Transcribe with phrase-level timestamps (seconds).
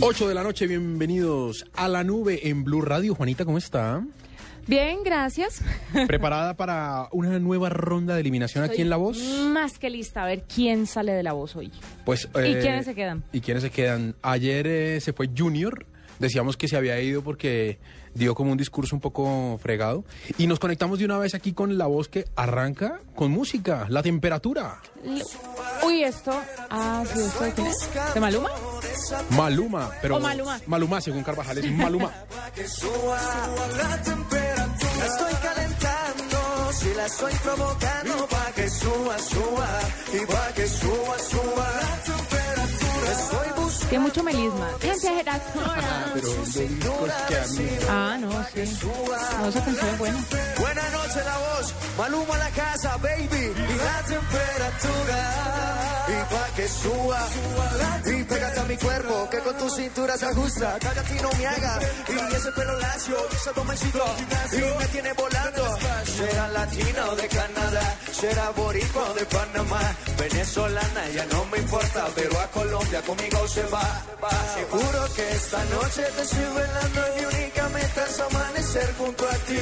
[0.00, 3.16] 8 de la noche, bienvenidos a la nube en Blue Radio.
[3.16, 4.00] Juanita, ¿cómo está?
[4.68, 5.60] Bien, gracias.
[6.06, 9.18] ¿Preparada para una nueva ronda de eliminación aquí en La Voz?
[9.18, 11.72] Más que lista, a ver quién sale de La Voz hoy.
[12.04, 13.24] Pues, ¿Y eh, quiénes se quedan?
[13.32, 14.14] ¿Y quiénes se quedan?
[14.22, 15.84] Ayer eh, se fue Junior.
[16.20, 17.78] Decíamos que se había ido porque
[18.18, 20.04] dio como un discurso un poco fregado.
[20.36, 24.02] Y nos conectamos de una vez aquí con la voz que arranca con música, la
[24.02, 24.80] temperatura.
[25.84, 26.32] Uy, esto.
[26.70, 27.88] Ah, sí, esto de quién es?
[28.14, 28.50] ¿De Maluma?
[29.30, 30.16] Maluma, pero.
[30.16, 30.60] O Maluma.
[30.66, 32.12] Maluma, según Carvajal, es Maluma.
[34.98, 39.80] La estoy calentando, si la estoy provocando, pa' que suba, suba,
[40.12, 42.37] y pa' que suba, suba
[43.88, 44.68] Tiene mucho melisma.
[44.80, 46.10] Temperatura.
[46.12, 47.68] pero discos que a mí.
[47.88, 48.88] Ah, no, sí.
[49.38, 50.24] No, esa canción es buena.
[50.58, 55.48] Buenas noches, la voz, Maluma a la casa, baby, y la temperatura.
[56.08, 57.28] Y pa' que suba,
[58.06, 61.46] y pégate a mi cuerpo, que con tu cintura se ajusta, cállate y no me
[61.46, 64.04] haga, y ese pelo lacio, y ese domesito,
[64.52, 65.78] y me tiene volando.
[66.04, 69.80] Será latino de Canadá, será boricua de Panamá,
[70.18, 74.02] venezolana, ya no me importa, pero a Colombia conmigo se va.
[74.54, 79.34] Seguro que esta noche te estoy velando y mi única meta es amanecer junto a
[79.46, 79.60] ti.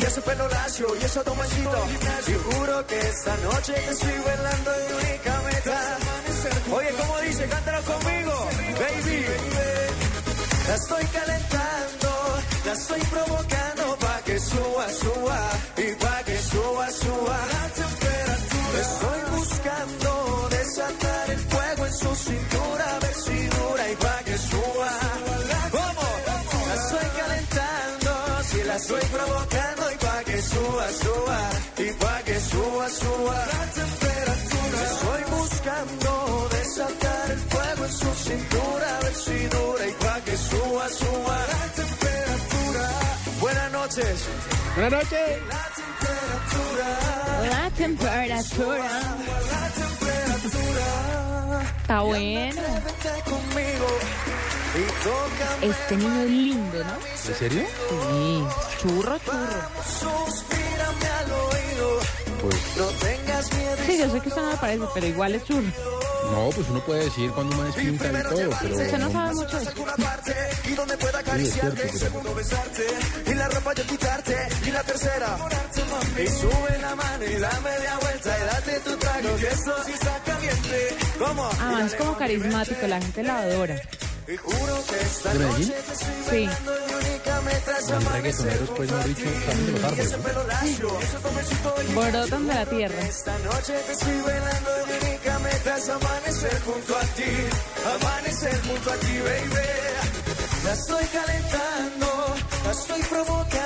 [0.00, 1.78] Y ese pelo lacio y ese domesito,
[2.24, 5.98] seguro que esta noche te estoy velando y mi única meta
[6.70, 7.48] Oye, ¿cómo dice?
[7.48, 8.32] Cántalo conmigo,
[8.78, 9.24] baby.
[10.68, 12.08] La estoy calentando,
[12.66, 17.57] la estoy provocando pa' que suba, suba y pa' que suba, suba
[28.78, 31.40] estoy provocando y pa' que suba, suba
[31.78, 34.78] y pa' que suba, suba la temperatura.
[34.92, 36.10] Estoy buscando
[36.58, 41.36] desatar el fuego en su cintura, a ver si dura y pa' que suba, suba
[41.52, 42.86] la temperatura.
[43.40, 44.14] Buenas noches.
[44.76, 45.28] Buenas noches.
[45.54, 46.88] La temperatura,
[47.54, 48.88] La temperatura.
[49.54, 50.88] la temperatura.
[51.82, 52.62] Está bueno.
[55.62, 56.94] Este niño es lindo, ¿no?
[57.30, 57.62] ¿En serio?
[57.88, 58.44] Sí.
[58.80, 59.60] Churro, churro.
[59.84, 61.98] Suspírame al oído.
[62.42, 63.76] Pues No tengas miedo.
[63.86, 65.62] Sí, yo sé que usted no me parece, pero igual es churro.
[66.30, 68.74] no, pues uno puede decir cuando uno es pinta y todo, pero.
[68.76, 69.72] Usted no sabe mucho de eso.
[70.64, 72.86] y donde pueda acariciarte, cierto, pero- segundo besarte
[73.26, 75.38] y la ropa yo quitarte y la tercera
[76.22, 79.92] y sube la mano y la media vuelta y date tu trago que esto sí
[79.92, 81.50] está caliente ¿Cómo?
[81.60, 83.76] Ah, es como carismático, la gente lo adora.
[84.28, 85.68] Y juro que esta ¿De Medellín?
[85.68, 86.50] noche te estoy Sí.
[87.68, 90.20] Los amanecer reggaetoneros, pues, no dicho, también de los árboles.
[91.94, 92.00] ¿no?
[92.00, 93.00] Brotan de la tierra.
[93.06, 95.38] esta noche te estoy y única
[95.76, 97.32] es amanecer junto a ti
[97.94, 99.68] amanecer junto a ti baby
[100.64, 102.34] la estoy calentando,
[102.64, 103.57] la estoy provocando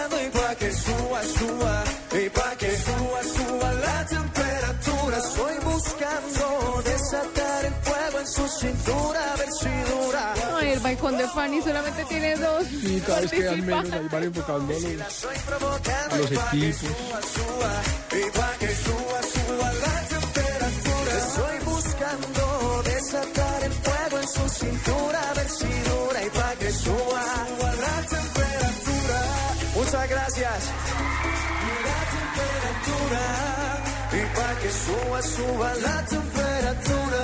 [0.53, 5.19] pa' que suba, suba, y pa' que suba, suba la temperatura.
[5.19, 10.35] Estoy buscando desatar el fuego en su cintura, a ver si dura.
[10.59, 12.65] Ay, el balcón de Fanny solamente tiene dos.
[12.71, 16.77] Y cada vez que al menos ahí van enfocando los, a equipos.
[16.77, 17.73] suba, suba,
[18.13, 21.13] y pa' que suba, suba la temperatura.
[21.27, 26.73] Estoy buscando desatar el fuego en su cintura, a ver si dura y pa' que
[26.73, 27.02] suba, suba
[34.73, 37.23] suba, suba la temperatura.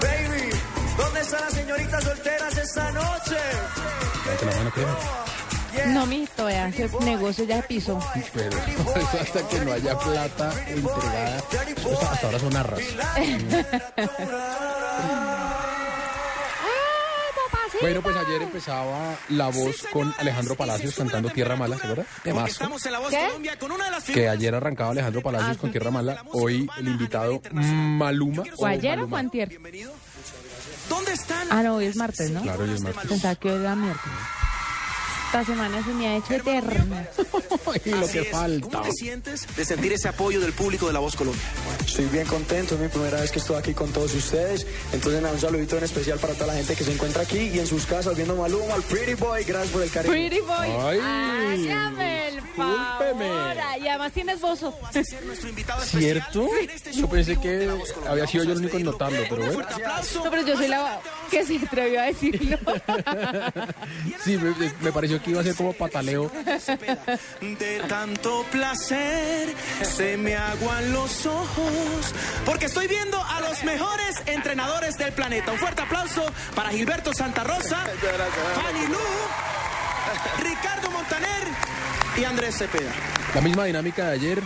[0.00, 0.50] Baby,
[0.96, 3.36] ¿dónde están las señoritas solteras esta noche?
[4.44, 5.28] La mano, creo.
[5.86, 8.00] No, mijito, vea, ese negocio ya pisó.
[8.34, 8.56] Pero
[8.96, 11.42] eso hasta que no haya plata entregada.
[12.10, 12.80] Hasta ahora son arras.
[17.80, 22.04] Bueno, pues ayer empezaba La Voz con Alejandro Palacios cantando Tierra Mala, ¿se acuerda?
[22.24, 22.46] Temazo.
[22.46, 23.24] Estamos en la voz ¿Qué?
[23.26, 26.24] Colombia con una de las Que ayer arrancaba Alejandro Palacios con Tierra Mala.
[26.32, 28.42] Hoy el invitado Maluma.
[28.56, 29.08] ¿O ayer o Maluma.
[29.08, 29.48] fue antier?
[29.48, 29.92] Bienvenido.
[30.88, 31.46] ¿Dónde están?
[31.50, 32.42] Ah, no, hoy es martes, ¿no?
[32.42, 33.06] Claro, hoy es martes.
[33.08, 34.18] Pensaba que hoy era miércoles.
[35.28, 37.06] Esta semana se me ha hecho eterna.
[37.66, 38.28] Ay, lo Así que es.
[38.30, 38.68] falta.
[38.70, 41.42] ¿Cómo te sientes de sentir ese apoyo del público de La Voz Colombia?
[41.86, 44.66] Estoy bien contento, es mi primera vez que estoy aquí con todos ustedes.
[44.92, 47.58] Entonces, nada, un saludito en especial para toda la gente que se encuentra aquí y
[47.58, 49.44] en sus casas viendo Maluma, al Pretty Boy.
[49.44, 50.12] Gracias por el cariño.
[50.14, 50.68] Pretty boy.
[50.80, 52.78] Ay, Hágame el favor.
[52.78, 53.28] discúlpeme.
[53.82, 54.74] Y además tienes bozo.
[54.92, 56.48] Ser nuestro invitado especial ¿Cierto?
[56.58, 58.12] en este show Yo pensé en vivo de que La Voz Colombia.
[58.12, 59.52] había sido yo el único en notarlo, pero Un bueno.
[59.54, 60.24] fuerte aplauso.
[60.24, 62.58] No, pero yo soy la que se atrevió a decirlo.
[64.24, 66.30] Sí, me, me pareció que iba a ser como pataleo.
[67.40, 74.96] De tanto placer se me aguan los ojos porque estoy viendo a los mejores entrenadores
[74.96, 75.52] del planeta.
[75.52, 76.24] Un fuerte aplauso
[76.54, 77.84] para Gilberto Santa Rosa,
[78.54, 78.98] Fanny Lu,
[80.42, 81.48] Ricardo Montaner
[82.16, 82.92] y Andrés Cepeda.
[83.34, 84.42] La misma dinámica de ayer.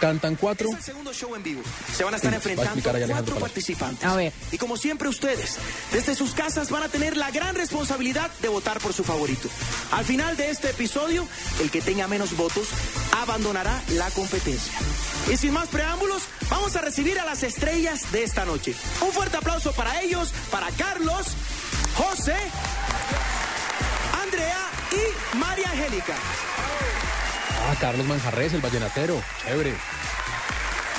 [0.00, 0.68] Cantan cuatro.
[0.70, 1.62] es el segundo show en vivo.
[1.94, 3.40] Se van a estar Sí, a enfrentando Alejandro cuatro Palacio.
[3.40, 4.04] participantes.
[4.08, 4.32] A ver.
[4.50, 5.58] Y como siempre ustedes,
[5.92, 9.48] desde sus casas van a tener la gran responsabilidad de votar por su favorito.
[9.92, 11.26] Al final de este episodio,
[11.60, 12.66] el que tenga menos votos
[13.20, 14.72] abandonará la competencia.
[15.30, 18.74] Y sin más preámbulos, vamos a recibir a las estrellas de esta noche.
[19.02, 21.26] Un fuerte aplauso para ellos, para Carlos,
[21.94, 22.36] José,
[24.22, 26.14] Andrea y María Angélica.
[27.68, 29.22] Ah, Carlos Manjarres, el vallenatero.
[29.44, 29.74] Chévere.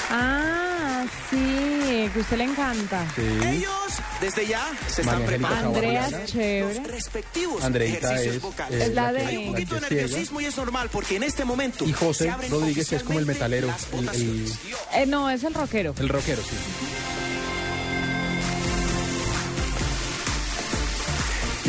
[0.10, 3.06] Ah, sí, que usted le encanta.
[3.16, 3.22] Sí.
[3.48, 3.72] Ellos,
[4.20, 6.76] desde ya, se están preparando Andrea chévere.
[6.80, 8.82] los respectivos Andreita ejercicios es, vocales.
[8.82, 11.86] Es la de- Hay un poquito de nerviosismo y es normal porque en este momento.
[11.86, 14.54] Y José Rodríguez es como el metalero, el- el-.
[14.94, 15.96] Eh, no, es el rockero.
[15.98, 16.56] El rockero, sí.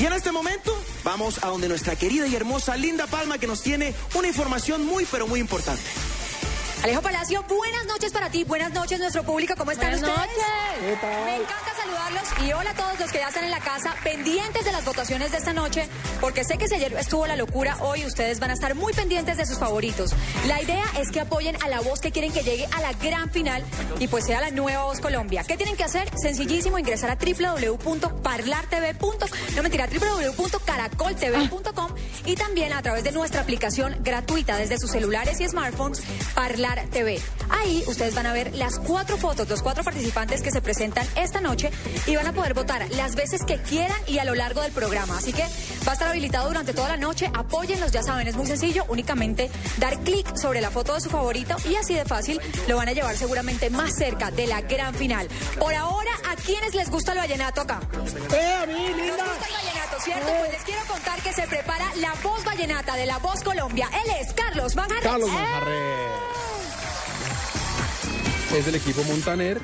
[0.00, 3.62] Y en este momento vamos a donde nuestra querida y hermosa Linda Palma que nos
[3.62, 5.82] tiene una información muy pero muy importante.
[6.82, 10.36] Alejo Palacio, buenas noches para ti, buenas noches nuestro público, ¿cómo están Buenas ustedes?
[10.36, 10.44] noches.
[11.24, 14.64] Me encanta saludarlos y hola a todos los que ya están en la casa, pendientes
[14.64, 15.88] de las votaciones de esta noche,
[16.20, 19.36] porque sé que si ayer estuvo la locura, hoy ustedes van a estar muy pendientes
[19.36, 20.10] de sus favoritos.
[20.48, 23.30] La idea es que apoyen a la voz que quieren que llegue a la gran
[23.30, 23.62] final
[24.00, 25.44] y pues sea la nueva Voz Colombia.
[25.46, 26.10] ¿Qué tienen que hacer?
[26.20, 31.94] Sencillísimo, ingresar a www.parlartv.com, no mentira, www.caracoltv.com
[32.24, 36.02] y también a través de nuestra aplicación gratuita desde sus celulares y smartphones,
[36.34, 37.20] Parlar TV.
[37.50, 41.40] Ahí ustedes van a ver las cuatro fotos, los cuatro participantes que se presentan esta
[41.40, 41.70] noche
[42.06, 45.18] y van a poder votar las veces que quieran y a lo largo del programa.
[45.18, 45.42] Así que
[45.86, 47.30] va a estar habilitado durante toda la noche.
[47.34, 48.84] Apóyenlos, ya saben, es muy sencillo.
[48.88, 52.88] Únicamente dar clic sobre la foto de su favorito y así de fácil lo van
[52.88, 55.28] a llevar seguramente más cerca de la gran final.
[55.58, 57.80] Por ahora, ¿a quiénes les gusta el vallenato acá?
[58.32, 59.24] ¡Eh, a mí, Nos linda!
[59.24, 60.26] gusta el vallenato, ¿cierto?
[60.38, 63.88] Pues les quiero contar que se prepara la voz vallenata de la voz Colombia.
[64.04, 65.04] Él es Carlos Manjarres.
[65.04, 66.51] Carlos Manjarres.
[68.56, 69.58] Es del equipo Montaner,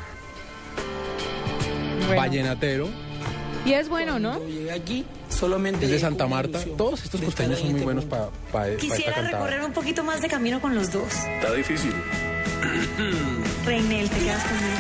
[2.07, 2.89] Bueno, vallenatero,
[3.67, 4.39] y es bueno, ¿no?
[4.47, 6.59] Llegué aquí solamente es de Santa Marta.
[6.77, 9.45] Todos estos costeños son en muy este buenos para esta Quisiera cantada.
[9.45, 11.13] recorrer un poquito más de camino con los dos.
[11.13, 11.93] Está difícil.
[13.67, 14.79] Reinel, te quedas conmigo.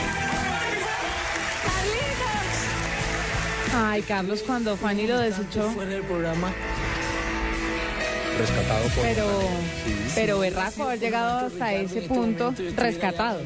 [3.77, 5.71] Ay, Carlos, cuando Fanny lo desechó.
[5.71, 6.51] Fuera del programa,
[8.39, 10.11] Rescatado por Pero, Montaner.
[10.15, 13.41] pero berraco haber llegado hasta ese punto rescatado.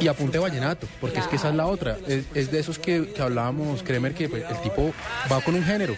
[0.00, 1.98] Y apunte vallenato, porque es que esa es la otra.
[2.06, 4.92] Es, es de esos que, que hablábamos, créeme que pues, el tipo
[5.30, 5.94] va con un género.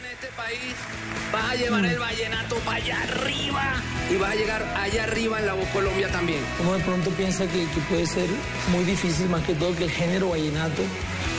[1.35, 5.47] Va a llevar el vallenato para allá arriba y va a llegar allá arriba en
[5.47, 6.41] la voz Colombia también.
[6.61, 8.29] Uno de pronto piensa que, que puede ser
[8.73, 10.83] muy difícil, más que todo que el género vallenato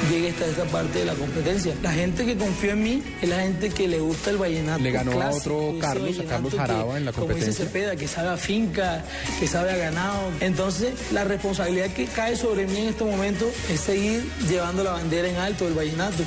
[0.09, 1.73] llegue hasta esta parte de la competencia.
[1.81, 4.81] La gente que confía en mí es la gente que le gusta el vallenato.
[4.81, 7.65] Le ganó a otro Carlos, a Carlos que, Jaraba en la Como dice competencia.
[7.65, 9.03] Cepeda, que sabe a finca,
[9.39, 10.31] que sabe a ganado.
[10.39, 15.27] Entonces, la responsabilidad que cae sobre mí en este momento es seguir llevando la bandera
[15.27, 16.23] en alto del vallenato.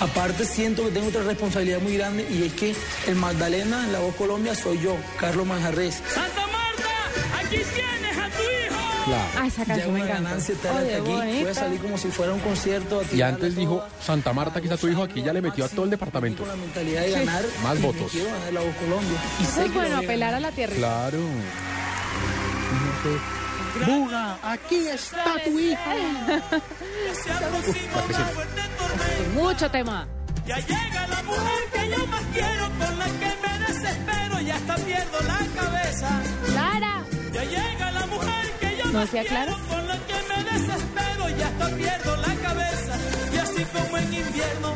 [0.00, 2.74] Aparte siento que tengo otra responsabilidad muy grande y es que
[3.08, 6.02] el Magdalena en la voz Colombia soy yo, Carlos Manjarres.
[6.14, 9.04] Santa Marta, aquí tienes a tu hijo.
[9.06, 9.28] Claro.
[9.38, 10.22] Ah, esa canción me encanta.
[10.22, 11.10] ganancia estar hasta aquí.
[11.10, 11.40] bonita.
[11.40, 13.00] Puede salir como si fuera un concierto.
[13.00, 15.68] a Y antes dijo, Santa Marta, aquí está tu hijo, aquí ya le metió a
[15.68, 16.42] todo el departamento.
[16.44, 17.44] Con la mentalidad de ganar.
[17.64, 18.12] Más votos.
[18.12, 19.18] Quiero ganar la voz Colombia.
[19.40, 20.76] Y Eso sé es bueno, voy a apelar a la tierra.
[20.76, 21.18] Claro.
[23.86, 26.60] Buga, aquí está tu tormenta.
[29.34, 30.06] Mucho tema.
[30.46, 34.74] Ya llega la mujer que yo más quiero, con la que me desespero y hasta
[34.76, 36.08] pierdo la cabeza.
[36.46, 37.02] Clara.
[37.32, 39.52] Ya llega la mujer que yo ¿No más quiero, Clara?
[39.68, 42.96] con la que me desespero y hasta pierdo la cabeza.
[43.32, 44.74] Y así como en invierno,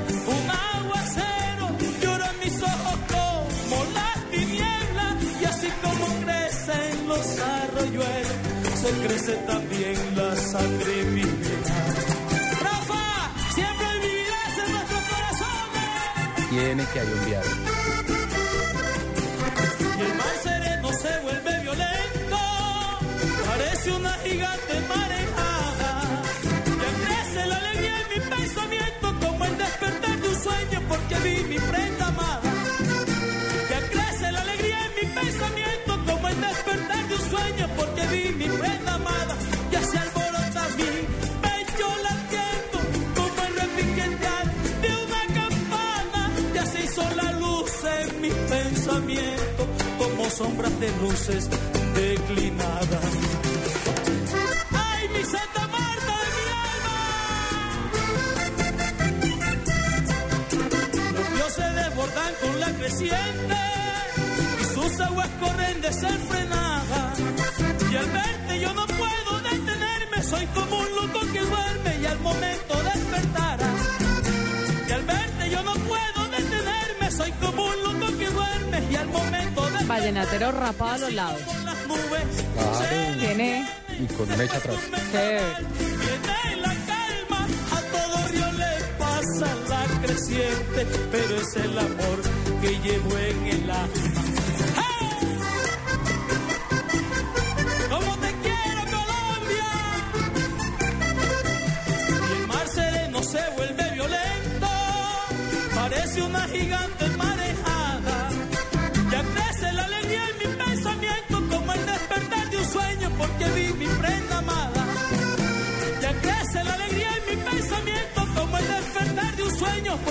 [10.52, 11.76] consagré mi vida.
[12.61, 13.04] Rafa,
[13.54, 15.68] siempre vivirás en nuestro corazón.
[16.50, 17.54] Tiene que haber un viaje.
[19.97, 22.38] Y el mar sereno se vuelve violento,
[23.47, 25.90] parece una gigante marejada.
[26.87, 31.44] Y crece la alegría en mi pensamiento como el despertar de un sueño porque vi
[31.44, 32.50] mi prenda amada.
[33.71, 38.32] Y crece la alegría en mi pensamiento como el despertar de un sueño porque vi
[38.35, 38.71] mi prenda
[50.42, 51.49] sombras de luces
[51.94, 53.08] declinadas.
[54.72, 56.99] ¡Ay, mi Santa Marta de mi alma!
[61.38, 63.58] Los se desbordan con la creciente
[64.61, 67.18] y sus aguas corren desenfrenadas.
[67.92, 72.18] Y al verte yo no puedo detenerme, soy como un loco que duerme y al
[72.18, 72.91] momento despertará.
[80.02, 81.40] Vallenatero rapado a los lados.
[82.54, 83.18] Claro.
[83.21, 83.68] Tiene.
[84.00, 84.76] Y con mecha atrás.
[88.99, 92.21] Pasa la creciente, pero es el amor
[92.61, 94.12] que llevo en el alma.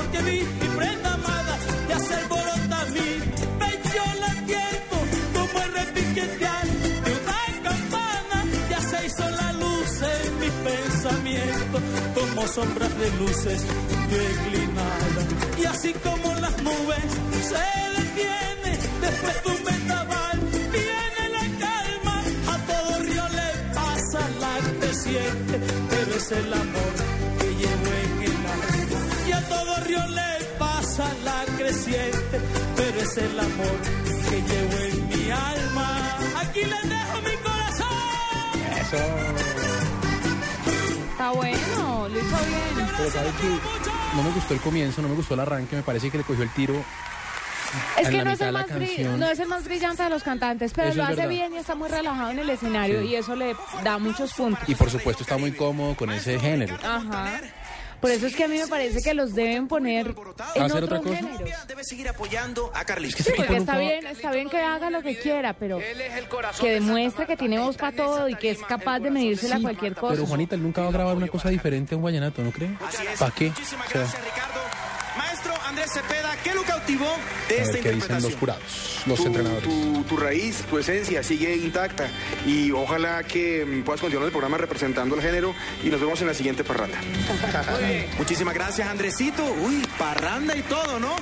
[0.02, 1.58] Porque vi mi prenda amada.
[1.90, 3.10] Ya se alborota mi
[3.62, 4.96] pecho latiendo,
[5.34, 6.68] como el repiquetear
[7.06, 8.38] de una campana.
[8.70, 11.78] Ya se hizo la luz en mi pensamiento,
[12.16, 13.62] como sombras de luces
[14.10, 15.26] declinadas.
[15.62, 17.10] Y así como las nubes
[17.52, 17.68] se
[17.98, 20.40] detiene después de un vendaval,
[20.78, 26.94] viene la calma, a todo río le pasa la creciente, pero es el amor
[27.40, 29.01] que llevo en el alma.
[29.52, 32.40] Todo río le pasa la creciente,
[32.76, 33.78] pero es el amor
[34.30, 35.88] que llevo en mi alma.
[36.42, 37.88] Aquí les dejo mi corazón.
[41.12, 42.88] Está bueno, lo hizo bien.
[42.98, 43.48] Pero sabe que
[44.18, 46.44] no me gustó el comienzo, no me gustó el arranque, me parece que le cogió
[46.44, 46.76] el tiro.
[47.98, 49.64] Es en que la no es, mitad el de la más no es el más
[49.64, 51.30] brillante de los cantantes, pero Eso lo hace verdad.
[51.30, 53.08] bien y está muy relajado en el escenario Sí.
[53.08, 54.68] y eso le da muchos puntos.
[54.68, 56.76] Y por supuesto está muy cómodo con ese género.
[56.84, 57.40] Ajá.
[58.02, 60.08] Por eso es que a mí me parece que los deben poner
[60.56, 61.16] en ¿Hacer otro otra cosa?
[61.16, 61.46] género.
[61.68, 63.20] Debe seguir apoyando a Carlitos.
[63.20, 65.80] Ese Porque está bien, está bien que haga lo que quiera, pero
[66.60, 69.64] que demuestre que tiene voz para todo y que es capaz de medírsela a Sí,
[69.64, 70.16] cualquier cosa.
[70.16, 72.72] Pero Juanita, él nunca va a grabar una cosa diferente a un vallenato, ¿no cree?
[73.20, 73.50] ¿Para qué?
[73.50, 74.62] Muchísimas gracias, Ricardo.
[75.18, 77.06] Maestro Andrés Cepeda, ¿qué lo cautivó
[77.50, 78.40] de esta dicen los interpretación?
[78.40, 79.64] jurados, los tu, entrenadores.
[79.64, 82.08] tu- tu raíz, tu esencia sigue intacta
[82.46, 85.54] y ojalá que mm, puedas continuar el programa representando el género
[85.84, 86.98] y nos vemos en la siguiente parranda.
[88.18, 89.44] Muchísimas gracias, Andresito.
[89.44, 91.16] Uy, parranda y todo, ¿no?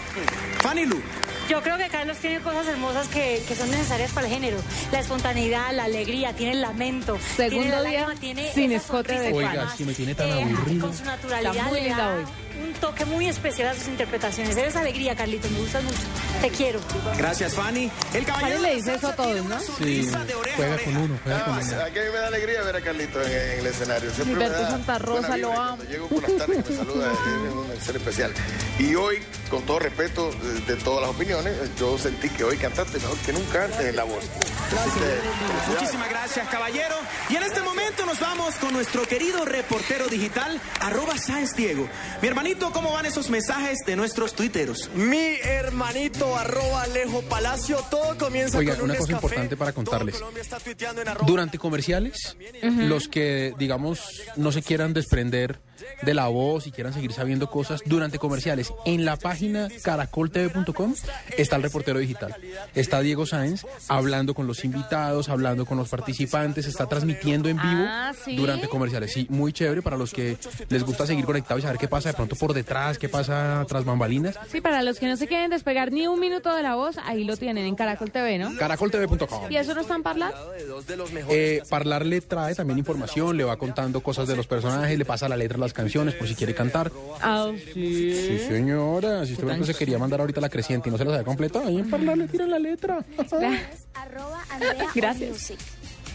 [0.61, 1.01] Fanny Lu.
[1.49, 4.57] Yo creo que Carlos tiene cosas hermosas que, que son necesarias para el género.
[4.91, 7.17] La espontaneidad, la alegría, tiene el lamento.
[7.35, 10.43] tiene Segundo la día lágrima, tiene sin escote de Oiga, si me tiene tan eh,
[10.43, 10.85] aburrido.
[10.87, 12.23] Con su naturalidad Está muy le linda da hoy.
[12.67, 14.55] un toque muy especial a sus interpretaciones.
[14.57, 15.97] Eres alegría, Carlitos, me gustas mucho.
[16.41, 16.79] Te quiero.
[17.17, 17.68] Gracias, Fanny.
[17.69, 19.59] El caballero le dice eso a todos, ¿no?
[19.59, 20.83] Sí, juega oreja.
[20.85, 21.81] con uno, juega con uno.
[21.83, 24.09] Aquí me da alegría ver a Carlito en, en el escenario.
[24.11, 25.83] Siempre me Gilberto da Santa Rosa, lo amo.
[25.83, 28.33] Llego por las tardes que me saluda, es un ser especial.
[28.79, 32.97] Y hoy, con todo respeto de, de todas las opiniones, yo sentí que hoy cantaste
[32.99, 34.23] mejor que nunca antes en la voz.
[34.69, 35.19] Felicidades.
[35.67, 36.95] Muchísimas gracias, caballero.
[37.29, 41.87] Y en este momento nos vamos con nuestro querido reportero digital, arroba Sáenz Diego.
[42.21, 44.89] Mi hermanito, ¿cómo van esos mensajes de nuestros tuiteros?
[44.93, 47.58] Mi hermanito arroba Alejo Palacio,
[47.89, 50.15] todo comienza Oiga, con un una cosa importante para contarles.
[50.15, 55.59] Colombia está tuiteando en arroba Durante comerciales, los que, digamos, no se quieran desprender
[56.01, 60.95] de la voz y quieran seguir sabiendo cosas, durante comerciales, en la página caracoltv.com
[61.37, 62.35] está el reportero digital.
[62.75, 67.85] Está Diego Sáenz hablando con los invitados, hablando con los participantes, está transmitiendo en vivo
[67.87, 68.35] Ah, ¿sí?
[68.35, 69.13] durante comerciales.
[69.13, 70.37] Sí, muy chévere para los que
[70.69, 73.85] les gusta seguir conectados y saber qué pasa de pronto por detrás, qué pasa tras
[73.85, 74.35] bambalinas.
[74.51, 77.23] Sí, para los que no se quieren despegar ni un minuto de la voz, ahí
[77.23, 78.55] lo tienen en Caracol TV, ¿no?
[78.57, 79.51] Caracoltv.com.
[79.51, 80.33] ¿Y eso no está en Parlar?
[80.57, 81.37] de dos de los mejores.
[81.37, 85.29] Eh, Parlar le trae también información, le va contando cosas de los personajes, le pasa
[85.29, 86.91] la letra a las canciones por si quiere cantar.
[87.21, 88.13] Ah, sí.
[88.13, 89.25] Sí, señora.
[89.25, 91.77] Si usted se quería mandar ahorita la creciente y no se la sabe completa, ahí
[91.77, 93.05] en Parlar le tiran la letra.
[94.95, 95.29] Gracias.
[95.29, 95.59] Music.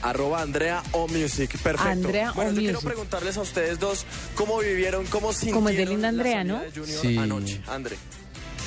[0.02, 1.88] Arroba Andrea O Music, perfecto.
[1.88, 5.76] Andrea bueno, O yo quiero preguntarles a ustedes dos cómo vivieron, cómo sintieron Como es
[5.78, 6.60] de linda Andrea, ¿no?
[6.60, 7.16] de Sí.
[7.16, 7.96] anoche, André.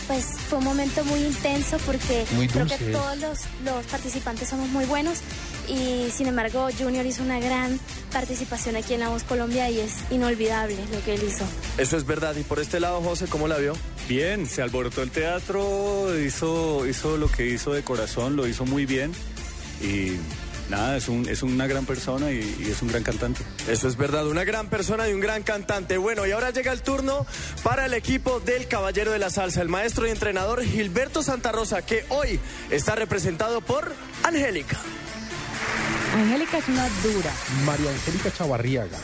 [0.08, 4.70] Pues fue un momento muy intenso porque Muy creo que todos los, los participantes somos
[4.70, 5.20] muy buenos
[5.68, 7.78] y sin embargo Junior hizo una gran
[8.12, 11.46] participación aquí en La Voz Colombia y es inolvidable lo que él hizo.
[11.78, 12.36] Eso es verdad.
[12.38, 13.74] Y por este lado, José, ¿cómo la vio?
[14.08, 18.86] Bien, se alborotó el teatro, hizo, hizo lo que hizo de corazón, lo hizo muy
[18.86, 19.12] bien
[19.82, 20.14] y
[20.70, 23.44] nada, es, un, es una gran persona y, y es un gran cantante.
[23.68, 25.98] Eso es verdad, una gran persona y un gran cantante.
[25.98, 27.26] Bueno, y ahora llega el turno
[27.64, 31.82] para el equipo del Caballero de la Salsa, el maestro y entrenador Gilberto Santa Rosa,
[31.82, 33.94] que hoy está representado por
[34.24, 34.78] Angélica.
[36.16, 37.32] Angélica es una dura.
[37.66, 38.98] María Angélica Chavarriaga.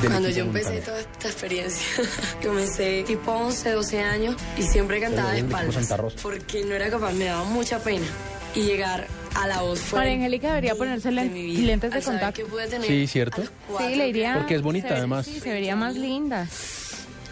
[0.00, 1.86] Cuando yo empecé toda esta experiencia,
[2.42, 6.16] comencé tipo 11, 12 años y siempre cantaba de espaldas Rosa.
[6.22, 8.06] porque no era capaz, me daba mucha pena.
[8.54, 10.00] Y llegar a la voz fue...
[10.00, 11.32] María Angélica debería ponerse len-
[11.66, 12.42] lentes de Al saber contacto.
[12.44, 13.42] que pude tener Sí, cierto.
[13.78, 14.34] Sí, le iría.
[14.34, 15.26] Porque es bonita, se ve- además.
[15.26, 16.46] Sí, se vería más linda.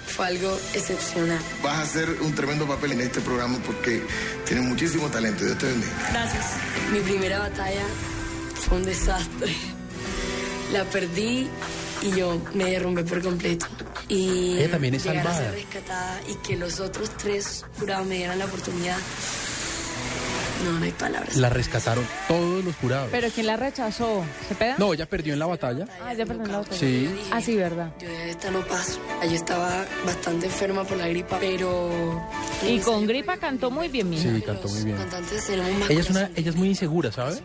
[0.06, 1.38] Fue algo excepcional.
[1.62, 4.02] Vas a hacer un tremendo papel en este programa porque
[4.46, 5.44] tienes muchísimo talento.
[5.44, 5.92] Dios te bendiga.
[6.10, 6.44] Gracias.
[6.92, 7.82] Mi primera batalla
[8.54, 9.54] fue un desastre.
[10.72, 11.48] La perdí
[12.02, 13.66] y yo me derrumbé por completo.
[14.08, 15.36] Y Ella también es a salvada.
[15.38, 18.96] ser rescatada y que los otros tres jurados me dieran la oportunidad.
[20.64, 21.36] No, no hay palabras.
[21.36, 23.08] La rescataron todos los jurados.
[23.10, 24.22] Pero ¿quién la rechazó?
[24.46, 24.74] ¿Se peda?
[24.76, 25.86] No, ella perdió en la batalla.
[26.04, 26.76] Ah, ya perdió en la otra.
[26.76, 27.08] Sí.
[27.32, 27.94] Ah, sí, verdad.
[27.98, 29.00] Yo de esta no paso.
[29.24, 32.22] Yo estaba bastante enferma por la gripa, pero...
[32.68, 34.22] Y con gripa cantó muy bien, mija.
[34.34, 34.98] Sí, cantó muy bien.
[34.98, 37.40] Cantantes tenemos más Ella es, una, ella es muy insegura, ¿sabe?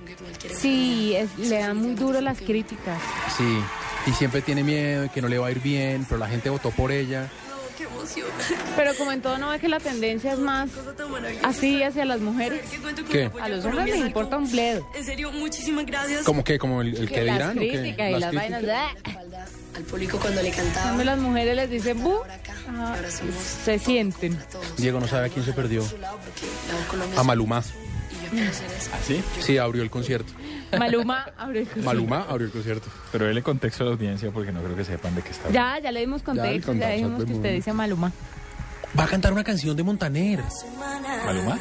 [0.53, 3.01] Sí, es- le dan muy duro las críticas.
[3.38, 3.59] Sí.
[4.05, 6.50] Y siempre tiene miedo de que no le va a ir bien, pero la gente
[6.50, 7.29] votó por ella.
[7.77, 8.27] ¡Qué emoción!
[8.75, 10.69] Pero como en todo, ¿no ve que la tendencia es más
[11.43, 12.62] así hacia las mujeres?
[13.11, 13.29] ¿Qué?
[13.41, 14.87] A los hombres les importa un bledo.
[14.96, 16.24] En serio, muchísimas gracias.
[16.24, 16.57] ¿Cómo que?
[16.57, 17.57] ¿Como el, el que, las dirán?
[17.57, 17.70] qué?
[17.70, 18.63] críticas y las, vainas.
[19.75, 20.83] Al público cuando le cantaba.
[20.83, 22.15] Cuando las mujeres les dicen bu,
[22.70, 22.96] ah,
[23.65, 24.39] se sienten.
[24.77, 25.83] Diego no sabe a quién se perdió.
[27.18, 27.61] A Maluma.
[28.33, 28.64] Eso.
[28.94, 29.24] ¿Ah, sí?
[29.40, 30.33] Sí, abrió el concierto.
[30.77, 31.85] Maluma abrió el concierto.
[31.85, 32.88] Maluma abrió el concierto.
[33.11, 35.77] Pero dele contexto a la audiencia porque no creo que sepan de qué está hablando.
[35.77, 38.11] Ya, ya le dimos contexto, ya, contamos, dijimos que usted dice Maluma.
[38.98, 40.42] Va a cantar una canción de Montaner.
[41.25, 41.57] ¿Maluma?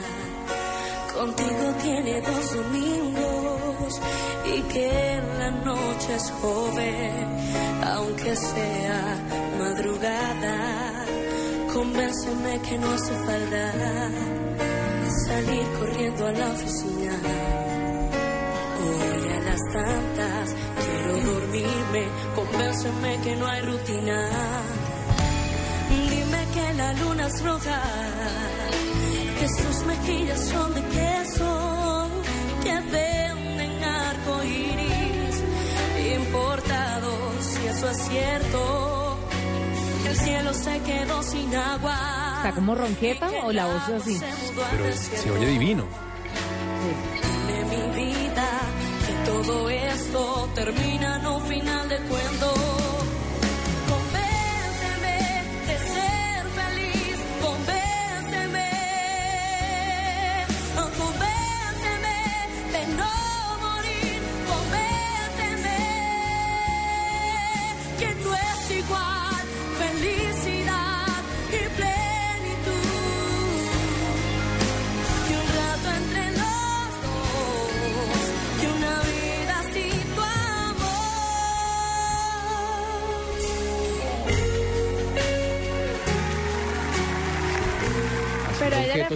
[1.14, 4.00] Contigo tiene dos domingos
[4.46, 7.27] y que la noche es joven,
[7.85, 9.16] aunque sea
[9.59, 11.05] madrugada.
[11.72, 14.43] Convénceme que no hace falta
[15.26, 17.12] salir corriendo a la oficina.
[18.84, 24.28] Hoy a las tantas quiero dormirme, convénceme que no hay rutina.
[26.10, 27.82] Dime que la luna es roja
[29.38, 32.08] que sus mejillas son de queso,
[32.62, 35.37] que venden arco iris
[36.16, 39.03] importados, y eso es cierto.
[40.14, 42.35] El cielo se quedó sin agua.
[42.37, 44.20] ¿Está como ronqueta o la voz así?
[44.70, 45.87] Pero se oye divino.
[47.48, 48.48] Dime mi vida
[49.09, 52.63] que todo esto termina en un final de cuento.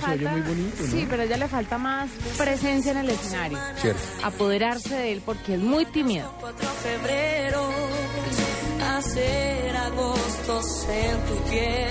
[0.00, 0.90] Se oye muy bonito, ¿no?
[0.90, 3.58] sí, pero a ella le falta más presencia en el escenario.
[3.80, 4.00] Cierto.
[4.22, 6.32] Apoderarse de él porque es muy tímido.
[6.40, 7.70] 4 febrero,
[8.96, 11.88] hacer agostos en tu piel,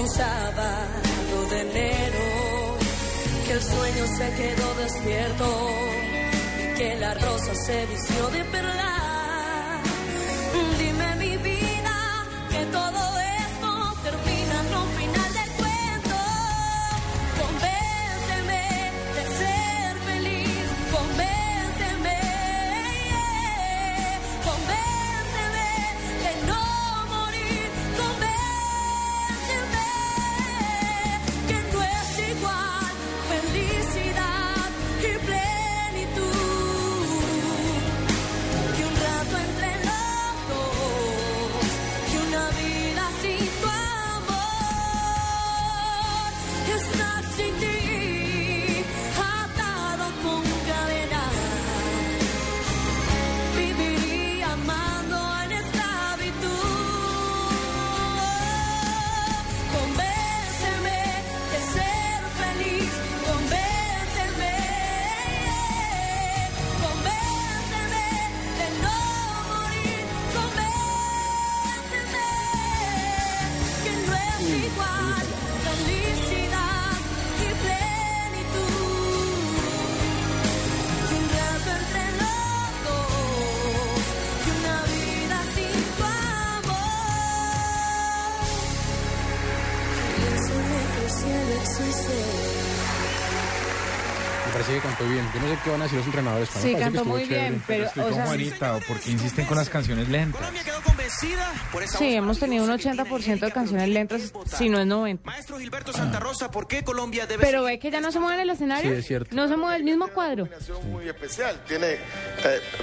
[0.00, 2.76] un sábado de enero,
[3.46, 5.70] que el sueño se quedó despierto
[6.58, 8.93] y que la rosa se vistió de perla.
[95.86, 96.48] Yo no sé qué van a decir los entrenadores.
[96.52, 97.40] pero Sí, cantó muy chévere.
[97.50, 100.40] bien, pero, Estoy o sea, Juanita, ¿o porque insisten con las canciones lentas?
[101.98, 105.24] sí, hemos tenido un 80% de canciones lentas, si no es 90.
[105.30, 108.36] Maestro Gilberto Santa Rosa, ¿por qué Colombia debe Pero ve que ya no se mueve
[108.36, 108.90] en el escenario.
[108.92, 109.34] Sí, es cierto.
[109.36, 110.48] No se mueve el mismo cuadro.
[110.90, 111.60] Muy especial.
[111.66, 111.98] Tiene eh,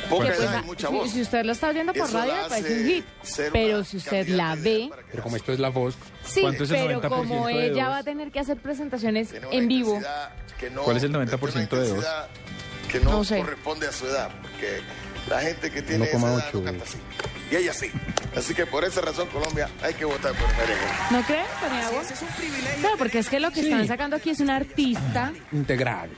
[0.10, 1.12] poca pues, edad y mucha si, voz.
[1.12, 3.06] si usted la está oyendo por radio, parece un hit.
[3.40, 5.96] una Pero si usted la ve, Pero como esto es la voz.
[6.24, 9.48] sí, ¿Cuánto es el pero 90% como ella va a tener que hacer presentaciones una
[9.52, 9.96] en vivo.
[9.96, 12.06] intensidad que no- ¿Cuál es el tiene 90% una de voz?
[12.92, 13.40] Que no, No sé.
[13.40, 14.30] corresponde a su edad.
[14.42, 14.82] Porque
[15.30, 16.54] la gente que tiene esa edad 1,8.
[16.54, 16.98] no canta así.
[17.52, 17.92] Y ella sí.
[18.36, 20.86] Así que por esa razón, Colombia, hay que votar por merengue.
[21.12, 22.02] ¿No cree, Paniagua?
[22.80, 25.34] Claro, porque es que lo que están sacando aquí es un artista.
[25.52, 26.10] Integral.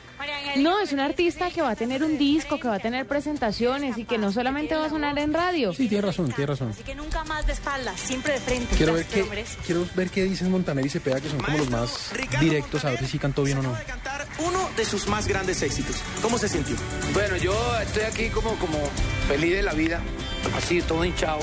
[0.57, 3.97] No, es un artista que va a tener un disco, que va a tener presentaciones
[3.97, 5.73] y que no solamente va a sonar en radio.
[5.73, 6.69] Sí, tiene razón, tiene razón.
[6.69, 8.75] Así que nunca más de espaldas, siempre de frente.
[8.75, 9.25] Quiero ver qué,
[9.65, 13.05] quiero ver qué dicen Montaner y Cepeda, que son como los más directos, a ver
[13.07, 13.75] si cantó bien o no.
[14.39, 15.97] Uno de sus más grandes éxitos.
[16.21, 16.75] ¿Cómo se sintió?
[17.13, 18.77] Bueno, yo estoy aquí como, como
[19.27, 20.01] feliz de la vida,
[20.55, 21.39] así todo hinchado.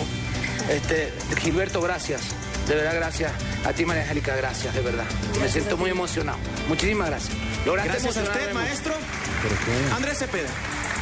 [0.71, 2.23] Este, Gilberto, gracias.
[2.69, 3.33] De verdad, gracias.
[3.65, 5.07] A ti, María Angélica, gracias, de verdad.
[5.41, 6.39] Me siento muy emocionado.
[6.69, 7.37] Muchísimas gracias.
[7.65, 8.95] Gracias a usted, maestro.
[9.43, 9.95] ¿Pero qué?
[9.95, 10.49] Andrés Cepeda.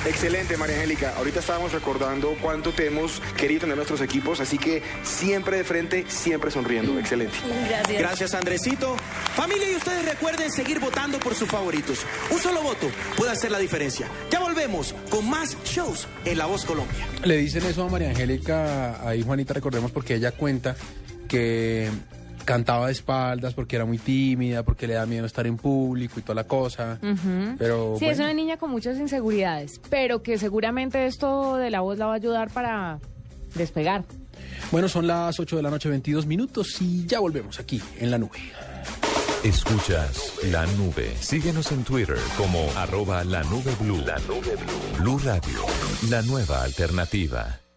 [0.06, 1.14] Excelente, María Angélica.
[1.16, 6.04] Ahorita estábamos recordando cuánto te hemos querido tener nuestros equipos, así que siempre de frente,
[6.08, 6.98] siempre sonriendo.
[6.98, 7.36] Excelente.
[7.68, 7.98] Gracias.
[7.98, 8.96] Gracias, Andresito.
[9.34, 12.06] Familia, y ustedes recuerden seguir votando por sus favoritos.
[12.30, 14.08] Un solo voto puede hacer la diferencia.
[14.30, 17.06] Ya volvemos con más shows en La Voz Colombia.
[17.24, 20.76] Le dicen eso a María Angélica, ahí Juanita, recordemos, porque ella cuenta
[21.28, 21.90] que
[22.48, 26.22] cantaba de espaldas porque era muy tímida, porque le da miedo estar en público y
[26.22, 26.98] toda la cosa.
[27.58, 31.98] Pero Sí, es una niña con muchas inseguridades, pero que seguramente esto de la voz
[31.98, 33.00] la va a ayudar para
[33.54, 34.04] despegar.
[34.72, 38.16] bueno, son las 8 de la noche, 22 minutos y ya volvemos aquí en la
[38.16, 38.38] nube.
[39.44, 41.14] Escuchas la nube.
[41.20, 44.00] Síguenos en Twitter como arroba la nube blue.
[44.06, 45.02] La nube blue.
[45.02, 45.60] Blue Radio,
[46.08, 47.60] la nueva alternativa.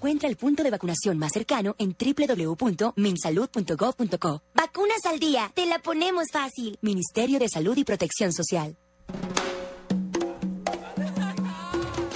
[0.00, 4.42] Encuentra el punto de vacunación más cercano en www.minsalud.gov.co.
[4.54, 6.78] Vacunas al día, te la ponemos fácil.
[6.80, 8.78] Ministerio de Salud y Protección Social.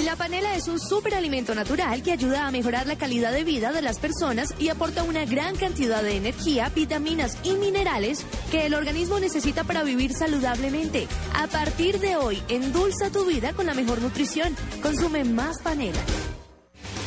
[0.02, 3.82] La panela es un superalimento natural que ayuda a mejorar la calidad de vida de
[3.82, 9.20] las personas y aporta una gran cantidad de energía, vitaminas y minerales que el organismo
[9.20, 11.06] necesita para vivir saludablemente.
[11.34, 14.56] A partir de hoy, endulza tu vida con la mejor nutrición.
[14.80, 16.00] Consume más panela.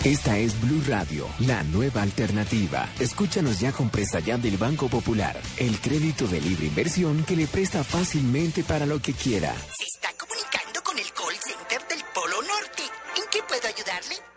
[0.04, 2.88] Esta es Blue Radio, la nueva alternativa.
[3.00, 7.48] Escúchanos ya con presta ya del Banco Popular, el crédito de libre inversión que le
[7.48, 9.54] presta fácilmente para lo que quiera.
[9.78, 12.84] Se está comunicando con el call center del Polo Norte.
[13.18, 14.37] ¿En qué puedo ayudarle?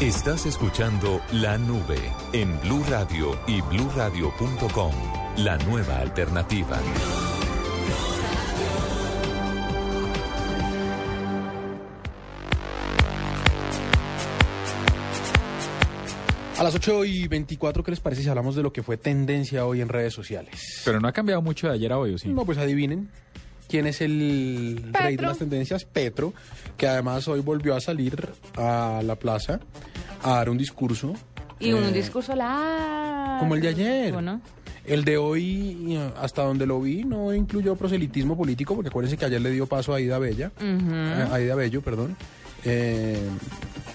[0.00, 1.96] Estás escuchando La Nube
[2.34, 4.92] en Blue Radio y bluradio.com.
[5.38, 6.78] La nueva alternativa.
[16.58, 19.64] A las 8 y 24, ¿qué les parece si hablamos de lo que fue tendencia
[19.64, 20.82] hoy en redes sociales?
[20.84, 22.28] Pero no ha cambiado mucho de ayer a hoy, ¿o sí?
[22.28, 23.10] No, pues adivinen.
[23.68, 25.28] ¿Quién es el rey de Petro.
[25.28, 25.84] las tendencias?
[25.84, 26.32] Petro,
[26.76, 29.60] que además hoy volvió a salir a la plaza
[30.22, 31.14] a dar un discurso.
[31.58, 33.38] Y un eh, discurso largo.
[33.40, 34.22] Como el de ayer.
[34.22, 34.40] ¿no?
[34.84, 39.24] El de hoy, eh, hasta donde lo vi, no incluyó proselitismo político, porque acuérdense que
[39.24, 40.52] ayer le dio paso a Aida Bella.
[40.56, 40.94] Ujú.
[40.94, 42.16] a Aida Bello, perdón.
[42.64, 43.18] Eh,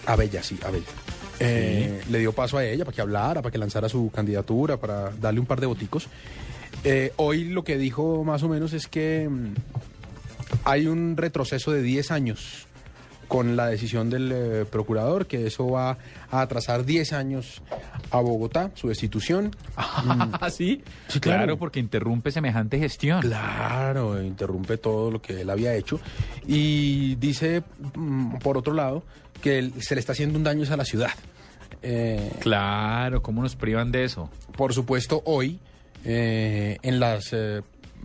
[0.06, 0.86] a Bella, sí, a Bella.
[1.40, 5.10] Eh, Le dio paso a ella para que hablara, para que lanzara su candidatura, para
[5.12, 6.08] darle un par de boticos.
[6.84, 9.54] Eh, hoy lo que dijo más o menos es que mm,
[10.64, 12.68] hay un retroceso de 10 años
[13.28, 15.98] con la decisión del eh, procurador, que eso va
[16.32, 17.62] a atrasar 10 años
[18.10, 19.56] a Bogotá, su destitución.
[19.78, 20.84] ¿Ah, sí?
[21.08, 21.40] Sí, claro.
[21.44, 21.58] claro.
[21.58, 23.22] porque interrumpe semejante gestión.
[23.22, 26.00] Claro, interrumpe todo lo que él había hecho.
[26.46, 27.64] Y dice,
[27.96, 29.04] mm, por otro lado,
[29.42, 31.12] que se le está haciendo un daño a la ciudad.
[31.84, 34.30] Eh, Claro, ¿cómo nos privan de eso?
[34.58, 35.60] por supuesto, hoy
[36.06, 37.62] eh, en las eh,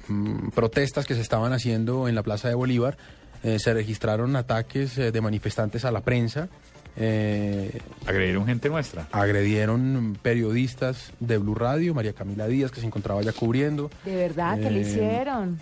[0.09, 2.97] mm, protestas que se estaban haciendo en la Plaza de Bolívar,
[3.43, 6.49] eh, se registraron ataques eh, de manifestantes a la prensa.
[6.97, 9.07] eh, Agredieron gente nuestra.
[9.13, 13.91] agredieron periodistas de Blue Radio, María Camila Díaz, que se encontraba ya cubriendo.
[14.05, 15.59] De verdad, ¿qué le hicieron?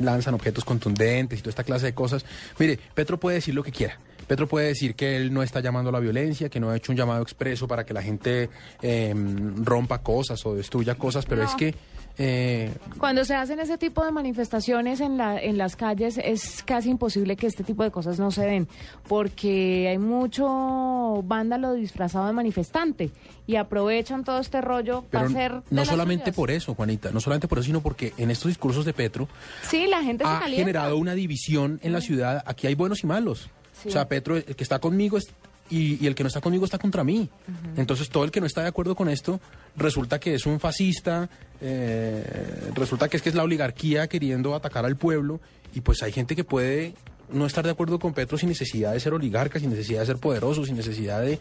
[0.00, 2.24] lanzan objetos contundentes y toda esta clase de cosas.
[2.58, 3.98] Mire, Petro puede decir lo que quiera.
[4.26, 6.92] Petro puede decir que él no está llamando a la violencia, que no ha hecho
[6.92, 8.48] un llamado expreso para que la gente
[8.82, 9.14] eh,
[9.62, 11.48] rompa cosas o destruya cosas, pero No.
[11.48, 11.74] es que
[12.16, 16.90] eh, Cuando se hacen ese tipo de manifestaciones en, la, en las calles es casi
[16.90, 18.68] imposible que este tipo de cosas no se den,
[19.08, 23.10] porque hay mucho vándalo disfrazado de manifestante
[23.48, 25.62] y aprovechan todo este rollo para hacer...
[25.70, 26.36] no solamente suyas.
[26.36, 29.28] por eso, Juanita, no solamente por eso, sino porque en estos discursos de Petro
[29.68, 32.42] Sí, la gente se ha generado una división en la ciudad.
[32.46, 33.50] Aquí hay buenos y malos.
[33.84, 33.88] Sí.
[33.90, 35.28] O sea, Petro, el que está conmigo es-
[35.70, 37.28] y, y el que no está conmigo está contra mí.
[37.76, 39.40] Entonces, todo el que no está de acuerdo con esto
[39.76, 41.30] resulta que es un fascista,
[41.62, 45.40] eh, resulta que es que es la oligarquía queriendo atacar al pueblo.
[45.74, 46.94] Y pues hay gente que puede
[47.32, 50.18] no estar de acuerdo con Petro sin necesidad de ser oligarca, sin necesidad de ser
[50.18, 51.40] poderoso, sin necesidad de,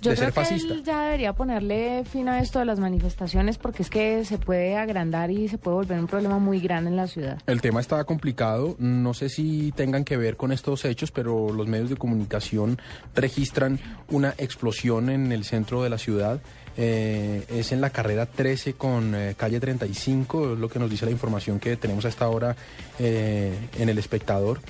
[0.00, 0.74] Yo de creo ser que fascista.
[0.74, 4.76] él ya debería ponerle fin a esto de las manifestaciones porque es que se puede
[4.76, 7.38] agrandar y se puede volver un problema muy grande en la ciudad.
[7.46, 8.76] El tema está complicado.
[8.78, 12.78] No sé si tengan que ver con estos hechos, pero los medios de comunicación
[13.14, 13.78] registran
[14.08, 16.40] una explosión en el centro de la ciudad.
[16.78, 21.06] Eh, es en la carrera 13 con eh, calle 35, es lo que nos dice
[21.06, 22.54] la información que tenemos a esta hora
[22.98, 24.60] eh, en el espectador.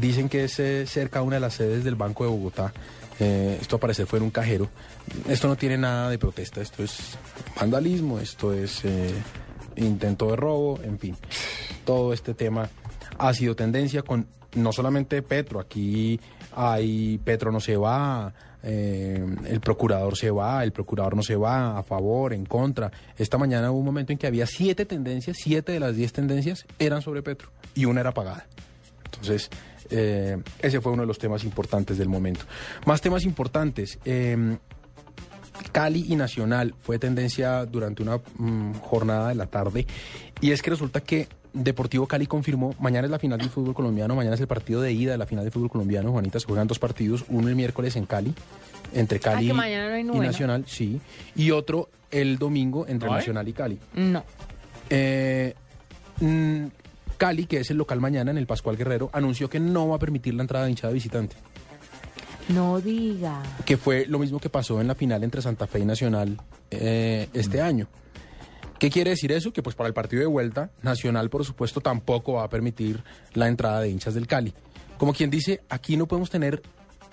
[0.00, 2.72] Dicen que es eh, cerca de una de las sedes del Banco de Bogotá.
[3.20, 4.68] Eh, esto aparece fue en un cajero.
[5.28, 7.16] Esto no tiene nada de protesta, esto es
[7.58, 9.14] vandalismo, esto es eh,
[9.76, 11.16] intento de robo, en fin.
[11.84, 12.68] Todo este tema
[13.18, 16.20] ha sido tendencia con no solamente Petro, aquí
[16.52, 21.78] hay Petro no se va, eh, el procurador se va, el procurador no se va,
[21.78, 22.90] a favor, en contra.
[23.18, 26.64] Esta mañana hubo un momento en que había siete tendencias, siete de las diez tendencias
[26.78, 28.46] eran sobre Petro y una era pagada.
[29.04, 29.50] Entonces,
[29.90, 32.44] eh, ese fue uno de los temas importantes del momento.
[32.86, 33.98] Más temas importantes.
[34.04, 34.56] eh,
[35.72, 39.86] Cali y Nacional fue tendencia durante una mm, jornada de la tarde
[40.40, 44.16] y es que resulta que Deportivo Cali confirmó, mañana es la final del fútbol colombiano,
[44.16, 46.66] mañana es el partido de ida de la final del fútbol colombiano, Juanita, se juegan
[46.66, 48.34] dos partidos, uno el miércoles en Cali,
[48.92, 50.18] entre Cali Ah, no hay y.
[50.26, 51.00] Nacional, sí,
[51.36, 53.08] y otro el domingo entre.
[53.08, 53.78] Nacional y Cali.
[53.94, 54.24] No.
[54.90, 55.54] Eh,
[56.20, 56.64] mm,
[57.16, 59.98] Cali, que es el local mañana en el Pascual Guerrero, anunció que no va a
[59.98, 61.36] permitir la entrada de hinchada visitante.
[62.48, 63.42] No diga.
[63.64, 66.36] que fue lo mismo que pasó en la final entre Santa Fe y Nacional
[66.70, 67.88] eh, este año.
[68.78, 69.50] ¿Qué quiere decir eso?
[69.52, 73.48] Que pues para el partido de vuelta, Nacional por supuesto tampoco va a permitir la
[73.48, 74.52] entrada de hinchas del Cali.
[74.98, 76.60] Como quien dice, aquí no podemos tener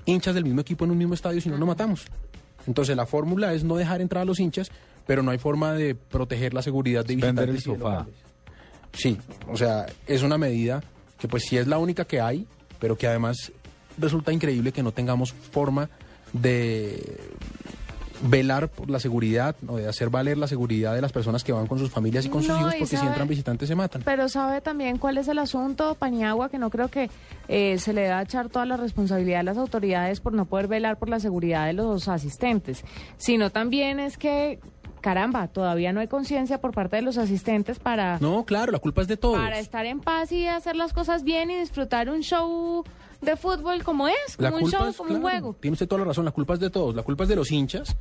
[0.06, 2.06] hinchas del mismo equipo en un mismo estadio si no nos matamos.
[2.68, 4.70] Entonces la fórmula es no dejar entrar a los hinchas,
[5.08, 7.66] pero no hay forma de proteger la seguridad de Vender el visitantes.
[7.66, 7.90] y de sofá.
[8.00, 8.31] locales.
[8.94, 10.84] Sí, o sea, es una medida
[11.20, 12.46] que pues sí es la única que hay,
[12.80, 13.52] pero que además
[13.98, 15.90] resulta increíble que no tengamos forma
[16.34, 17.20] de
[18.24, 21.68] velar por la seguridad o de hacer valer la seguridad de las personas que van
[21.68, 24.02] con sus familias y con sus hijos, porque si entran visitantes se matan.
[24.04, 27.10] Pero sabe también cuál es el asunto, Paniagua, que no creo que
[27.48, 30.68] eh, se le da a echar toda la responsabilidad a las autoridades por no poder
[30.68, 32.84] velar por la seguridad de los asistentes,
[33.18, 34.60] sino también es que,
[35.02, 39.02] caramba, todavía no hay conciencia por parte de los asistentes para, No, claro, la culpa
[39.02, 39.38] es de todos.
[39.38, 42.84] para estar en paz y hacer las cosas bien y disfrutar un show
[43.22, 45.56] de fútbol como es, La como un show, es, como un juego.
[45.60, 46.96] Tiene usted toda la razón, la culpa es de todos.
[46.96, 47.96] La culpa es de los hinchas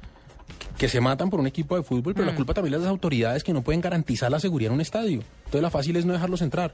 [0.78, 2.36] que se matan por un equipo de fútbol, pero la Mm.
[2.36, 5.22] culpa también es de las autoridades que no pueden garantizar la seguridad en un estadio.
[5.40, 6.72] Entonces la fácil es no dejarlos entrar,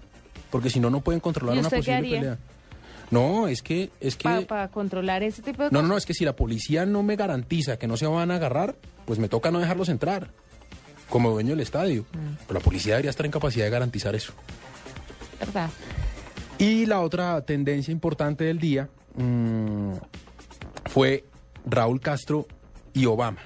[0.51, 2.39] porque si no, no pueden controlar ¿Y una posible pelea.
[3.11, 5.83] No, es que, es que, Para controlar ese tipo de no, cosas.
[5.83, 8.37] no, no, es que si la policía no me garantiza que no se van a
[8.37, 8.75] agarrar,
[9.07, 10.31] pues me toca no dejarlos entrar,
[11.09, 12.03] como dueño del estadio.
[12.13, 12.35] Mm.
[12.47, 14.33] Pero la policía debería estar en capacidad de garantizar eso.
[15.41, 15.71] ¿verdad?
[16.59, 19.93] Y la otra tendencia importante del día mm,
[20.87, 21.25] fue
[21.67, 22.47] Raúl Castro
[22.95, 23.41] y Obama.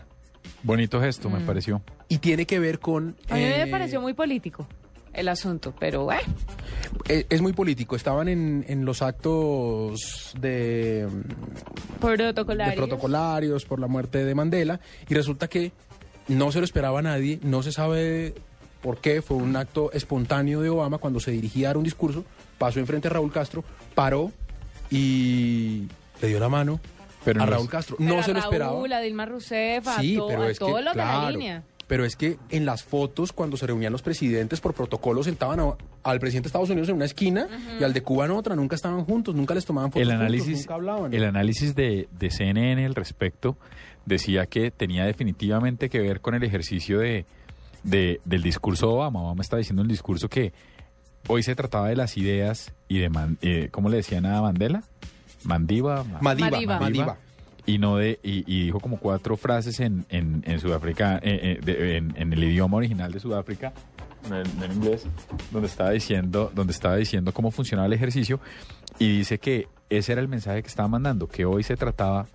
[0.62, 1.46] Bonito gesto, me Mm.
[1.46, 1.83] pareció.
[2.09, 3.16] Y tiene que ver con...
[3.29, 4.66] A mí me eh, pareció muy político
[5.12, 6.23] el asunto, pero bueno.
[6.23, 6.60] eh,
[7.09, 7.96] es muy político.
[7.96, 11.09] Estaban en, en los actos de, de
[12.00, 12.76] Protocolarios.
[12.76, 15.72] protocolarios por la muerte de Mandela y resulta que
[16.29, 18.35] no se lo esperaba nadie, no se sabe
[18.83, 22.24] por qué, fue un acto espontáneo de Obama cuando se dirigía a dar un discurso,
[22.59, 24.33] pasó enfrente a Raúl Castro, paró
[24.90, 25.87] y
[26.22, 26.81] le dio la mano
[27.24, 27.96] Pero a no Raúl es- Castro.
[27.98, 28.96] Pero no a se lo Raúl, esperaba.
[28.96, 31.62] a Dilma Rousseff, a, Sí, to- pero a es que, los de la claro, línea.
[31.90, 35.74] Pero es que en las fotos, cuando se reunían los presidentes por protocolo, sentaban a-
[36.05, 37.48] al presidente de Estados Unidos en una esquina
[37.81, 40.20] y al de Cuba en otra, nunca estaban juntos, nunca les tomaban fotos El juntos,
[40.22, 41.12] análisis, nunca hablaban.
[41.12, 43.57] el análisis de, de CNN al respecto
[44.07, 47.26] decía que tenía definitivamente que ver con el ejercicio de
[47.83, 49.22] de, del discurso de Obama.
[49.22, 50.53] Obama está diciendo en el discurso que
[51.29, 54.85] hoy se trataba de las ideas y de, man- eh, ¿cómo le decían a Mandela?
[55.42, 56.05] Mandiva.
[56.05, 56.79] Ma- Madiba, Madiba.
[56.79, 57.16] Madiba.
[57.66, 61.96] Y, no de, y, y dijo como cuatro frases en, en, en Sudáfrica, eh, eh,
[61.96, 63.73] en, el idioma original de Sudáfrica,
[64.27, 65.07] en, en inglés,
[65.51, 68.40] donde estaba diciendo, donde estaba diciendo cómo funcionaba el ejercicio
[68.99, 72.27] y dice que ese era el mensaje que estaba mandando, que hoy se trataba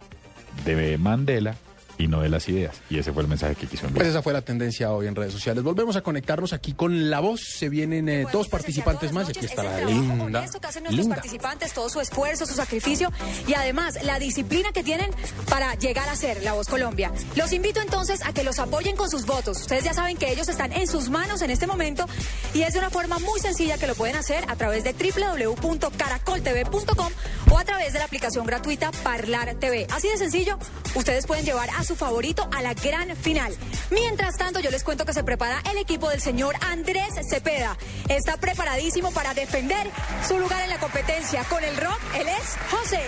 [0.65, 1.55] de Mandela
[1.97, 2.75] y no de las ideas.
[2.89, 4.03] Y ese fue el mensaje que quiso enviar.
[4.03, 5.63] Pues esa fue la tendencia hoy en redes sociales.
[5.63, 7.41] Volvemos a conectarnos aquí con la voz.
[7.41, 10.43] Se vienen eh, dos participantes más y aquí está la linda.
[10.43, 11.15] Esto que hacen nuestros Linda.
[11.15, 13.11] participantes, todo su esfuerzo, su sacrificio
[13.47, 15.09] y además la disciplina que tienen
[15.49, 17.11] para llegar a ser La Voz Colombia.
[17.35, 19.61] Los invito entonces a que los apoyen con sus votos.
[19.61, 22.05] Ustedes ya saben que ellos están en sus manos en este momento
[22.53, 27.11] y es de una forma muy sencilla que lo pueden hacer a través de www.caracoltv.com
[27.51, 29.87] o a través de la aplicación gratuita Parlar TV.
[29.91, 30.57] Así de sencillo,
[30.95, 33.55] ustedes pueden llevar a su favorito a la gran final.
[33.91, 37.77] Mientras tanto, yo les cuento que se prepara el equipo del señor Andrés Cepeda.
[38.09, 39.87] Está preparadísimo para defender
[40.27, 41.43] su lugar en la competencia.
[41.45, 43.03] Con el rock, él es José.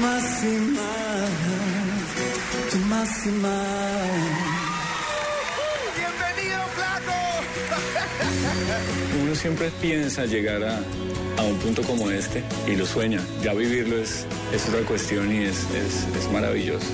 [0.00, 1.30] Más y más,
[2.88, 4.08] más y más.
[5.96, 7.12] ¡Bienvenido, flaco!
[9.32, 10.76] Uno siempre piensa llegar a,
[11.38, 13.18] a un punto como este y lo sueña.
[13.42, 16.84] Ya vivirlo es, es otra cuestión y es, es, es maravilloso.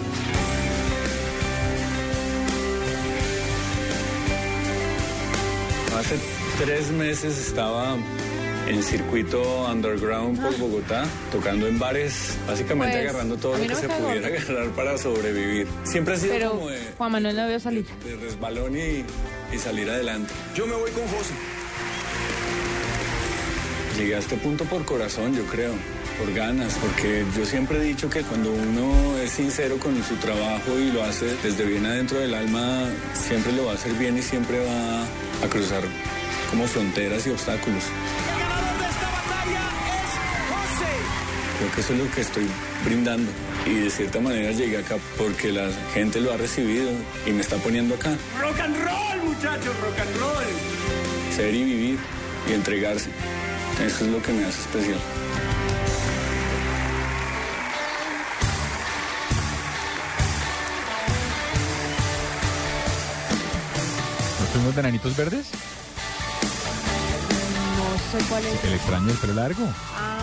[5.98, 6.16] Hace
[6.64, 7.96] tres meses estaba
[8.68, 13.88] en circuito underground por Bogotá, tocando en bares, básicamente Pues, agarrando todo lo que se
[13.88, 15.66] pudiera agarrar para sobrevivir.
[15.85, 17.87] Siempre ha sido Pero como de, Juan Manuel no vio salir.
[18.05, 19.05] de resbalón y,
[19.53, 20.33] y salir adelante.
[20.55, 21.35] Yo me voy con José.
[23.99, 25.73] Llegué a este punto por corazón, yo creo,
[26.21, 30.79] por ganas, porque yo siempre he dicho que cuando uno es sincero con su trabajo
[30.79, 34.23] y lo hace desde bien adentro del alma, siempre lo va a hacer bien y
[34.23, 35.03] siempre va
[35.45, 35.83] a cruzar
[36.49, 37.83] como fronteras y obstáculos.
[41.59, 42.47] Creo que eso es lo que estoy
[42.85, 43.33] brindando
[43.67, 46.89] y de cierta manera llegué acá porque la gente lo ha recibido
[47.27, 48.17] y me está poniendo acá.
[48.41, 51.35] Rock and roll, muchachos, rock and roll.
[51.35, 51.99] Ser y vivir
[52.49, 53.11] y entregarse.
[53.81, 54.99] Eso es lo que me hace especial.
[64.41, 65.47] ¿Nos fuimos de nanitos verdes?
[67.77, 68.64] No sé cuál es.
[68.64, 69.64] El extraño del pelo largo.
[69.97, 70.19] Ah,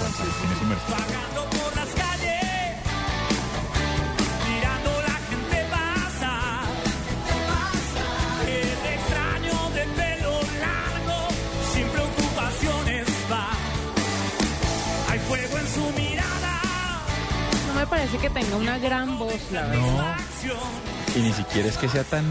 [18.06, 20.15] parece que tenga una gran voz, la verdad.
[20.46, 21.20] No.
[21.20, 22.24] Y ni siquiera es que sea tan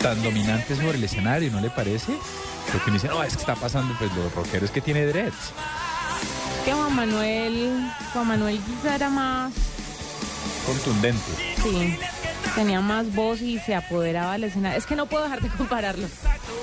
[0.00, 2.12] tan dominante sobre el escenario, ¿no le parece?
[2.70, 5.34] Porque uno dice, no, es que está pasando, pues los rockeros que tiene dreads.
[5.34, 9.52] Es que Juan Manuel, Juan Manuel quizá era más,
[10.66, 11.32] Contundente.
[11.62, 11.98] sí,
[12.54, 14.78] tenía más voz y se apoderaba del escenario.
[14.78, 16.06] Es que no puedo dejar de compararlo.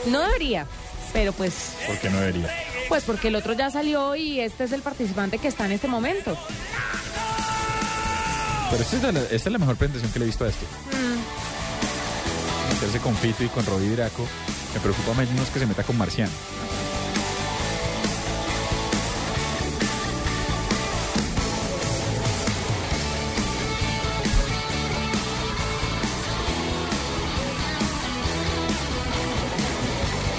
[0.06, 0.66] No debería,
[1.12, 2.50] pero pues, ¿Por qué no debería?
[2.90, 5.88] Pues porque el otro ya salió y este es el participante que está en este
[5.88, 6.36] momento.
[8.72, 10.66] Pero esta es la, esta es la mejor presentación que le he visto a esto.
[12.74, 14.28] Meterse con Fito y con Robbie Draco.
[14.74, 16.32] Me preocupa menos que se meta con Marciano.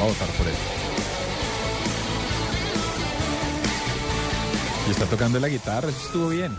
[0.01, 0.70] Va a votar por él.
[5.03, 6.55] Está tocando la guitarra, eso estuvo bien.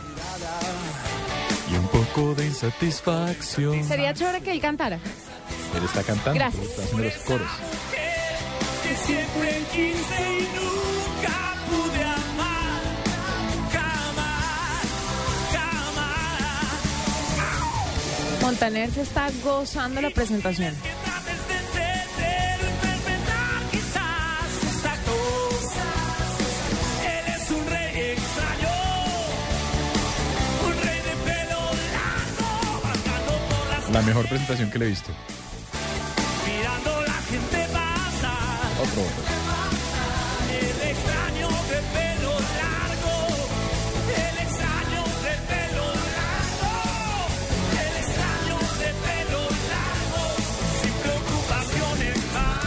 [1.72, 3.84] Y un poco de insatisfacción.
[3.88, 4.96] Sería chévere que él cantara.
[5.76, 6.64] Él está cantando, Gracias.
[6.66, 7.48] está haciendo los coros.
[8.84, 12.82] que siempre quise y nunca pude amar.
[13.72, 14.86] Jamás,
[15.54, 16.02] jamás.
[18.42, 20.76] Montaner se está gozando la presentación.
[33.92, 35.12] La mejor presentación que le he visto.
[36.48, 38.60] mirando la gente pasar.
[38.82, 39.04] Otro.
[40.50, 42.32] El extraño de pelo
[42.62, 43.16] largo,
[44.16, 45.86] el extraño de pelo
[46.18, 46.74] largo,
[47.84, 49.42] el extraño de pelo
[49.74, 50.24] largo,
[50.82, 52.62] sin preocupaciones más.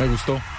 [0.00, 0.55] Me gustó.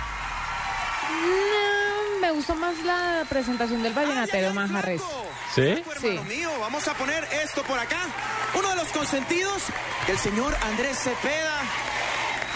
[3.28, 5.02] Presentación del vallenatero Manjarres.
[5.54, 5.84] ¿Sí?
[6.00, 6.20] Sí.
[6.28, 8.00] Mío, vamos a poner esto por acá.
[8.54, 9.64] Uno de los consentidos,
[10.08, 11.62] el señor Andrés Cepeda.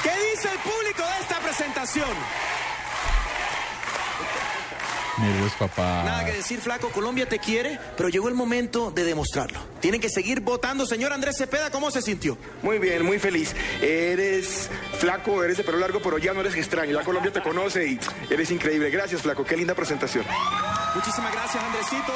[0.04, 2.10] ¿Qué dice el público de esta presentación?
[5.22, 6.04] Nervios, papá.
[6.04, 9.60] Nada que decir, flaco, Colombia te quiere, pero llegó el momento de demostrarlo.
[9.80, 10.86] Tienen que seguir votando.
[10.86, 12.38] Señor Andrés Cepeda, ¿cómo se sintió?
[12.62, 13.56] Muy bien, muy feliz.
[13.82, 14.70] Eres
[15.00, 16.92] flaco, eres de pelo largo, pero ya no eres extraño.
[16.98, 18.00] Ya Colombia te conoce y
[18.30, 18.90] eres increíble.
[18.90, 19.44] Gracias, flaco.
[19.46, 20.26] Qué linda presentación.
[20.94, 22.14] Muchísimas gracias, Andresito.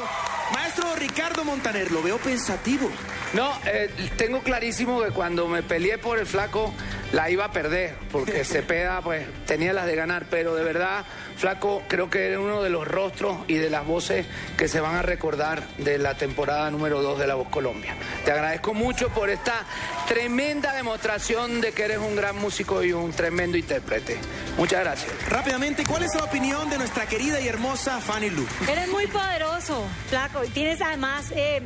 [0.54, 2.90] Maestro Ricardo Montaner, lo veo pensativo.
[3.34, 6.74] No, eh, tengo clarísimo que cuando me peleé por el flaco
[7.12, 11.06] la iba a perder, porque Cepeda pues tenía las de ganar, pero de verdad,
[11.38, 14.26] flaco, creo que eres uno de los rostros y de las voces
[14.58, 17.96] que se van a recordar de la temporada número 2 de La Voz Colombia.
[18.24, 19.66] Te agradezco mucho por esta
[20.08, 24.18] tremenda demostración de que eres un gran músico y un tremendo intérprete.
[24.58, 25.12] Muchas gracias.
[25.30, 28.46] Rápidamente, ¿cuál es la opinión de nuestra querida y hermosa Fanny Lu?
[28.68, 30.44] Eres muy poderoso, flaco.
[30.44, 31.62] Y tienes además eh,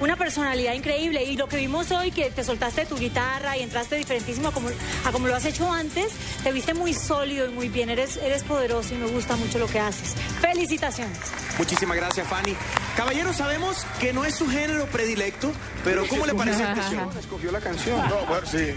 [0.00, 1.24] una personalidad increíble.
[1.24, 4.68] Y lo que vimos hoy, que te soltaste tu guitarra y entraste diferentísimo a como,
[4.68, 7.90] a como lo has hecho antes, te viste muy sólido y muy bien.
[7.90, 10.14] Eres, eres poderoso y me gusta mucho lo que haces.
[10.40, 11.18] Felicitaciones.
[11.58, 12.56] Muchísimas gracias, Fanny.
[12.96, 15.50] Caballeros, sabemos que no es su género predilecto,
[15.82, 17.10] pero ¿cómo le pareció este show?
[17.18, 18.08] Escogió la canción.
[18.08, 18.74] No, bueno, sí.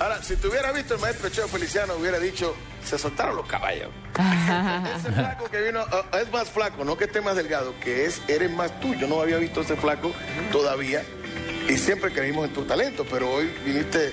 [0.00, 3.90] Ahora, si te hubiera visto el maestro Cheo Feliciano, hubiera dicho, se soltaron los caballos.
[4.96, 8.20] Ese flaco que vino, ah, es más flaco, no que esté más delgado, que es,
[8.28, 8.94] eres más tú.
[8.94, 10.12] Yo no había visto ese flaco
[10.52, 11.02] todavía
[11.68, 14.12] y siempre creímos en tu talento, pero hoy viniste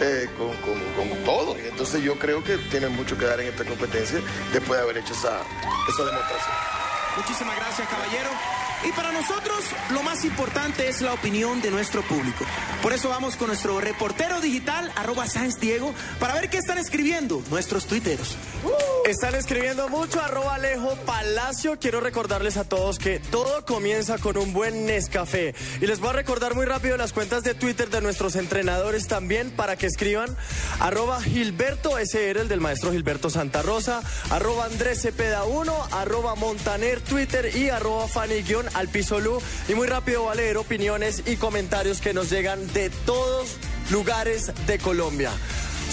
[0.00, 1.56] eh, con, con- con todo.
[1.58, 4.20] Y entonces yo creo que tienes mucho que dar en esta competencia
[4.52, 5.40] después de haber hecho esa,
[5.88, 6.54] esa demostración.
[7.16, 8.30] Muchísimas gracias, caballero.
[8.86, 12.44] Y para nosotros lo más importante es la opinión de nuestro público.
[12.82, 17.42] Por eso vamos con nuestro reportero digital, arroba Sáenz Diego, para ver qué están escribiendo
[17.50, 18.36] nuestros tuiteros.
[19.04, 21.78] Están escribiendo mucho, arroba Alejo Palacio.
[21.80, 25.54] Quiero recordarles a todos que todo comienza con un buen Nescafé.
[25.80, 29.50] Y les voy a recordar muy rápido las cuentas de Twitter de nuestros entrenadores también
[29.50, 30.36] para que escriban.
[30.78, 34.02] Arroba Gilberto, ese era el del maestro Gilberto Santa Rosa.
[34.30, 38.42] Arroba Andrés Cepeda 1, arroba Montaner Twitter y arroba Fanny
[38.76, 39.16] al piso.
[39.68, 43.56] Y muy rápido va a leer opiniones y comentarios que nos llegan de todos
[43.90, 45.30] lugares de Colombia.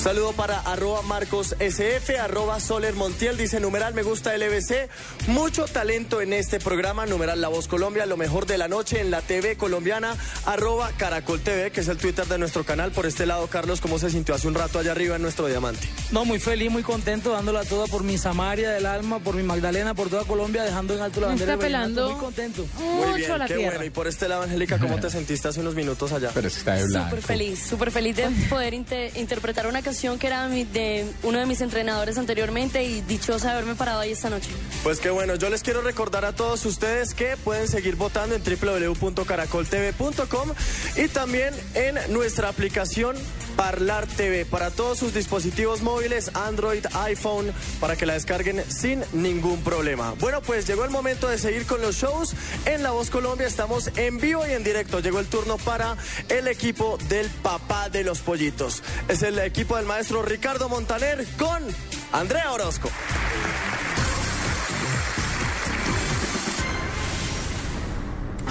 [0.01, 4.89] Saludo para arroba Marcos SF, arroba Soler Montiel, dice numeral me gusta LBC.
[5.27, 9.11] Mucho talento en este programa, numeral La Voz Colombia, lo mejor de la noche en
[9.11, 12.91] la TV colombiana, arroba Caracol TV, que es el Twitter de nuestro canal.
[12.91, 15.87] Por este lado, Carlos, ¿cómo se sintió hace un rato allá arriba en nuestro diamante?
[16.11, 19.93] No, muy feliz, muy contento, dándola toda por mi Samaria del alma, por mi Magdalena,
[19.93, 21.53] por toda Colombia, dejando en alto la Me bandera.
[21.53, 22.65] está pelando Muy contento.
[22.77, 23.85] Muy bien, qué bueno.
[23.85, 26.31] Y por este lado, Angélica, ¿cómo te sentiste hace unos minutos allá?
[26.33, 27.09] Pero es que está de blanco.
[27.11, 31.45] Súper feliz, súper feliz de poder inte- interpretar una canción que era de uno de
[31.45, 34.49] mis entrenadores anteriormente y dichosa de haberme parado ahí esta noche.
[34.83, 38.43] Pues qué bueno, yo les quiero recordar a todos ustedes que pueden seguir votando en
[38.43, 40.49] www.caracoltv.com
[40.97, 43.15] y también en nuestra aplicación
[43.55, 49.63] Parlar TV para todos sus dispositivos móviles, Android, iPhone, para que la descarguen sin ningún
[49.63, 50.15] problema.
[50.19, 52.33] Bueno, pues llegó el momento de seguir con los shows.
[52.65, 55.01] En La Voz Colombia estamos en vivo y en directo.
[55.01, 55.95] Llegó el turno para
[56.29, 58.81] el equipo del papá de los pollitos.
[59.07, 61.63] Es el equipo del maestro Ricardo Montaner con
[62.11, 62.89] Andrea Orozco.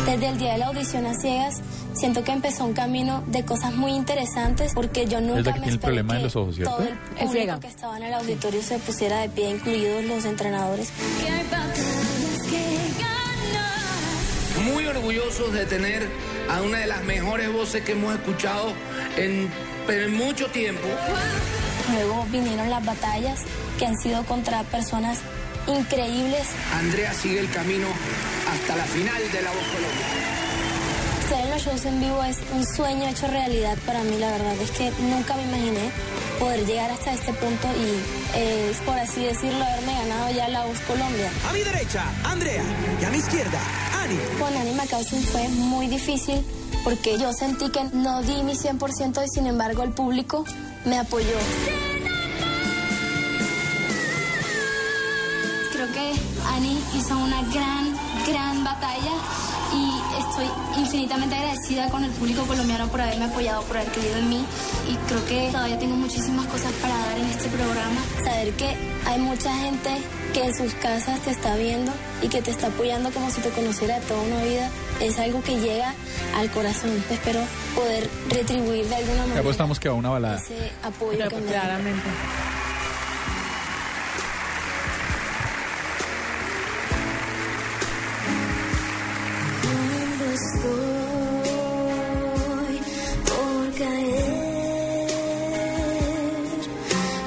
[0.06, 1.60] Desde el día de la audición a ciegas,
[1.94, 5.60] siento que empezó un camino de cosas muy interesantes porque yo Es la nunca que
[5.60, 6.76] me tiene el esperé problema en que los ojos, ¿cierto?
[6.76, 10.92] todo el público que estaba en el auditorio se pusiera de pie, incluidos los entrenadores.
[14.64, 16.08] Muy orgullosos de tener
[16.50, 18.72] a una de las mejores voces que hemos escuchado
[19.16, 19.48] en,
[19.88, 20.86] en mucho tiempo.
[21.92, 23.40] Luego vinieron las batallas
[23.78, 25.18] que han sido contra personas
[25.66, 26.46] increíbles.
[26.74, 27.86] Andrea sigue el camino
[28.50, 30.06] hasta la final de La Voz Colombia.
[31.22, 34.54] Estar en los shows en vivo es un sueño hecho realidad para mí, la verdad
[34.60, 35.90] es que nunca me imaginé
[36.38, 40.78] poder llegar hasta este punto y, eh, por así decirlo, haberme ganado ya la Voz
[40.80, 41.30] Colombia.
[41.48, 42.62] A mi derecha, Andrea.
[43.00, 43.58] Y a mi izquierda,
[44.02, 44.16] Ani.
[44.38, 46.44] Con Anima Causin fue muy difícil
[46.84, 50.44] porque yo sentí que no di mi 100% y sin embargo el público
[50.84, 51.36] me apoyó.
[55.72, 56.12] Creo que
[56.48, 57.94] Ani hizo una gran,
[58.26, 59.12] gran batalla
[59.74, 59.91] y
[60.32, 64.44] estoy infinitamente agradecida con el público colombiano por haberme apoyado, por haber creído en mí
[64.88, 68.00] y creo que todavía tengo muchísimas cosas para dar en este programa.
[68.24, 68.74] Saber que
[69.06, 69.90] hay mucha gente
[70.32, 73.50] que en sus casas te está viendo y que te está apoyando como si te
[73.50, 74.70] conociera toda una vida
[75.00, 75.94] es algo que llega
[76.36, 76.90] al corazón.
[77.10, 77.40] Espero
[77.74, 80.38] poder retribuir de alguna Ya manera apostamos que va una balada.
[80.38, 81.52] ese apoyo que me
[90.32, 90.70] estoy
[93.28, 94.32] por caer.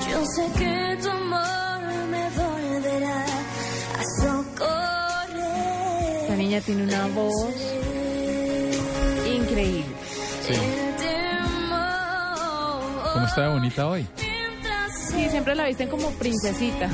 [0.10, 3.20] Yo sé que tu amor me volverá
[4.00, 6.30] a socorrer.
[6.30, 7.48] La niña tiene una voz
[9.26, 9.86] increíble.
[10.48, 10.54] Sí.
[10.54, 11.16] Este
[13.14, 14.06] ¿Cómo está de bonita hoy?
[15.10, 16.90] Sí, siempre la visten como princesita.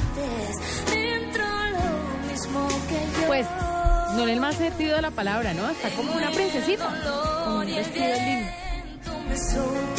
[3.27, 3.47] Pues
[4.15, 5.69] no en el más sentido de la palabra, ¿no?
[5.69, 6.87] Está como una princesita.
[7.45, 9.90] Con un vestido lindo.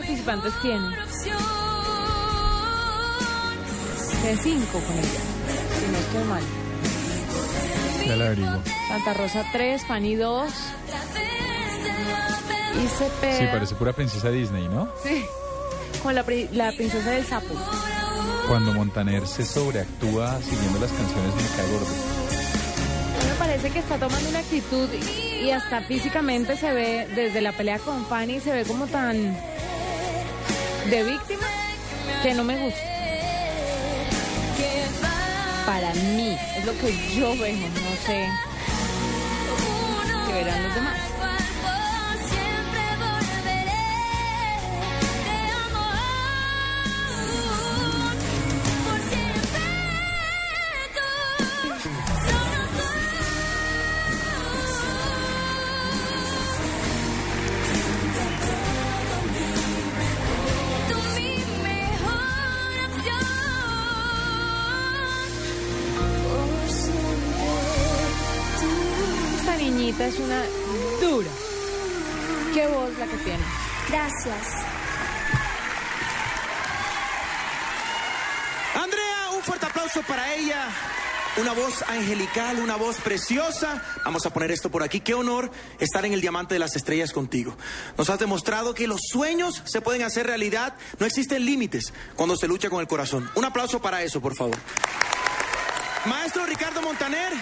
[0.00, 0.88] Participantes tiene.
[4.22, 5.22] De cinco con ella,
[5.80, 6.42] si no estoy mal.
[8.06, 8.60] Ya la averiguo.
[8.88, 10.52] Santa Rosa 3, Fanny 2.
[12.84, 13.38] Y Cepeda.
[13.38, 14.88] Sí, parece pura princesa Disney, ¿no?
[15.02, 15.24] Sí,
[16.02, 17.54] como la, pri- la princesa del sapo.
[18.48, 21.86] Cuando Montaner se sobreactúa siguiendo las canciones me cae gordo.
[23.28, 24.88] Me parece que está tomando una actitud
[25.42, 29.36] y hasta físicamente se ve, desde la pelea con Fanny, se ve como tan
[30.90, 31.46] de víctima
[32.22, 32.80] que no me gusta.
[35.66, 38.28] Para mí, es lo que yo veo, no sé
[40.26, 41.05] qué verán los demás.
[81.38, 83.82] Una voz angelical, una voz preciosa.
[84.06, 85.00] Vamos a poner esto por aquí.
[85.00, 87.54] Qué honor estar en el Diamante de las Estrellas contigo.
[87.98, 90.74] Nos has demostrado que los sueños se pueden hacer realidad.
[90.98, 93.30] No existen límites cuando se lucha con el corazón.
[93.34, 94.56] Un aplauso para eso, por favor.
[96.06, 97.32] Maestro Ricardo Montaner,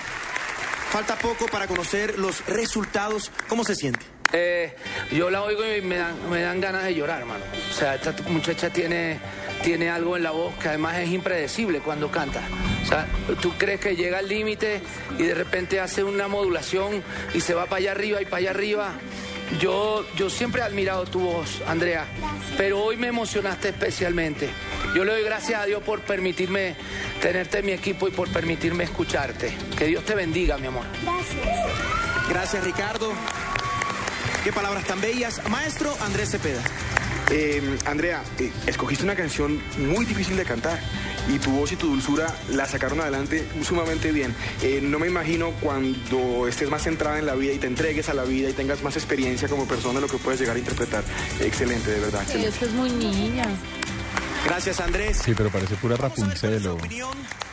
[0.91, 3.31] falta poco para conocer los resultados.
[3.49, 4.14] ¿Cómo se siente?
[4.37, 4.73] Eh,
[5.13, 7.45] yo la oigo y me dan, me dan ganas de llorar, hermano.
[7.71, 9.21] O sea, esta muchacha tiene,
[9.63, 12.41] tiene algo en la voz que además es impredecible cuando canta.
[12.83, 13.07] O sea,
[13.41, 14.81] tú crees que llega al límite
[15.19, 17.01] y de repente hace una modulación
[17.33, 18.93] y se va para allá arriba y para allá arriba.
[19.61, 22.05] Yo, yo siempre he admirado tu voz, Andrea,
[22.57, 24.49] pero hoy me emocionaste especialmente.
[24.97, 26.75] Yo le doy gracias a Dios por permitirme
[27.23, 29.55] tenerte en mi equipo y por permitirme escucharte.
[29.79, 30.85] Que Dios te bendiga, mi amor.
[32.29, 33.13] Gracias, Ricardo.
[34.45, 35.41] Qué palabras tan bellas.
[35.49, 36.61] Maestro Andrés Cepeda.
[37.31, 40.79] Eh, Andrea, eh, escogiste una canción muy difícil de cantar
[41.35, 44.35] y tu voz y tu dulzura la sacaron adelante sumamente bien.
[44.61, 48.15] Eh, no me imagino cuando estés más centrada en la vida y te entregues a
[48.15, 51.05] la vida y tengas más experiencia como persona lo que puedes llegar a interpretar.
[51.41, 52.25] Excelente, de verdad.
[52.27, 52.49] Sí, excelente.
[52.49, 53.47] es que es muy niña.
[54.45, 55.21] Gracias, Andrés.
[55.25, 56.77] Sí, pero parece pura Rapunzel o...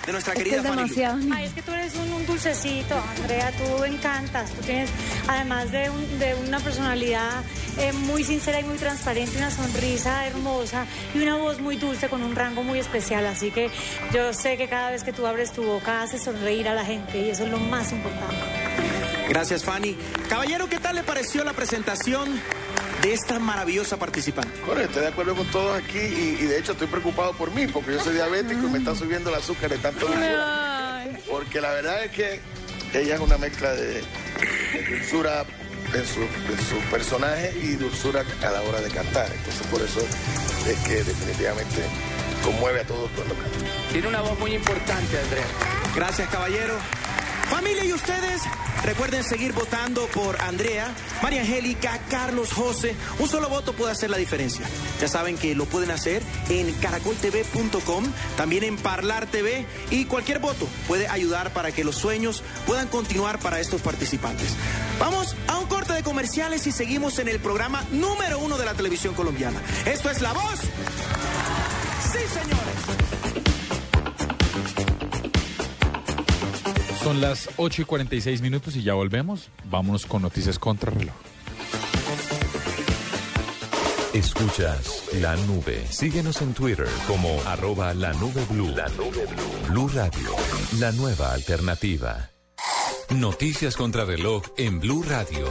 [0.05, 0.87] De nuestra Es que querida es Fanny Lu.
[0.87, 1.19] demasiado.
[1.33, 4.49] Ay, es que tú eres un, un dulcecito, Andrea, tú encantas.
[4.51, 4.89] Tú tienes,
[5.27, 7.43] además de, un- de una personalidad
[7.77, 12.23] eh, muy sincera y muy transparente, una sonrisa hermosa y una voz muy dulce con
[12.23, 13.27] un rango muy especial.
[13.27, 13.69] Así que
[14.11, 17.19] yo sé que cada vez que tú abres tu boca haces sonreír a la gente
[17.21, 18.35] y eso es lo más importante.
[19.29, 19.95] Gracias, Fanny.
[20.29, 22.41] Caballero, ¿qué tal le pareció la presentación
[23.01, 24.59] de esta maravillosa participante?
[24.61, 27.67] Correcto, estoy de acuerdo con todos aquí y, y de hecho estoy preocupado por mí
[27.67, 31.05] porque yo soy diabético y me está subiendo el azúcar de tanto dulzura.
[31.29, 32.39] Porque la verdad es que
[32.93, 35.45] ella es una mezcla de, de dulzura
[35.93, 39.27] en su, en su personaje y dulzura a la hora de cantar.
[39.31, 39.99] Entonces por eso
[40.67, 41.81] es que definitivamente
[42.43, 43.57] conmueve a todos cuando canta.
[43.91, 45.45] Tiene una voz muy importante, Andrea.
[45.95, 46.75] Gracias, caballero.
[47.51, 48.43] Familia y ustedes,
[48.85, 52.95] recuerden seguir votando por Andrea, María Angélica, Carlos, José.
[53.19, 54.65] Un solo voto puede hacer la diferencia.
[55.01, 58.05] Ya saben que lo pueden hacer en caracoltv.com,
[58.37, 63.37] también en Parlar TV y cualquier voto puede ayudar para que los sueños puedan continuar
[63.39, 64.47] para estos participantes.
[64.97, 68.75] Vamos a un corte de comerciales y seguimos en el programa número uno de la
[68.75, 69.59] televisión colombiana.
[69.85, 70.61] Esto es La Voz.
[72.13, 73.10] Sí, señores.
[77.03, 79.49] Son las 8 y 46 minutos y ya volvemos.
[79.65, 81.15] Vámonos con noticias contra reloj.
[84.13, 85.83] Escuchas la nube.
[85.89, 88.67] Síguenos en Twitter como arroba la nube blue.
[88.75, 89.69] La nube blue.
[89.69, 90.29] Blue Radio,
[90.79, 92.29] la nueva alternativa.
[93.09, 95.47] Noticias contra reloj en Blue Radio.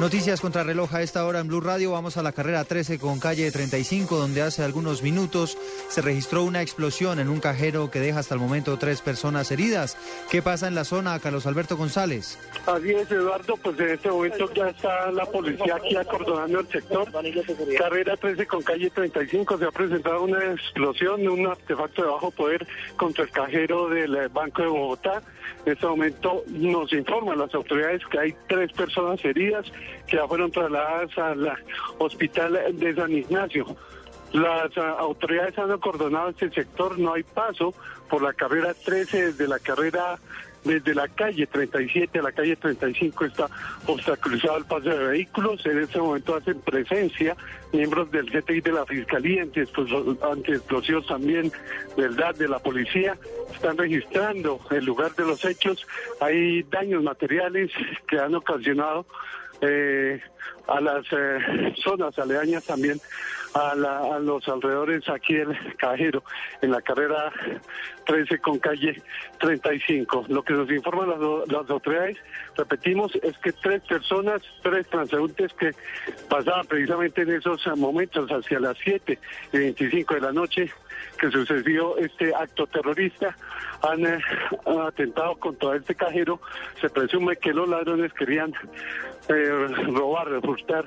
[0.00, 1.90] Noticias contra reloj a esta hora en Blue Radio.
[1.90, 6.62] Vamos a la carrera 13 con calle 35, donde hace algunos minutos se registró una
[6.62, 9.96] explosión en un cajero que deja hasta el momento tres personas heridas.
[10.30, 12.38] ¿Qué pasa en la zona, Carlos Alberto González?
[12.64, 17.08] Así es, Eduardo, pues en este momento ya está la policía aquí acordonando el sector.
[17.76, 22.64] Carrera 13 con calle 35 se ha presentado una explosión, un artefacto de bajo poder
[22.96, 25.22] contra el cajero del eh, Banco de Bogotá.
[25.66, 29.66] En este momento nos informan las autoridades que hay tres personas heridas
[30.06, 31.52] que ya fueron trasladadas al
[31.98, 33.66] hospital de San Ignacio.
[34.32, 37.72] Las ah, autoridades han acordonado este sector, no hay paso
[38.10, 40.18] por la carrera 13 desde la carrera
[40.64, 43.48] desde la calle 37 a la calle 35 está
[43.86, 45.64] obstaculizado el paso de vehículos.
[45.64, 47.36] En este momento hacen presencia
[47.72, 51.50] miembros del GTI de la Fiscalía, antiexplosivos también
[51.96, 53.16] del DAT, de la policía.
[53.54, 55.86] Están registrando el lugar de los hechos.
[56.20, 57.70] Hay daños materiales
[58.08, 59.06] que han ocasionado
[59.60, 60.20] eh,
[60.66, 63.00] a las eh, zonas aledañas también
[63.54, 66.22] a, la- a los alrededores aquí del cajero
[66.62, 67.32] en la carrera
[68.08, 69.02] 13 con calle
[69.38, 70.24] 35.
[70.28, 72.16] Lo que nos informan las, autoridades,
[72.56, 75.72] repetimos, es que tres personas, tres transeúntes que
[76.26, 79.18] pasaban precisamente en esos momentos hacia las 7
[79.52, 80.72] y 25 de la noche
[81.20, 83.36] que sucedió este acto terrorista,
[83.82, 84.18] han eh,
[84.86, 86.40] atentado contra este cajero.
[86.80, 88.52] Se presume que los ladrones querían
[89.28, 90.86] eh, robar, refurtar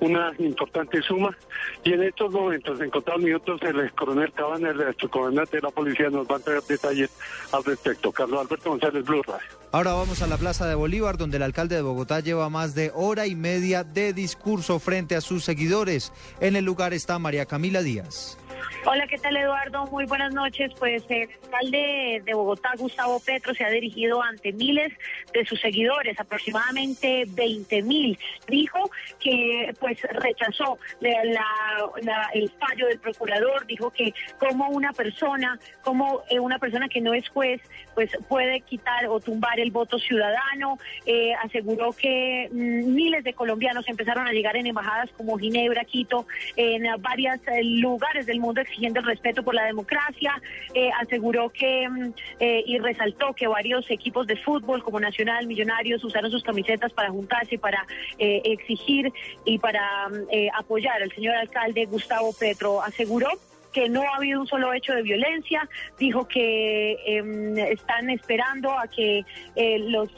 [0.00, 1.36] una importante suma.
[1.84, 6.10] Y en estos momentos, en contados minutos, el coronel Cabana, el comandante de la policía,
[6.10, 7.10] nos va a detalles
[7.52, 8.12] al respecto.
[8.12, 9.46] Carlos Alberto González, Blue Radio.
[9.72, 12.92] Ahora vamos a la Plaza de Bolívar, donde el alcalde de Bogotá lleva más de
[12.94, 16.12] hora y media de discurso frente a sus seguidores.
[16.40, 18.38] En el lugar está María Camila Díaz.
[18.84, 19.86] Hola, ¿qué tal Eduardo?
[19.86, 20.70] Muy buenas noches.
[20.78, 24.92] Pues el alcalde de Bogotá, Gustavo Petro, se ha dirigido ante miles
[25.32, 28.18] de sus seguidores, aproximadamente 20 mil.
[28.48, 36.38] Dijo que pues rechazó el fallo del procurador, dijo que como una persona, como eh,
[36.38, 37.60] una persona que no es juez,
[37.94, 40.78] pues puede quitar o tumbar el voto ciudadano.
[41.06, 46.26] Eh, aseguró que mm, miles de colombianos empezaron a llegar en embajadas como Ginebra, Quito,
[46.56, 50.40] en varios lugares del mundo exigiendo el respeto por la democracia.
[50.74, 56.02] Eh, aseguró que mm, eh, y resaltó que varios equipos de fútbol como Nacional, Millonarios
[56.04, 57.86] usaron sus camisetas para juntarse, para
[58.18, 59.12] eh, exigir
[59.44, 62.82] y para mm, eh, apoyar al señor alcalde Gustavo Petro.
[62.82, 63.28] Aseguró
[63.76, 65.68] que no ha habido un solo hecho de violencia,
[65.98, 69.22] dijo que em, están esperando a que
[69.54, 70.08] eh, los,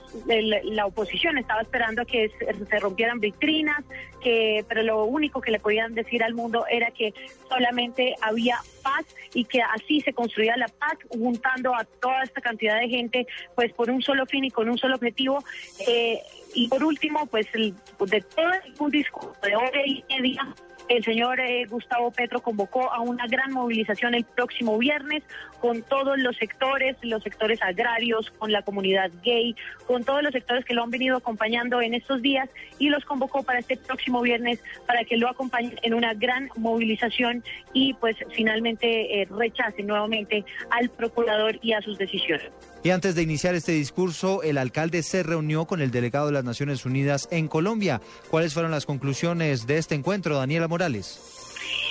[0.62, 3.82] la oposición estaba esperando a que se, se rompieran vitrinas,
[4.22, 7.12] que, pero lo único que le podían decir al mundo era que
[7.48, 9.04] solamente había paz
[9.34, 13.72] y que así se construía la paz, juntando a toda esta cantidad de gente, pues
[13.72, 15.42] por un solo fin y con un solo objetivo.
[15.88, 16.20] Eh,
[16.54, 17.74] y por último, pues el-
[18.06, 20.46] de todo un discurso de hora y media
[20.89, 25.22] el señor eh, Gustavo Petro convocó a una gran movilización el próximo viernes
[25.61, 29.55] con todos los sectores, los sectores agrarios, con la comunidad gay,
[29.86, 33.43] con todos los sectores que lo han venido acompañando en estos días y los convocó
[33.43, 39.22] para este próximo viernes para que lo acompañen en una gran movilización y pues finalmente
[39.22, 42.51] eh, rechacen nuevamente al procurador y a sus decisiones.
[42.84, 46.45] Y antes de iniciar este discurso, el alcalde se reunió con el delegado de las
[46.45, 48.01] Naciones Unidas en Colombia.
[48.30, 51.18] ¿Cuáles fueron las conclusiones de este encuentro, Daniela Morales?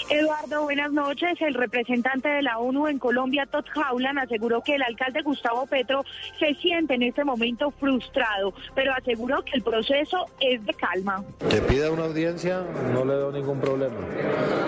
[0.09, 1.38] Eduardo, buenas noches.
[1.41, 6.05] El representante de la ONU en Colombia, Todd Howland, aseguró que el alcalde Gustavo Petro
[6.39, 11.25] se siente en este momento frustrado, pero aseguró que el proceso es de calma.
[11.49, 12.63] Que pida una audiencia,
[12.93, 13.97] no le veo ningún problema.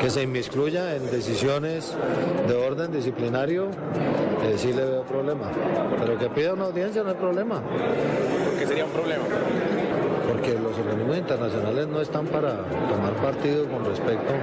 [0.02, 1.96] Que se inmiscuya en decisiones
[2.46, 3.70] de orden disciplinario,
[4.44, 5.50] eh, sí le veo problema.
[5.98, 7.62] Pero que pida una audiencia no hay problema.
[7.62, 9.24] ¿Por qué sería un problema?
[10.30, 14.34] Porque los organismos internacionales no están para tomar partido con respecto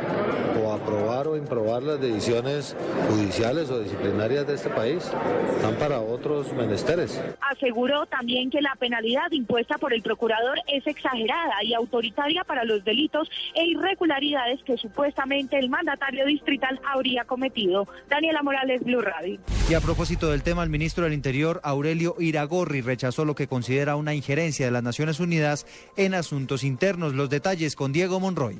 [0.61, 2.77] o aprobar o improbar las decisiones
[3.09, 5.11] judiciales o disciplinarias de este país.
[5.55, 7.21] Están para otros menesteres.
[7.41, 12.85] Aseguró también que la penalidad impuesta por el procurador es exagerada y autoritaria para los
[12.85, 17.87] delitos e irregularidades que supuestamente el mandatario distrital habría cometido.
[18.09, 19.39] Daniela Morales, Blue Radio.
[19.69, 23.97] Y a propósito del tema, el ministro del Interior, Aurelio Iragorri, rechazó lo que considera
[23.97, 27.15] una injerencia de las Naciones Unidas en asuntos internos.
[27.15, 28.59] Los detalles con Diego Monroy.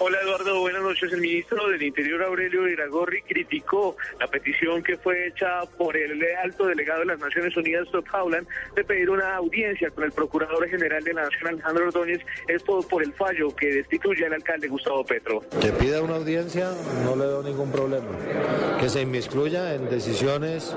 [0.00, 1.12] Hola Eduardo, buenas noches.
[1.12, 6.66] El ministro del Interior Aurelio Iragorri criticó la petición que fue hecha por el alto
[6.66, 11.02] delegado de las Naciones Unidas, Todd Howland, de pedir una audiencia con el Procurador General
[11.04, 15.42] de la Nación, Alejandro Ordóñez, esto por el fallo que destituye al alcalde Gustavo Petro.
[15.60, 16.70] Que pida una audiencia,
[17.04, 18.08] no le veo ningún problema.
[18.80, 20.74] Que se inmiscuya en decisiones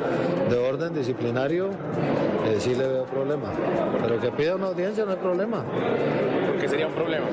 [0.48, 1.72] de orden disciplinario,
[2.46, 3.52] eh, sí le veo problema.
[4.00, 5.66] Pero que pida una audiencia no hay problema.
[5.66, 7.26] ¿Por qué sería un problema?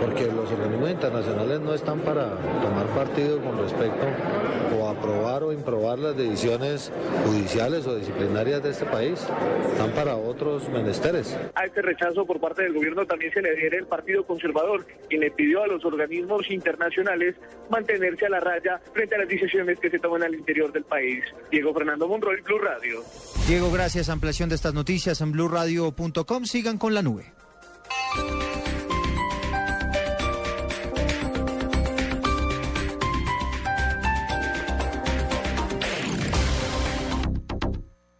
[0.00, 4.06] Porque los organismos internacionales no están para tomar partido con respecto
[4.76, 6.92] o aprobar o improbar las decisiones
[7.26, 9.26] judiciales o disciplinarias de este país.
[9.72, 11.36] Están para otros menesteres.
[11.54, 15.20] A este rechazo por parte del gobierno también se le adhiere el Partido Conservador, quien
[15.20, 17.34] le pidió a los organismos internacionales
[17.70, 21.24] mantenerse a la raya frente a las decisiones que se toman al interior del país.
[21.50, 23.02] Diego Fernando Monroy, Blue Radio.
[23.46, 24.08] Diego, gracias.
[24.08, 26.44] Ampliación de estas noticias en blurradio.com.
[26.44, 27.32] Sigan con la nube.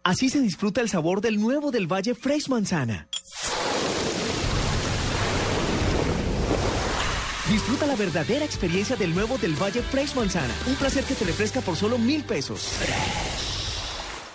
[0.09, 3.07] Así se disfruta el sabor del nuevo del Valle Fresh Manzana.
[7.47, 10.55] Disfruta la verdadera experiencia del nuevo del Valle Fresh Manzana.
[10.65, 12.71] Un placer que te refresca por solo mil pesos.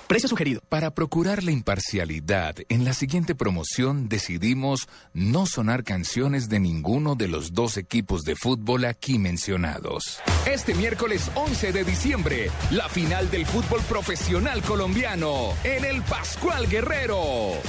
[0.07, 0.61] Precio sugerido.
[0.69, 7.29] Para procurar la imparcialidad, en la siguiente promoción decidimos no sonar canciones de ninguno de
[7.29, 10.21] los dos equipos de fútbol aquí mencionados.
[10.47, 17.23] Este miércoles 11 de diciembre, la final del fútbol profesional colombiano en el Pascual Guerrero,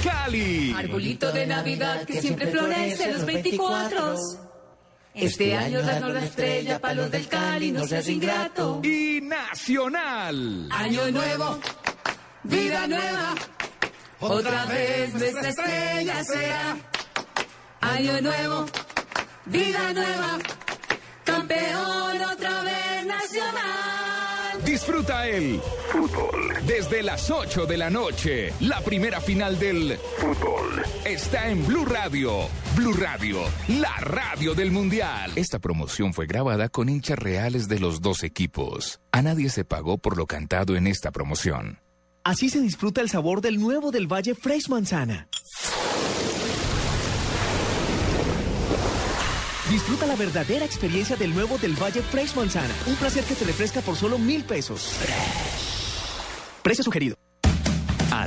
[0.04, 0.74] Cali.
[0.76, 4.16] Arbolito de Navidad que siempre florece los 24.
[5.14, 8.82] Este año danos la estrella para los del Cali, no seas ingrato.
[8.84, 10.68] Y Nacional.
[10.70, 11.58] Año nuevo,
[12.46, 13.34] vida nueva.
[14.20, 16.76] Otra vez nuestra estrella será.
[17.80, 18.66] Año nuevo,
[19.46, 20.38] vida nueva.
[21.24, 24.64] Campeón otra vez nacional.
[24.64, 28.52] Disfruta el fútbol desde las 8 de la noche.
[28.60, 32.48] La primera final del fútbol está en Blue Radio.
[32.74, 35.32] Blue Radio, la radio del Mundial.
[35.36, 39.00] Esta promoción fue grabada con hinchas reales de los dos equipos.
[39.12, 41.85] A nadie se pagó por lo cantado en esta promoción.
[42.26, 45.28] Así se disfruta el sabor del nuevo del Valle Fresh Manzana.
[49.70, 52.74] Disfruta la verdadera experiencia del nuevo del Valle Fresh Manzana.
[52.88, 54.90] Un placer que te refresca por solo mil pesos.
[56.64, 57.16] Precio sugerido.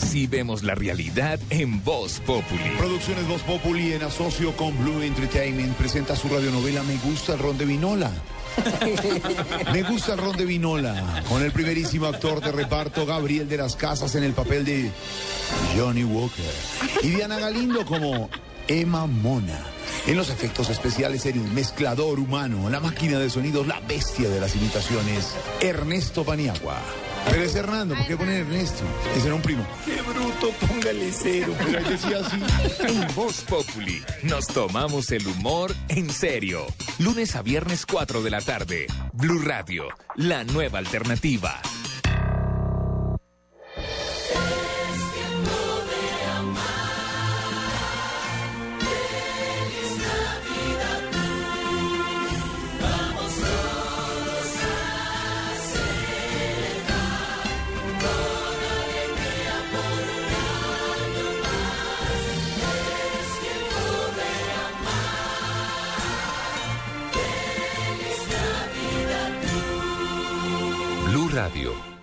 [0.01, 2.69] Así vemos la realidad en Voz Populi.
[2.77, 7.57] Producciones Voz Populi en asocio con Blue Entertainment presenta su radionovela Me gusta el ron
[7.57, 8.09] de vinola.
[9.73, 13.75] Me gusta el ron de vinola, con el primerísimo actor de reparto Gabriel de las
[13.75, 14.89] Casas en el papel de
[15.77, 16.45] Johnny Walker
[17.03, 18.29] y Diana Galindo como
[18.69, 19.59] Emma Mona.
[20.07, 24.55] En los efectos especiales, el mezclador humano, la máquina de sonidos, la bestia de las
[24.55, 26.77] imitaciones, Ernesto Paniagua.
[27.25, 28.83] Pero es Hernando, ¿por qué poner Ernesto?
[29.15, 29.65] Ese era un primo.
[29.85, 31.53] Qué bruto, póngale cero.
[31.57, 32.37] Pero él decía así.
[32.87, 36.65] En Voz Populi nos tomamos el humor en serio.
[36.97, 38.87] Lunes a viernes 4 de la tarde.
[39.13, 41.61] Blue Radio, la nueva alternativa.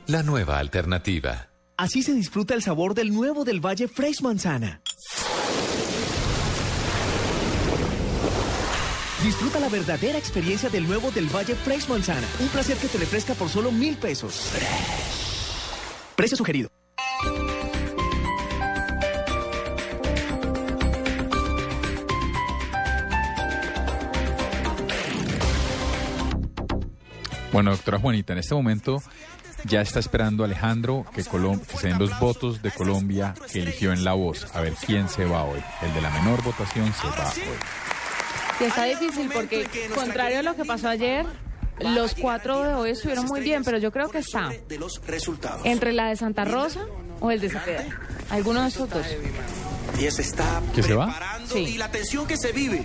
[0.07, 1.49] La nueva alternativa.
[1.77, 4.81] Así se disfruta el sabor del nuevo del Valle Fresh Manzana.
[9.23, 12.27] Disfruta la verdadera experiencia del nuevo del Valle Fresh Manzana.
[12.39, 14.53] Un placer que te refresca por solo mil pesos.
[16.15, 16.71] Precio sugerido.
[27.53, 29.03] Bueno, doctora Juanita, en este momento
[29.65, 33.93] ya está esperando Alejandro que, Colom que se den los votos de Colombia que eligió
[33.93, 34.47] en La Voz.
[34.55, 35.61] A ver quién se va hoy.
[35.83, 37.43] El de la menor votación se va hoy.
[38.61, 41.27] Y está difícil porque, contrario a lo que pasó ayer,
[41.81, 45.61] los cuatro de hoy estuvieron muy bien, pero yo creo que está de los resultados.
[45.65, 46.81] entre la de Santa Rosa
[47.21, 47.85] o el de Cepeda.
[48.31, 49.07] Alguno de esos dos.
[49.99, 51.07] Y se está ¿Que se va?
[51.07, 52.85] preparando y la tensión que se vive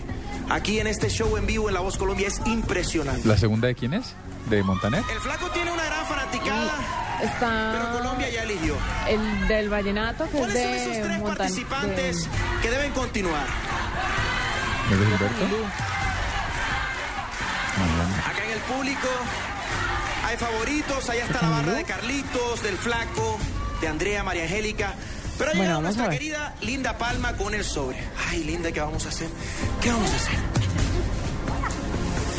[0.50, 3.28] aquí en este show en vivo en La Voz Colombia es impresionante.
[3.28, 4.14] ¿La segunda de quién es?
[4.52, 5.02] ¿De Montaner?
[5.10, 6.74] El flaco tiene una gran fanaticada,
[7.24, 8.76] Está pero Colombia ya eligió.
[9.08, 11.38] el del Vallenato, que es ¿Cuáles son esos de tres Montaner.
[11.38, 12.28] participantes
[12.62, 13.46] que deben continuar?
[14.92, 15.46] ¿Es de Gilberto?
[17.80, 18.18] Mañana.
[18.30, 19.08] Acá en el público
[20.28, 23.38] hay favoritos, allá está la barra de Carlitos, del Flaco,
[23.80, 24.94] de Andrea, María Angélica.
[25.38, 28.04] Pero ha Bueno, llegado vamos nuestra querida Linda Palma con el sobre.
[28.30, 29.30] Ay, Linda, ¿qué vamos a hacer?
[29.82, 30.36] ¿Qué vamos a hacer?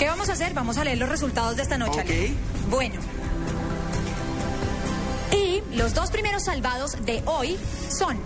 [0.02, 0.52] ¿Qué vamos a hacer?
[0.52, 2.00] Vamos a leer los resultados de esta noche.
[2.00, 2.10] Ok.
[2.10, 2.32] Ale.
[2.68, 3.00] Bueno.
[5.30, 7.56] Y los dos primeros salvados de hoy
[7.88, 8.18] son.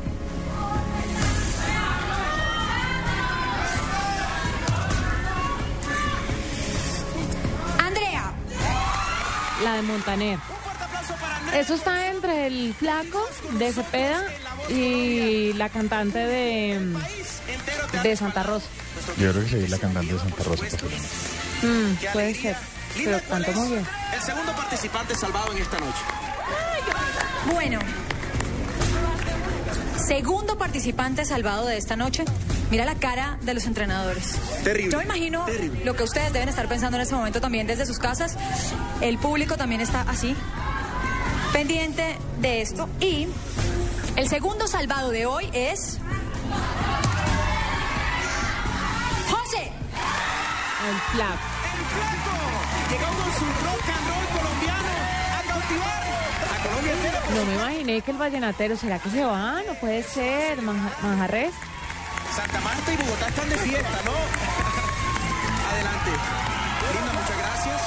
[7.79, 8.33] Andrea,
[9.63, 10.39] La de Montaner.
[11.53, 13.23] Eso está entre el flaco
[13.59, 14.25] de Cepeda
[14.71, 16.97] y la cantante de,
[18.03, 18.67] de Santa Rosa.
[19.19, 20.65] Yo creo que seguir la cantante de Santa Rosa.
[21.67, 22.57] Mm, puede ser.
[22.95, 23.21] Pero
[23.55, 23.87] muy bien.
[24.15, 25.99] El segundo participante salvado en esta noche.
[27.53, 27.79] bueno.
[30.07, 32.25] Segundo participante salvado de esta noche.
[32.71, 34.37] Mira la cara de los entrenadores.
[34.65, 34.93] Terrible.
[34.93, 35.85] Yo imagino Terrible.
[35.85, 38.37] lo que ustedes deben estar pensando en este momento también desde sus casas.
[39.01, 40.35] El público también está así,
[41.53, 42.89] pendiente de esto.
[43.01, 43.29] Y
[44.17, 45.99] el segundo salvado de hoy es.
[49.31, 49.71] José.
[50.89, 51.19] El
[51.95, 52.37] flaco.
[52.91, 54.89] Llegó con su rock and roll colombiano
[55.37, 56.03] a cautivar
[56.55, 57.21] a Colombia entera.
[57.35, 59.63] No me imaginé que el vallenatero, ¿será que se va?
[59.67, 61.53] No puede ser, Manja- Manjarres.
[62.35, 64.13] Santa Marta y Bogotá están de fiesta, ¿no?
[65.73, 66.11] Adelante.
[66.95, 67.83] Linda, muchas gracias.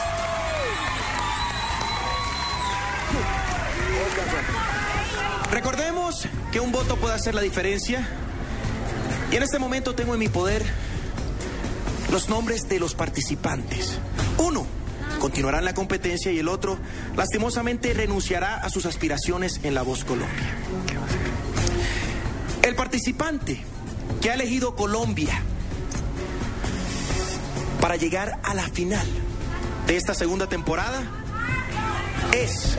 [5.51, 8.07] Recordemos que un voto puede hacer la diferencia.
[9.31, 10.63] Y en este momento tengo en mi poder
[12.11, 13.99] los nombres de los participantes.
[14.37, 14.65] Uno
[15.19, 16.77] continuará en la competencia y el otro,
[17.15, 20.55] lastimosamente, renunciará a sus aspiraciones en La Voz Colombia.
[22.61, 23.61] El participante
[24.21, 25.41] que ha elegido Colombia
[27.81, 29.07] para llegar a la final
[29.87, 31.01] de esta segunda temporada
[32.33, 32.77] es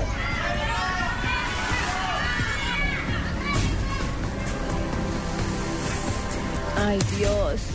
[6.76, 7.70] Ay, Dios.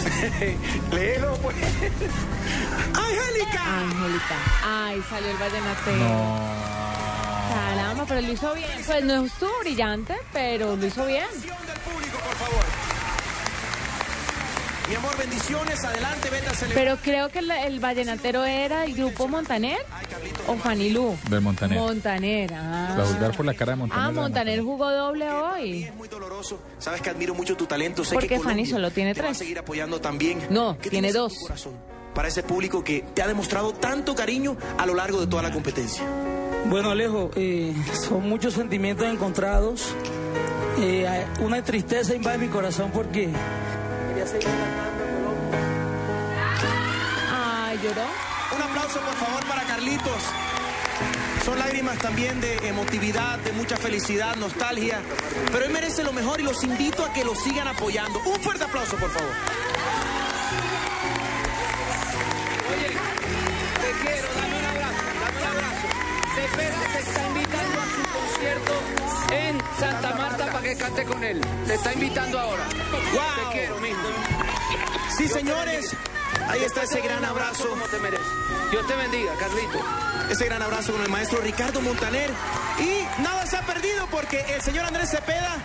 [0.92, 1.56] Léelo, pues.
[2.94, 3.78] ¡Angélica!
[3.78, 4.36] Angélica.
[4.64, 6.60] Ay, salió el vallenatero.
[7.54, 8.70] Caramba, pero lo hizo bien.
[8.86, 11.26] Pues no estuvo brillante, pero lo hizo bien.
[11.28, 12.89] por favor.
[14.90, 15.84] Mi amor, bendiciones.
[15.84, 16.84] Adelante, vete a celebrar.
[16.84, 19.78] Pero creo que el, el vallenatero era el grupo Montaner
[20.48, 21.16] o Fanilú.
[21.30, 21.78] Del Montaner.
[21.78, 22.96] Montaner, ah.
[22.98, 24.04] Va a juzgar por la cara de Montaner.
[24.04, 25.88] Ah, Montaner jugó doble hoy.
[26.78, 28.04] Sabes que admiro mucho tu talento.
[28.04, 29.38] Sé Porque que Fanny solo tiene te va a tres.
[29.38, 30.40] seguir apoyando también.
[30.50, 31.34] No, ¿Qué tiene dos.
[32.12, 35.52] Para ese público que te ha demostrado tanto cariño a lo largo de toda la
[35.52, 36.02] competencia.
[36.66, 37.72] Bueno, Alejo, eh,
[38.08, 39.94] son muchos sentimientos encontrados.
[40.80, 43.28] Eh, una tristeza invade mi corazón porque
[44.30, 45.34] seguir cantando.
[47.32, 48.06] Ay, lloró.
[48.56, 50.22] Un aplauso, por favor, para Carlitos.
[51.44, 55.00] Son lágrimas también de emotividad, de mucha felicidad, nostalgia.
[55.50, 58.20] Pero él merece lo mejor y los invito a que lo sigan apoyando.
[58.26, 59.32] Un fuerte aplauso, por favor.
[63.80, 65.86] Te quiero, dame un abrazo, dame un abrazo.
[66.34, 67.39] Cepeda te está invitando a su
[68.40, 68.72] concierto
[69.32, 71.40] en Santa Marta para que cante con él.
[71.66, 72.64] Te está invitando ahora.
[73.12, 73.50] Wow.
[73.50, 73.98] Te quiero, mijo.
[75.16, 75.94] Sí, señores.
[76.48, 77.68] Ahí está ese gran abrazo.
[77.68, 78.26] Como te mereces.
[78.70, 79.78] Dios te bendiga, Carlito.
[80.30, 82.30] Ese gran abrazo con el maestro Ricardo Montaner.
[82.78, 85.58] Y nada se ha perdido porque el señor Andrés Cepeda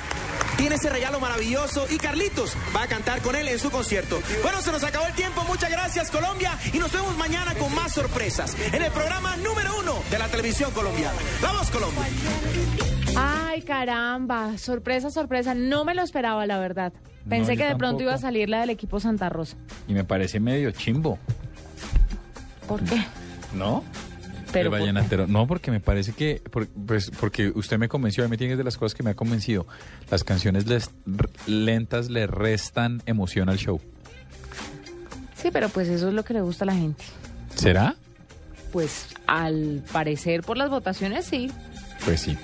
[0.58, 4.22] tiene ese regalo maravilloso y Carlitos va a cantar con él en su concierto.
[4.44, 5.44] Bueno, se nos acabó el tiempo.
[5.48, 6.58] Muchas gracias, Colombia.
[6.74, 10.72] Y nos vemos mañana con más sorpresas en el programa número uno de la televisión
[10.72, 11.18] colombiana.
[11.42, 12.04] Voz Colombia.
[13.18, 15.54] Ay, caramba, sorpresa, sorpresa.
[15.56, 16.94] No me lo esperaba, la verdad.
[17.28, 19.58] Pensé que de pronto iba a salir la del equipo Santa Rosa.
[19.88, 21.18] Y me parece medio chimbo,
[22.68, 23.04] ¿Por qué?
[23.54, 23.84] ¿no?
[24.52, 25.28] Pero el ¿por vallenatero.
[25.28, 28.64] No, porque me parece que, por- pues, porque usted me convenció, a mí tiene de
[28.64, 29.68] las cosas que me ha convencido.
[30.10, 30.92] Las canciones les-
[31.48, 33.82] lentas le restan emoción al show.
[35.36, 37.04] Sí, pero pues eso es lo que le gusta a la gente.
[37.56, 37.96] ¿Será?
[38.72, 41.52] Pues al parecer por las votaciones sí.
[42.04, 42.38] Pues sí.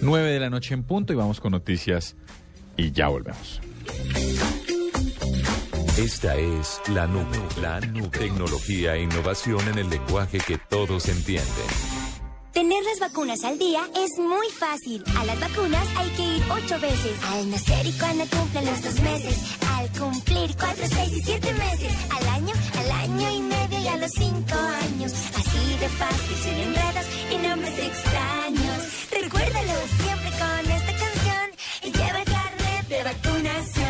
[0.00, 2.14] 9 de la noche en punto y vamos con noticias
[2.76, 3.60] y ya volvemos.
[6.02, 8.08] Esta es la nube, la nube.
[8.08, 11.68] Tecnología e innovación en el lenguaje que todos entienden.
[12.52, 15.04] Tener las vacunas al día es muy fácil.
[15.16, 17.14] A las vacunas hay que ir ocho veces.
[17.30, 19.38] Al nacer y cuando cumplen los dos meses.
[19.76, 21.92] Al cumplir cuatro, seis y siete meses.
[22.10, 25.12] Al año, al año y medio y a los cinco años.
[25.12, 28.78] Así de fácil, sin enredos y nombres extraños.
[29.08, 31.46] Recuérdalo siempre con esta canción
[31.84, 33.81] y lleva el carnet de vacunación.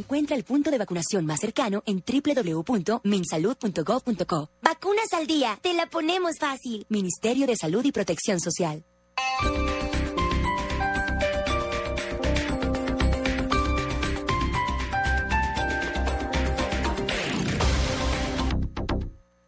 [0.00, 4.50] Encuentra el punto de vacunación más cercano en www.minsalud.gov.co.
[4.62, 6.86] Vacunas al día, te la ponemos fácil.
[6.88, 8.82] Ministerio de Salud y Protección Social.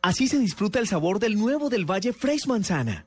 [0.03, 3.07] Así se disfruta el sabor del nuevo del Valle Fresh Manzana.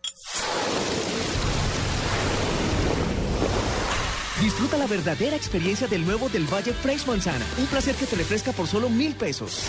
[4.46, 7.43] Disfruta la verdadera experiencia del nuevo del Valle Fresh Manzana.
[7.58, 9.64] Un placer que te refresca por solo mil pesos.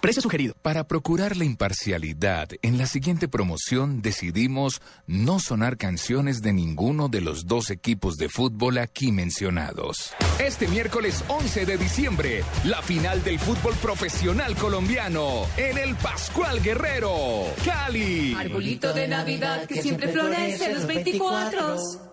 [0.00, 0.54] Precio sugerido.
[0.62, 7.20] Para procurar la imparcialidad, en la siguiente promoción decidimos no sonar canciones de ninguno de
[7.20, 10.14] los dos equipos de fútbol aquí mencionados.
[10.38, 17.44] Este miércoles 11 de diciembre, la final del fútbol profesional colombiano en el Pascual Guerrero,
[17.62, 18.32] Cali.
[18.32, 22.11] Arbolito de Navidad que siempre florece los 24.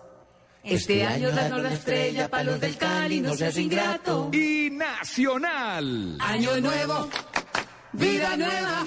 [0.62, 4.30] Este año danos la estrella, palos del Cali, no seas ingrato.
[4.32, 6.18] Y Nacional.
[6.20, 7.08] Año nuevo,
[7.92, 8.84] vida nueva,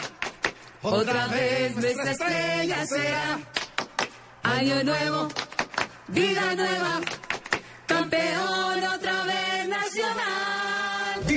[0.83, 3.39] otra vez nuestra estrella será.
[4.43, 5.27] Año nuevo,
[6.09, 7.01] vida nueva,
[7.87, 10.62] campeón otra vez nacional.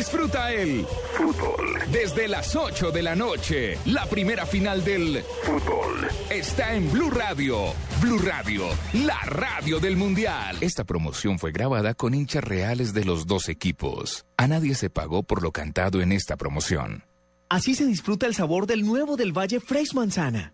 [0.07, 3.77] Disfruta el fútbol desde las 8 de la noche.
[3.87, 7.75] La primera final del fútbol está en Blue Radio.
[8.01, 10.59] Blue Radio, la radio del mundial.
[10.61, 14.25] Esta promoción fue grabada con hinchas reales de los dos equipos.
[14.37, 17.03] A nadie se pagó por lo cantado en esta promoción.
[17.49, 20.53] Así se disfruta el sabor del nuevo del Valle Fresh Manzana.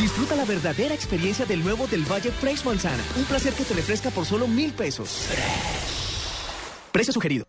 [0.00, 3.02] Disfruta la verdadera experiencia del nuevo del Valle Fresh Manzana.
[3.16, 5.26] Un placer que te refresca por solo mil pesos.
[6.90, 7.44] Precio sugerido.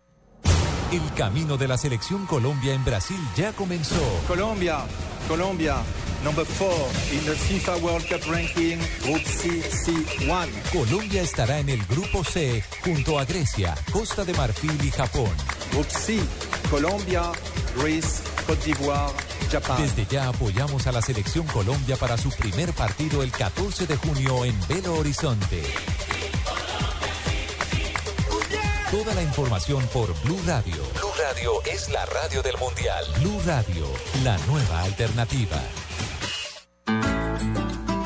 [0.91, 4.03] El camino de la selección Colombia en Brasil ya comenzó.
[4.27, 4.79] Colombia,
[5.29, 5.77] Colombia,
[6.25, 10.49] number four in the FIFA World Cup ranking, Group C, C1.
[10.73, 15.31] Colombia estará en el grupo C junto a Grecia, Costa de Marfil y Japón.
[15.71, 16.19] Group C,
[16.69, 17.31] Colombia,
[17.77, 19.13] Greece, Côte d'Ivoire,
[19.51, 19.81] Japan.
[19.81, 24.45] Desde ya apoyamos a la selección Colombia para su primer partido el 14 de junio
[24.45, 25.61] en Belo Horizonte.
[28.89, 30.75] Toda la información por Blue Radio.
[30.95, 33.05] Blue Radio es la radio del Mundial.
[33.19, 33.85] Blue Radio,
[34.23, 35.61] la nueva alternativa.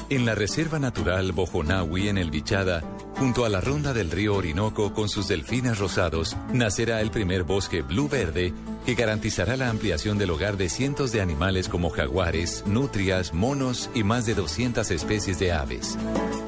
[0.09, 2.83] En la Reserva Natural Bojonawi en el Bichada,
[3.17, 7.81] junto a la ronda del río Orinoco con sus delfines rosados, nacerá el primer bosque
[7.81, 8.53] blue verde
[8.85, 14.03] que garantizará la ampliación del hogar de cientos de animales como jaguares, nutrias, monos y
[14.03, 15.97] más de 200 especies de aves.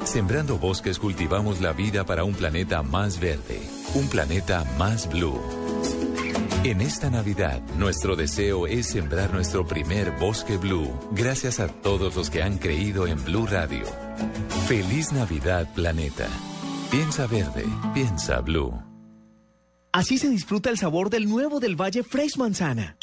[0.06, 3.60] Sembrando bosques cultivamos la vida para un planeta más verde,
[3.96, 5.42] un planeta más blue.
[6.64, 12.30] En esta Navidad, nuestro deseo es sembrar nuestro primer bosque blue, gracias a todos los
[12.30, 13.86] que han creído en Blue Radio.
[14.68, 16.28] Feliz Navidad, planeta.
[16.90, 18.72] Piensa verde, piensa blue.
[19.92, 22.98] Así se disfruta el sabor del nuevo del Valle Fresh Manzana.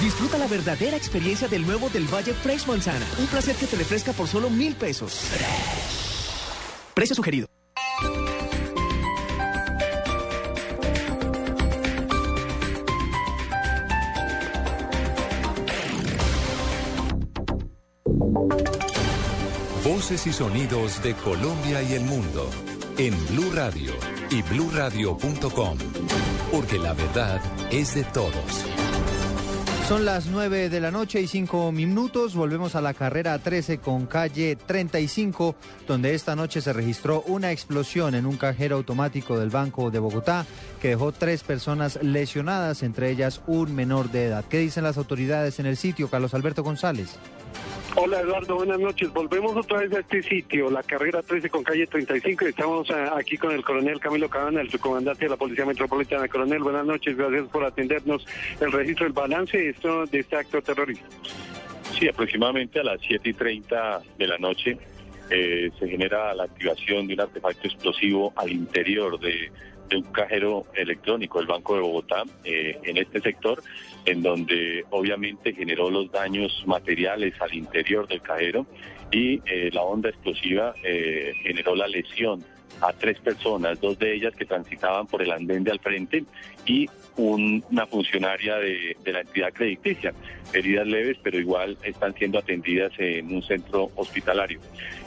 [0.00, 3.04] Disfruta la verdadera experiencia del nuevo del Valle Fresh Manzana.
[3.18, 5.20] Un placer que te refresca por solo mil pesos.
[6.94, 7.48] Precio sugerido.
[20.00, 22.48] Y sonidos de Colombia y el mundo
[22.96, 23.92] en Blue Radio
[24.30, 25.78] y bluradio.com,
[26.50, 27.40] porque la verdad
[27.70, 28.64] es de todos.
[29.86, 32.34] Son las 9 de la noche y 5 minutos.
[32.34, 35.54] Volvemos a la carrera 13 con calle 35,
[35.86, 40.46] donde esta noche se registró una explosión en un cajero automático del Banco de Bogotá
[40.80, 44.46] que dejó tres personas lesionadas, entre ellas un menor de edad.
[44.48, 47.18] ¿Qué dicen las autoridades en el sitio, Carlos Alberto González?
[47.96, 49.12] Hola Eduardo, buenas noches.
[49.12, 52.46] Volvemos otra vez a este sitio, la carrera 13 con calle 35.
[52.46, 56.28] Estamos eh, aquí con el coronel Camilo Cabana, el subcomandante de la Policía Metropolitana.
[56.28, 58.24] Coronel, buenas noches, gracias por atendernos.
[58.60, 61.04] El registro del balance de, esto, de este acto terrorista.
[61.98, 64.78] Sí, aproximadamente a las 7 y 30 de la noche
[65.28, 69.50] eh, se genera la activación de un artefacto explosivo al interior de,
[69.92, 73.60] un cajero electrónico del Banco de Bogotá eh, en este sector
[74.04, 78.66] en donde obviamente generó los daños materiales al interior del cajero
[79.10, 82.44] y eh, la onda explosiva eh, generó la lesión
[82.80, 86.24] a tres personas, dos de ellas que transitaban por el andén de al frente
[86.64, 90.14] y una funcionaria de, la entidad crediticia.
[90.52, 94.60] Heridas leves, pero igual están siendo atendidas en un centro hospitalario.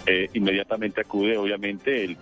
[0.05, 2.17] Eh, inmediatamente acude, obviamente, el,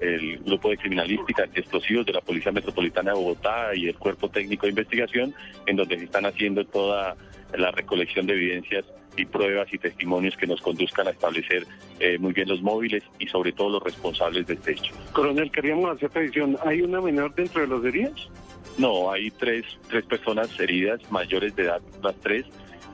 [0.00, 4.66] el, grupo de criminalística antiexplosivos de la Policía Metropolitana de Bogotá y el Cuerpo Técnico
[4.66, 5.34] de Investigación,
[5.66, 7.16] en donde se están haciendo toda
[7.56, 8.84] la recolección de evidencias
[9.16, 11.66] y pruebas y testimonios que nos conduzcan a establecer
[11.98, 14.94] eh, muy bien los móviles y sobre todo los responsables de este hecho.
[15.12, 16.56] Coronel, queríamos hacer precisión.
[16.64, 18.30] ¿Hay una menor dentro de los heridos?
[18.76, 22.46] No, hay tres, tres personas heridas, mayores de edad, las tres.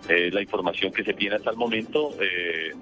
[0.09, 2.73] Eh, la información que se tiene hasta el momento, eh,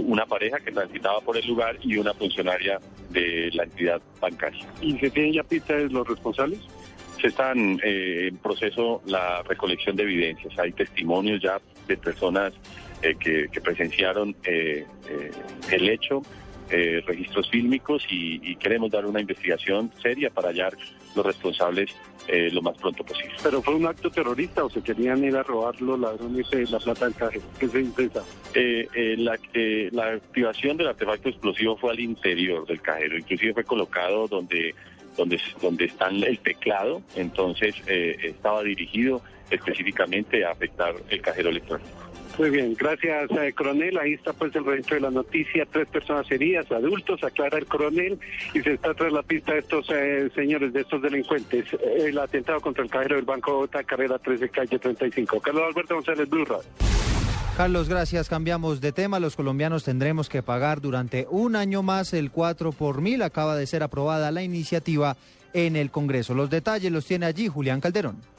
[0.00, 2.78] una pareja que transitaba por el lugar y una funcionaria
[3.10, 4.66] de la entidad bancaria.
[4.80, 6.60] ¿Y se tienen ya pistas de los responsables?
[7.20, 10.58] Se están en proceso la recolección de evidencias.
[10.58, 12.52] Hay testimonios ya de personas
[13.02, 15.30] eh, que, presenciaron eh, eh,
[15.72, 16.22] el hecho,
[17.06, 20.72] registros fílmicos y, queremos dar una investigación seria para hallar
[21.14, 21.94] los responsables
[22.28, 23.34] lo más pronto posible.
[23.42, 26.78] ¿Pero fue un acto terrorista o se querían ir a robar los ladrones de la
[26.78, 27.44] plata del cajero?
[27.58, 28.22] ¿Qué se intenta?
[28.54, 29.38] la,
[29.90, 34.74] la activación del artefacto explosivo fue al interior del cajero, inclusive fue colocado donde
[35.16, 41.90] donde, donde está el teclado, entonces estaba dirigido específicamente a afectar el cajero electrónico.
[42.38, 43.98] Muy bien, gracias, eh, coronel.
[43.98, 45.66] Ahí está pues el registro de la noticia.
[45.70, 48.18] Tres personas heridas, adultos, aclara el coronel,
[48.54, 51.66] y se está tras la pista de estos eh, señores, de estos delincuentes.
[51.98, 55.40] El atentado contra el cajero del Banco Bogotá, carrera 13, calle 35.
[55.40, 56.46] Carlos Alberto González, Blue
[57.56, 58.28] Carlos, gracias.
[58.30, 59.20] Cambiamos de tema.
[59.20, 63.22] Los colombianos tendremos que pagar durante un año más el 4 por mil.
[63.22, 65.16] Acaba de ser aprobada la iniciativa
[65.52, 66.34] en el Congreso.
[66.34, 68.31] Los detalles los tiene allí Julián Calderón.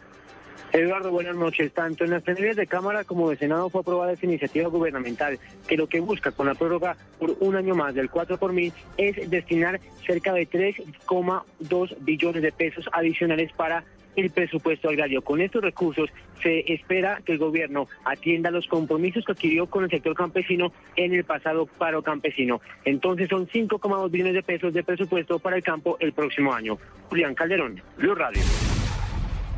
[0.74, 1.72] Eduardo, buenas noches.
[1.72, 5.78] Tanto en las plenarias de Cámara como de Senado fue aprobada esta iniciativa gubernamental que
[5.78, 9.30] lo que busca con la prórroga por un año más del 4 por mil es
[9.30, 13.84] destinar cerca de 3,2 billones de pesos adicionales para
[14.16, 15.22] el presupuesto agrario.
[15.22, 16.10] Con estos recursos
[16.42, 21.14] se espera que el gobierno atienda los compromisos que adquirió con el sector campesino en
[21.14, 22.62] el pasado paro campesino.
[22.84, 26.80] Entonces son 5,2 billones de pesos de presupuesto para el campo el próximo año.
[27.10, 28.42] Julián Calderón, Blue Radio.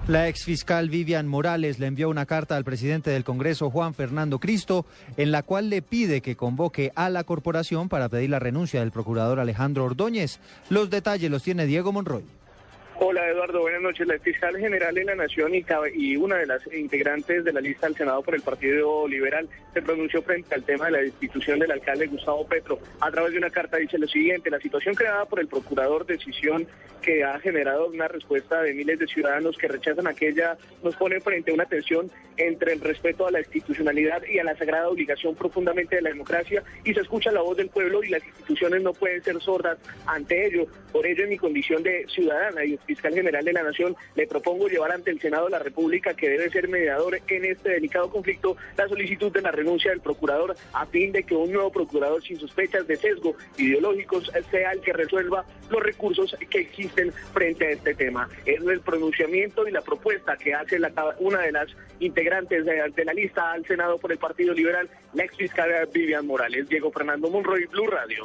[0.08, 4.86] La exfiscal Vivian Morales le envió una carta al presidente del Congreso, Juan Fernando Cristo,
[5.18, 8.92] en la cual le pide que convoque a la corporación para pedir la renuncia del
[8.92, 10.40] procurador Alejandro Ordóñez.
[10.70, 12.24] Los detalles los tiene Diego Monroy.
[12.98, 14.08] Hola Eduardo, buenas noches.
[14.08, 17.98] La fiscal general de la Nación y, una de las integrantes de la lista del
[17.98, 22.08] Senado por el Partido Liberal se pronunció frente al tema de la destitución del alcalde
[22.08, 22.80] Gustavo Petro.
[23.02, 26.68] A través de una carta dice lo siguiente, la situación creada por el procurador, decisión
[27.02, 31.52] que ha generado una respuesta de miles de ciudadanos que rechazan aquella, nos pone frente
[31.52, 35.98] a una tensión entre el respeto a la institucionalidad y a la sagrada obligación profundamente
[35.98, 39.24] de la democracia y se escucha la voz del pueblo y las instituciones no pueden
[39.24, 39.78] ser sordas
[40.08, 40.66] ante ello.
[40.92, 44.68] Por ello, en mi condición de ciudadana y fiscal general de la Nación, le propongo
[44.68, 48.56] llevar ante el Senado de la República, que debe ser mediador en este delicado conflicto,
[48.78, 52.40] la solicitud de la renuncia del procurador a fin de que un nuevo procurador sin
[52.40, 57.96] sospechas de sesgo ideológicos sea el que resuelva los recursos que existen frente a este
[57.96, 58.30] tema.
[58.46, 60.80] Es el pronunciamiento y la propuesta que hace
[61.20, 61.68] una de las
[62.00, 66.68] integrantes de, la lista al Senado por el Partido Liberal, la ex fiscal Vivian Morales.
[66.70, 68.24] Diego Fernando Monroy, Blue Radio.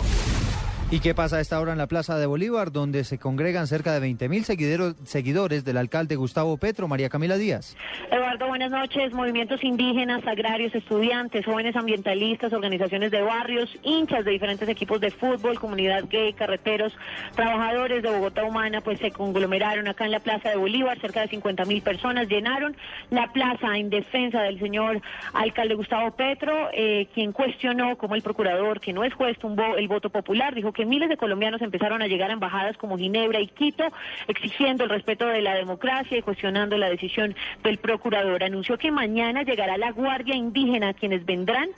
[0.92, 3.92] ¿Y qué pasa a esta hora en la Plaza de Bolívar, donde se congregan cerca
[3.92, 6.88] de 20 mil seguidores del alcalde Gustavo Petro?
[6.88, 7.76] María Camila Díaz.
[8.10, 9.12] Eduardo, buenas noches.
[9.12, 15.60] Movimientos indígenas, agrarios, estudiantes, jóvenes ambientalistas, organizaciones de barrios, hinchas de diferentes equipos de fútbol,
[15.60, 16.92] comunidad gay, carreteros,
[17.36, 21.00] trabajadores de Bogotá Humana, pues se conglomeraron acá en la Plaza de Bolívar.
[21.00, 22.76] Cerca de 50 mil personas llenaron
[23.10, 25.00] la plaza en defensa del señor
[25.34, 29.86] alcalde Gustavo Petro, eh, quien cuestionó como el procurador, que no es juez, tumbó el
[29.86, 33.38] voto popular, dijo que que miles de colombianos empezaron a llegar a embajadas como Ginebra
[33.38, 33.84] y Quito,
[34.28, 38.42] exigiendo el respeto de la democracia y cuestionando la decisión del procurador.
[38.42, 41.68] Anunció que mañana llegará la Guardia Indígena, quienes vendrán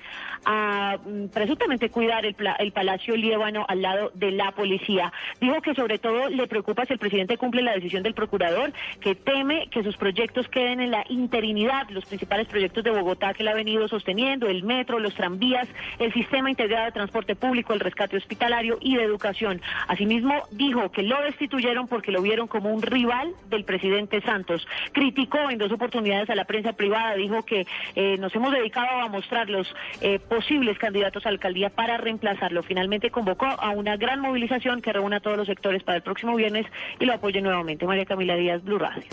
[0.45, 5.13] a mm, presuntamente cuidar el, el Palacio Líbano al lado de la policía.
[5.41, 9.17] Dijo que sobre todo le preocupa si el presidente cumple la decisión del procurador, que
[9.17, 13.49] teme que sus proyectos queden en la interinidad, los principales proyectos de Bogotá que él
[13.49, 15.67] ha venido sosteniendo, el metro, los tranvías,
[15.99, 19.61] el sistema integrado de transporte público, el rescate hospitalario y de educación.
[19.89, 24.67] Asimismo, dijo que lo destituyeron porque lo vieron como un rival del presidente Santos.
[24.93, 29.09] Criticó en dos oportunidades a la prensa privada, dijo que eh, nos hemos dedicado a
[29.09, 32.63] mostrar los eh, posibles candidatos a alcaldía para reemplazarlo.
[32.63, 36.35] Finalmente convocó a una gran movilización que reúna a todos los sectores para el próximo
[36.37, 36.67] viernes
[36.99, 37.87] y lo apoye nuevamente.
[37.87, 39.05] María Camila Díaz, Blue Radio.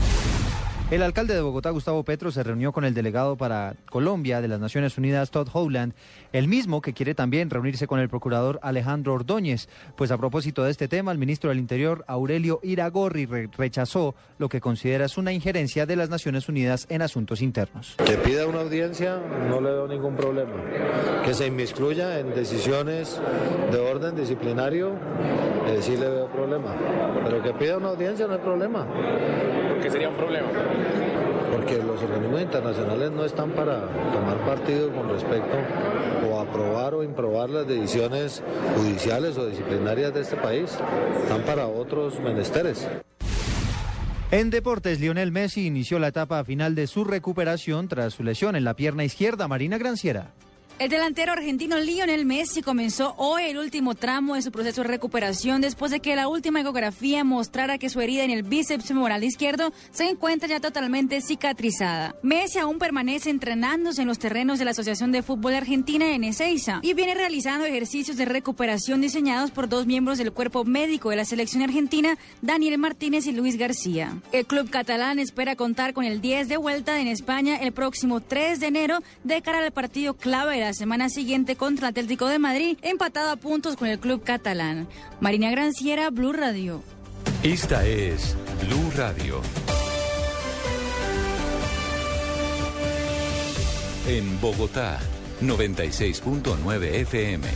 [0.91, 4.59] El alcalde de Bogotá, Gustavo Petro, se reunió con el delegado para Colombia de las
[4.59, 5.93] Naciones Unidas, Todd Howland,
[6.33, 9.69] el mismo que quiere también reunirse con el procurador Alejandro Ordóñez.
[9.95, 14.49] Pues a propósito de este tema, el ministro del Interior, Aurelio Iragorri, re- rechazó lo
[14.49, 17.93] que considera es una injerencia de las Naciones Unidas en asuntos internos.
[18.03, 20.53] Que pida una audiencia, no le veo ningún problema.
[21.23, 23.21] Que se inmiscuya en decisiones
[23.71, 24.93] de orden disciplinario,
[25.67, 26.73] eh, sí le veo problema.
[27.25, 28.87] Pero que pida una audiencia no hay problema.
[28.87, 30.47] ¿Por qué sería un problema?
[31.51, 33.81] Porque los organismos internacionales no están para
[34.14, 35.57] tomar partido con respecto
[36.30, 38.43] o aprobar o improbar las decisiones
[38.77, 40.77] judiciales o disciplinarias de este país.
[41.23, 42.88] Están para otros menesteres.
[44.31, 48.64] En deportes, Lionel Messi inició la etapa final de su recuperación tras su lesión en
[48.64, 49.47] la pierna izquierda.
[49.47, 50.34] Marina Granciera.
[50.80, 55.60] El delantero argentino Lionel Messi comenzó hoy el último tramo de su proceso de recuperación
[55.60, 59.73] después de que la última ecografía mostrara que su herida en el bíceps femoral izquierdo
[59.91, 62.15] se encuentra ya totalmente cicatrizada.
[62.23, 66.80] Messi aún permanece entrenándose en los terrenos de la Asociación de Fútbol Argentina en Ezeiza
[66.81, 71.26] y viene realizando ejercicios de recuperación diseñados por dos miembros del cuerpo médico de la
[71.26, 74.22] selección argentina, Daniel Martínez y Luis García.
[74.31, 78.61] El club catalán espera contar con el 10 de vuelta en España el próximo 3
[78.61, 82.77] de enero de cara al partido clave de la semana siguiente contra Atlético de Madrid,
[82.81, 84.87] empatado a puntos con el club catalán.
[85.19, 86.83] Marina Granciera, Blue Radio.
[87.43, 88.35] Esta es
[88.65, 89.41] Blue Radio.
[94.07, 94.99] En Bogotá,
[95.41, 97.47] 96.9 FM.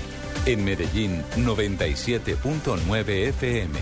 [0.45, 3.79] En Medellín, 97.9 FM.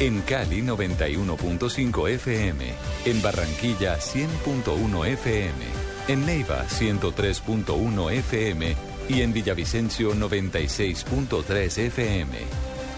[0.00, 2.64] En Cali, 91.5 FM.
[3.04, 5.83] En Barranquilla, 100.1 FM.
[6.06, 8.76] En Neiva, 103.1 FM.
[9.08, 12.38] Y en Villavicencio, 96.3 FM.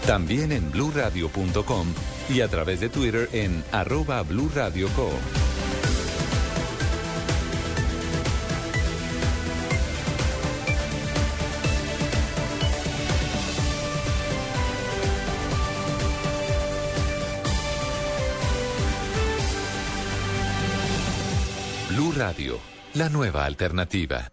[0.05, 1.87] También en bluradio.com
[2.29, 5.09] y a través de Twitter en arroba Blue Radio Co.
[21.89, 22.59] Blue Radio,
[22.97, 24.31] la nueva alternativa.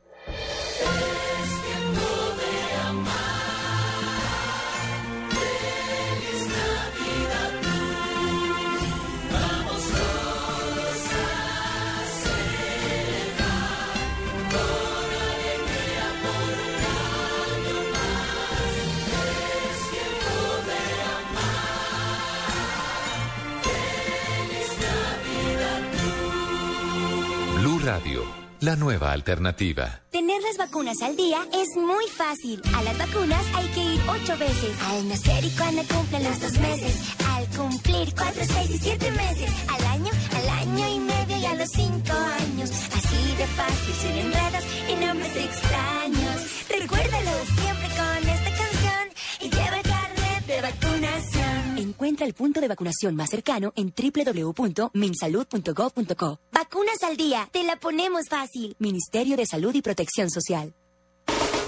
[27.85, 30.01] Radio, la nueva alternativa.
[30.11, 32.63] Tener las vacunas al día es muy fácil.
[32.75, 34.83] A las vacunas hay que ir ocho veces.
[34.89, 36.97] Al nacer y cuando cumplen los dos meses.
[37.35, 39.51] Al cumplir cuatro, seis y siete meses.
[39.69, 42.71] Al año, al año y medio y a los cinco años.
[42.71, 46.37] Así de fácil, sin enredos y nombres extraños.
[46.71, 49.05] Recuérdalo siempre con esta canción
[49.41, 51.44] y lleva el carnet de vacunación.
[51.77, 56.41] Encuentra el punto de vacunación más cercano en www.minsalud.gov.co.
[56.53, 58.77] Vacunas al día, te la ponemos fácil.
[58.79, 60.73] Ministerio de Salud y Protección Social.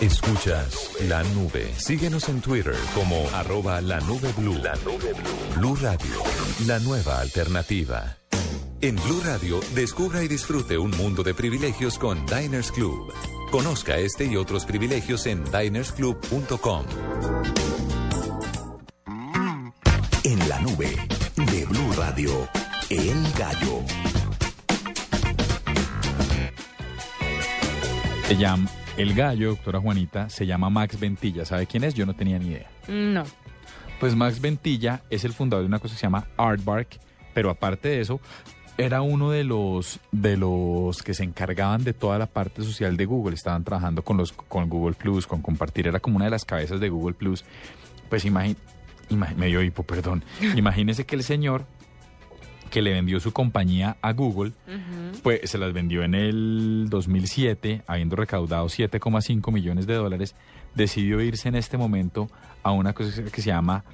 [0.01, 1.75] Escuchas la nube.
[1.79, 4.59] Síguenos en Twitter como arroba la nube blue.
[4.63, 5.57] La nube blue.
[5.57, 6.23] Blue Radio,
[6.67, 8.19] la nueva alternativa.
[8.83, 13.11] En Blue Radio, descubra y disfrute un mundo de privilegios con Diners Club.
[13.51, 16.85] Conozca este y otros privilegios en dinersclub.com.
[20.77, 20.97] nube
[21.37, 22.31] de Blue Radio,
[22.91, 23.83] El Gallo.
[28.25, 31.45] Se llama El Gallo, doctora Juanita, se llama Max Ventilla.
[31.45, 31.95] ¿Sabe quién es?
[31.95, 32.69] Yo no tenía ni idea.
[32.89, 33.25] No.
[34.01, 36.99] Pues Max Ventilla es el fundador de una cosa que se llama Artbark,
[37.33, 38.21] pero aparte de eso,
[38.77, 43.07] era uno de los de los que se encargaban de toda la parte social de
[43.07, 43.35] Google.
[43.35, 45.87] Estaban trabajando con los con Google Plus, con compartir.
[45.87, 47.45] Era como una de las cabezas de Google Plus.
[48.11, 48.57] Pues imagín,
[49.11, 50.25] ima- me dio hipo, perdón.
[50.57, 51.65] Imagínese que el señor
[52.71, 54.53] que le vendió su compañía a Google,
[55.23, 60.35] pues se las vendió en el 2007, habiendo recaudado 7,5 millones de dólares,
[60.75, 62.29] decidió irse en este momento
[62.63, 63.85] a una cosa que se llama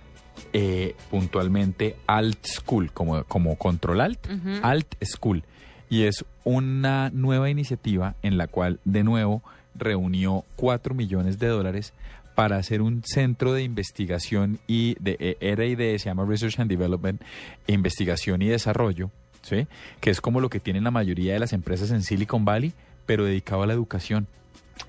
[0.54, 4.26] eh, puntualmente Alt School, como, como Control Alt.
[4.62, 5.44] Alt School.
[5.90, 9.42] Y es una nueva iniciativa en la cual, de nuevo,
[9.74, 11.92] reunió 4 millones de dólares
[12.34, 17.20] para hacer un centro de investigación y de eh, R&D, se llama Research and Development,
[17.66, 19.10] investigación y desarrollo,
[19.42, 19.66] ¿sí?
[20.00, 22.72] que es como lo que tienen la mayoría de las empresas en Silicon Valley,
[23.06, 24.26] pero dedicado a la educación.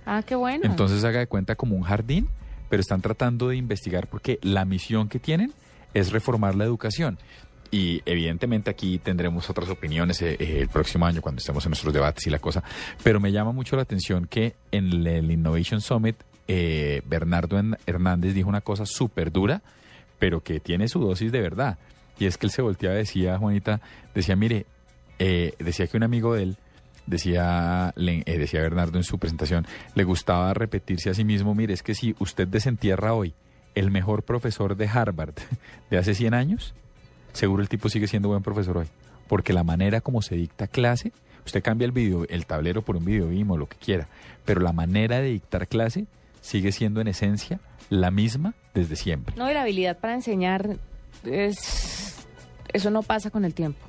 [0.06, 0.62] Ah, qué bueno.
[0.64, 2.30] Entonces haga de cuenta como un jardín,
[2.70, 5.54] pero están tratando de investigar porque la misión que tienen
[5.94, 7.18] es reformar la educación.
[7.72, 11.92] Y evidentemente aquí tendremos otras opiniones eh, eh, el próximo año cuando estemos en nuestros
[11.92, 12.64] debates y la cosa.
[13.04, 16.16] Pero me llama mucho la atención que en el Innovation Summit
[16.48, 19.62] eh, Bernardo Hernández dijo una cosa súper dura,
[20.20, 21.78] pero que tiene su dosis de verdad.
[22.20, 23.82] Y es que él se volteaba decía, Juanita,
[24.14, 24.66] decía, mire,
[25.20, 26.58] eh, decía que un amigo de él
[27.06, 29.66] decía, le- eh, decía Bernardo en su presentación,
[29.96, 33.34] le gustaba repetirse a sí mismo, mire, es que si usted desentierra hoy
[33.76, 35.34] el mejor profesor de Harvard
[35.90, 36.74] de hace 100 años,
[37.34, 38.88] seguro el tipo sigue siendo buen profesor hoy.
[39.28, 41.12] Porque la manera como se dicta clase,
[41.46, 44.08] usted cambia el video, el tablero por un video o lo que quiera,
[44.46, 46.06] pero la manera de dictar clase
[46.44, 47.60] sigue siendo en esencia
[47.90, 49.34] la misma desde siempre.
[49.38, 50.78] No, y la habilidad para enseñar
[51.26, 52.28] es...
[52.72, 53.80] Eso no pasa con el tiempo.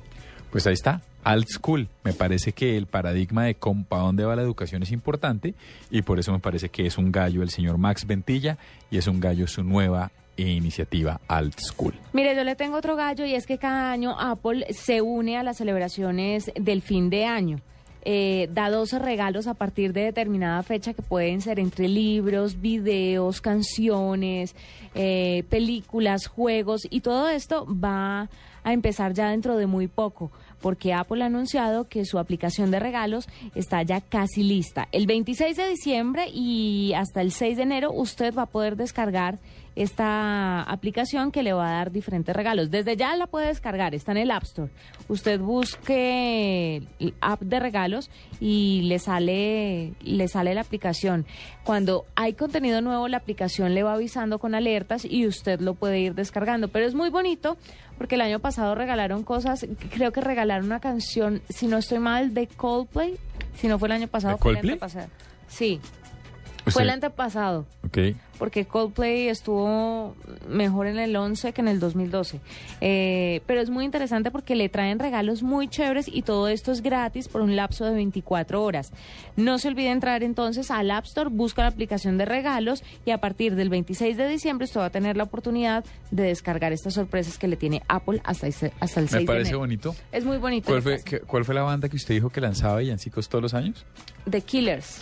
[0.51, 1.89] Pues ahí está, Alt School.
[2.03, 5.53] Me parece que el paradigma de cómo, para dónde va la educación es importante
[5.89, 8.57] y por eso me parece que es un gallo el señor Max Ventilla
[8.89, 11.95] y es un gallo su nueva iniciativa Alt School.
[12.13, 15.43] Mire, yo le tengo otro gallo y es que cada año Apple se une a
[15.43, 17.59] las celebraciones del fin de año.
[18.07, 23.41] Eh, da 12 regalos a partir de determinada fecha que pueden ser entre libros, videos,
[23.41, 24.55] canciones,
[24.93, 28.29] eh, películas, juegos y todo esto va
[28.63, 32.79] a empezar ya dentro de muy poco porque Apple ha anunciado que su aplicación de
[32.79, 34.87] regalos está ya casi lista.
[34.91, 39.37] El 26 de diciembre y hasta el 6 de enero usted va a poder descargar
[39.75, 42.71] esta aplicación que le va a dar diferentes regalos.
[42.71, 44.71] Desde ya la puede descargar, está en el App Store.
[45.09, 51.25] Usted busque el app de regalos y le sale le sale la aplicación.
[51.63, 55.99] Cuando hay contenido nuevo, la aplicación le va avisando con alertas y usted lo puede
[55.99, 57.57] ir descargando, pero es muy bonito
[57.97, 62.33] porque el año pasado regalaron cosas, creo que regalaron una canción, si no estoy mal,
[62.33, 63.15] de Coldplay,
[63.55, 64.73] si no fue el año pasado, ¿De fue el Coldplay?
[64.73, 65.07] antepasado.
[65.47, 65.79] Sí,
[66.73, 67.97] Fue el antepasado Ok.
[68.39, 70.15] porque Coldplay estuvo
[70.49, 72.39] mejor en el 11 que en el 2012.
[72.81, 76.81] Eh, pero es muy interesante porque le traen regalos muy chéveres y todo esto es
[76.81, 78.91] gratis por un lapso de 24 horas.
[79.35, 83.19] No se olvide entrar entonces al App Store, busca la aplicación de regalos y a
[83.19, 87.37] partir del 26 de diciembre usted va a tener la oportunidad de descargar estas sorpresas
[87.37, 88.71] que le tiene Apple hasta, el 6
[89.11, 89.59] Me de parece enero.
[89.59, 89.95] bonito.
[90.11, 90.67] Es muy bonito.
[90.67, 93.85] ¿Cuál fue, ¿Cuál fue la banda que usted dijo que lanzaba villancicos todos los años?
[94.29, 95.01] The Killers.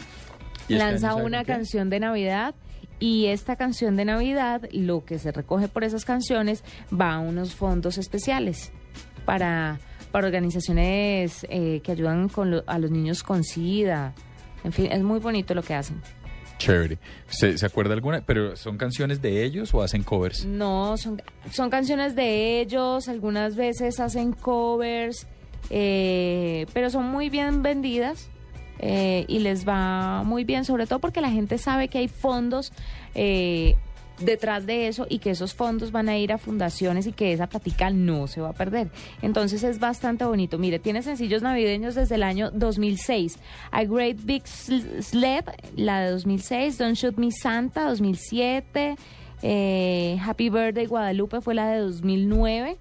[0.67, 2.55] ¿Y este Lanza una canción de Navidad
[2.99, 7.53] y esta canción de Navidad, lo que se recoge por esas canciones, va a unos
[7.53, 8.71] fondos especiales
[9.25, 9.79] para,
[10.11, 14.13] para organizaciones eh, que ayudan con lo- a los niños con SIDA.
[14.63, 16.01] En fin, es muy bonito lo que hacen.
[16.59, 16.97] Chévere.
[17.27, 18.21] ¿Se, se acuerda alguna?
[18.25, 20.45] ¿Pero son canciones de ellos o hacen covers?
[20.45, 21.21] No, son,
[21.51, 25.27] son canciones de ellos, algunas veces hacen covers,
[25.69, 28.29] eh, pero son muy bien vendidas
[28.79, 32.71] eh, y les va muy bien, sobre todo porque la gente sabe que hay fondos
[33.15, 33.75] eh,
[34.19, 37.47] detrás de eso y que esos fondos van a ir a fundaciones y que esa
[37.47, 38.89] platica no se va a perder.
[39.21, 40.57] Entonces es bastante bonito.
[40.59, 43.39] Mire, tiene sencillos navideños desde el año 2006.
[43.71, 45.45] A Great Big Sl- Sled,
[45.75, 46.77] la de 2006.
[46.77, 48.95] Don't Shoot Me Santa, 2007.
[49.41, 52.77] Eh, Happy Birthday Guadalupe fue la de 2009.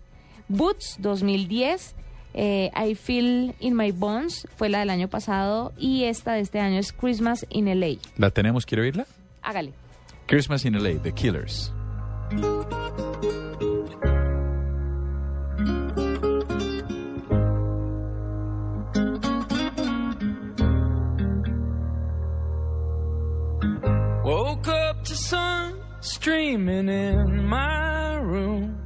[0.49, 1.95] Boots, 2010.
[2.35, 5.73] Eh, I Feel in My Bones fue la del año pasado.
[5.77, 7.99] Y esta de este año es Christmas in LA.
[8.17, 8.67] ¿La tenemos?
[8.67, 9.07] ¿Quiere oírla?
[9.43, 9.73] Hágale.
[10.27, 11.73] Christmas in LA, The Killers.
[24.25, 28.82] Woke up to sun streaming in my room.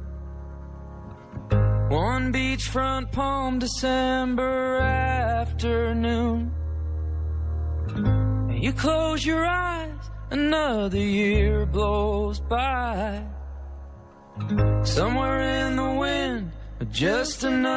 [1.89, 6.51] One beachfront palm December afternoon.
[7.95, 13.23] And you close your eyes, another year blows by.
[14.83, 16.51] Somewhere in the wind,
[16.91, 17.67] just another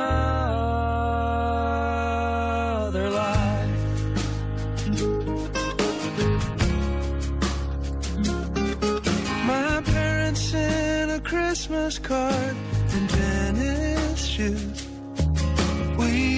[3.10, 3.70] life.
[9.46, 12.56] My parents sent a Christmas card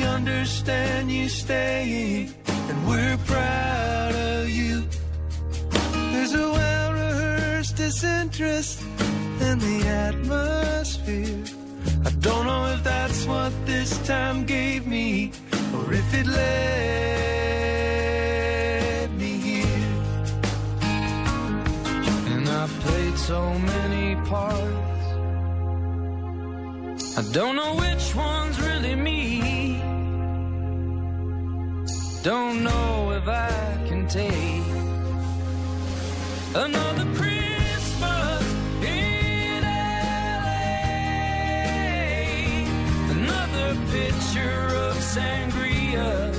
[0.02, 4.84] We understand you staying, and we're proud of you.
[6.12, 8.82] There's a well rehearsed disinterest
[9.40, 11.44] in the atmosphere.
[12.04, 15.30] I don't know if that's what this time gave me,
[15.72, 16.42] or if it led
[19.16, 19.94] me here.
[22.32, 25.04] And I played so many parts.
[27.18, 29.71] I don't know which one's really me.
[32.22, 33.50] Don't know if I
[33.88, 34.62] can take
[36.54, 38.42] another Christmas
[38.80, 40.62] in LA.
[43.10, 46.32] Another picture of sangria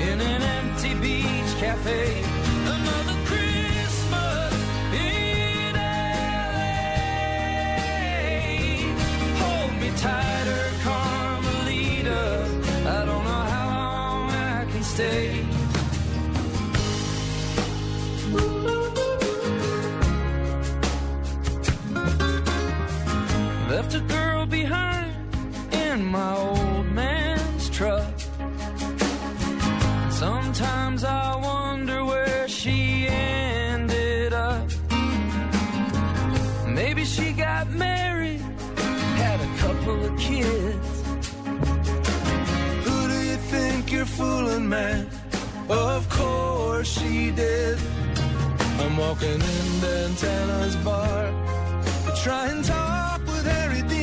[0.00, 2.37] in an empty beach cafe.
[23.88, 25.14] Left a girl behind
[25.72, 28.12] in my old man's truck.
[30.10, 34.68] Sometimes I wonder where she ended up.
[36.66, 38.40] Maybe she got married,
[39.22, 41.02] had a couple of kids.
[42.84, 45.08] Who do you think you're fooling, man?
[45.70, 47.78] Of course she did.
[48.80, 51.32] I'm walking in Dantana's bar
[52.04, 53.97] to try and talk prosperity.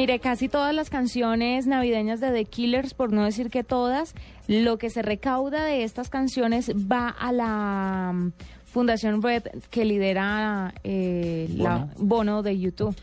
[0.00, 4.14] Mire, casi todas las canciones navideñas de The Killers, por no decir que todas,
[4.48, 8.32] lo que se recauda de estas canciones va a la mm,
[8.64, 12.96] Fundación Red que lidera eh, la Bono de YouTube.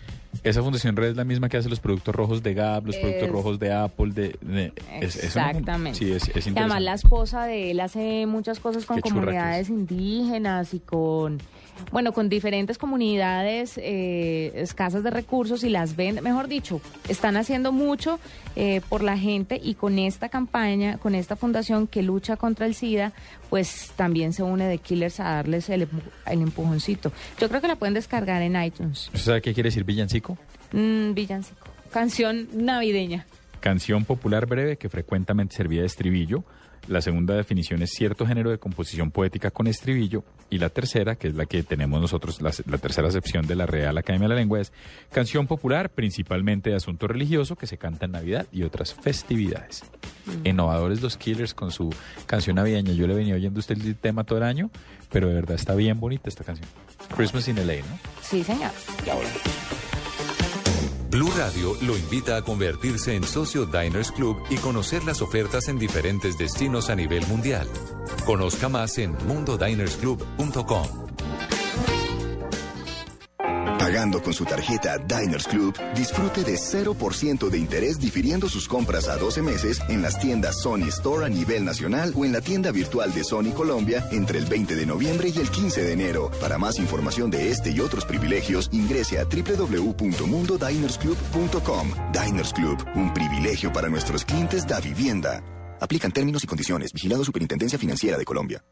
[0.43, 3.29] Esa fundación Red es la misma que hace los productos rojos de Gap, los productos
[3.29, 4.35] rojos de Apple, de...
[4.41, 5.99] de- es- es una fun- Exactamente.
[5.99, 10.79] sí, es, además la esposa de él hace muchas cosas con Qué comunidades indígenas y
[10.79, 11.39] con,
[11.91, 17.71] bueno, con diferentes comunidades eh, escasas de recursos y las vende, mejor dicho, están haciendo
[17.71, 18.19] mucho
[18.55, 22.75] eh, por la gente y con esta campaña, con esta fundación que lucha contra el
[22.75, 23.13] SIDA,
[23.49, 25.87] pues también se une de Killers a darles el,
[26.25, 27.11] el empujoncito.
[27.39, 29.07] Yo creo que la pueden descargar en iTunes.
[29.07, 30.37] ¿Usted sabe qué quiere decir villancico?
[30.71, 31.67] Mm, villancico.
[31.91, 33.25] Canción navideña.
[33.59, 36.43] Canción popular breve que frecuentemente servía de estribillo.
[36.87, 40.23] La segunda definición es cierto género de composición poética con estribillo.
[40.49, 43.65] Y la tercera, que es la que tenemos nosotros, la, la tercera acepción de la
[43.65, 44.71] Real Academia de la Lengua, es
[45.11, 49.83] canción popular principalmente de asunto religioso que se canta en Navidad y otras festividades.
[50.43, 51.89] Innovadores los Killers con su
[52.25, 52.93] canción navideña.
[52.93, 54.69] Yo le venía oyendo a usted el tema todo el año,
[55.11, 56.67] pero de verdad está bien bonita esta canción.
[57.15, 57.99] Christmas in LA, ¿no?
[58.21, 58.71] Sí, señor.
[61.17, 65.79] Blue Radio lo invita a convertirse en socio Diners Club y conocer las ofertas en
[65.79, 67.67] diferentes destinos a nivel mundial.
[68.23, 71.56] Conozca más en mundodinersclub.com.
[73.77, 79.15] Pagando con su tarjeta Diners Club, disfrute de 0% de interés difiriendo sus compras a
[79.17, 83.13] 12 meses en las tiendas Sony Store a nivel nacional o en la tienda virtual
[83.13, 86.29] de Sony Colombia entre el 20 de noviembre y el 15 de enero.
[86.39, 91.87] Para más información de este y otros privilegios, ingrese a www.mundodinersclub.com.
[92.13, 95.43] Diners Club, un privilegio para nuestros clientes da vivienda.
[95.79, 96.91] Aplican términos y condiciones.
[96.93, 98.63] Vigilado Superintendencia Financiera de Colombia.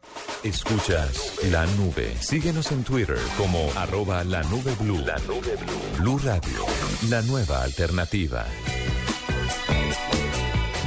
[0.42, 2.14] Escuchas la nube.
[2.20, 4.98] Síguenos en Twitter como arroba la nube blue.
[4.98, 6.00] La nube blue.
[6.00, 6.66] Blue Radio.
[7.08, 8.46] La nueva alternativa.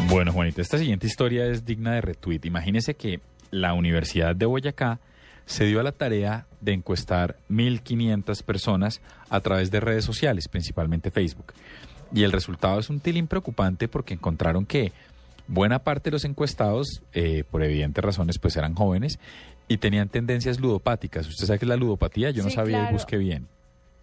[0.08, 2.42] Bueno, Juanita, esta siguiente historia es digna de retweet.
[2.44, 3.22] Imagínese que
[3.52, 5.00] la Universidad de Boyacá
[5.46, 11.12] se dio a la tarea de encuestar 1.500 personas a través de redes sociales, principalmente
[11.12, 11.54] Facebook.
[12.14, 14.92] Y el resultado es un tilín preocupante porque encontraron que
[15.50, 19.20] buena parte de los encuestados, eh, por evidentes razones, pues eran jóvenes
[19.68, 21.28] y tenían tendencias ludopáticas.
[21.28, 22.30] ¿Usted sabe qué es la ludopatía?
[22.30, 22.92] Yo no Sí, sabía claro.
[22.92, 23.48] y busqué bien.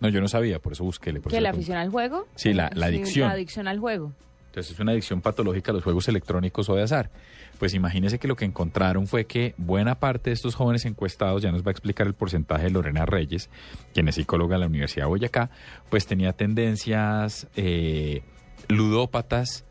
[0.01, 1.13] No, yo no sabía, por eso busqué.
[1.15, 2.27] Por ¿Que eso la afición al juego?
[2.35, 3.29] Sí, la- la Sí, adicción.
[3.29, 4.13] La adicción al juego.
[4.49, 7.11] Entonces es una adicción patológica a los juegos electrónicos o de azar.
[7.59, 11.53] Pues imagínese que lo que encontraron fue que buena parte de estos jóvenes encuestados, ya
[11.53, 13.51] nos va a explicar el porcentaje de Lorena Reyes,
[13.95, 15.51] quien es psicóloga de la Universidad de Boyacá,
[15.91, 18.23] pues tenía tendencias eh,
[18.69, 19.65] ludópatas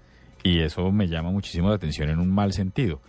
[0.46, 3.02] y eso me llama muchísimo la atención en un mal sentido.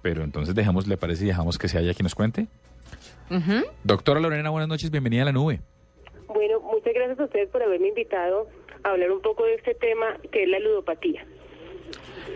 [0.00, 2.46] Pero entonces dejamos, ¿le parece y dejamos que sea ella quien nos cuente?
[3.82, 5.60] Doctora Lorena, buenas noches, bienvenida a la nube.
[6.28, 8.46] Bueno, muchas gracias a ustedes por haberme invitado
[8.84, 11.26] a hablar un poco de este tema que es la ludopatía.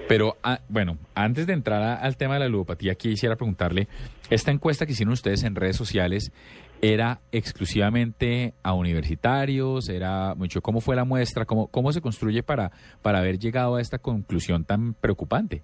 [0.09, 3.87] Pero, ah, bueno, antes de entrar a- al tema de la ludopatía, quisiera preguntarle,
[4.31, 6.33] esta encuesta que hicieron ustedes en redes sociales,
[6.81, 9.89] ¿era exclusivamente a universitarios?
[9.89, 10.61] ¿Era mucho?
[10.61, 11.45] ¿Cómo fue la muestra?
[11.45, 12.71] ¿Cómo, cómo se construye para,
[13.03, 15.63] para haber llegado a esta conclusión tan preocupante?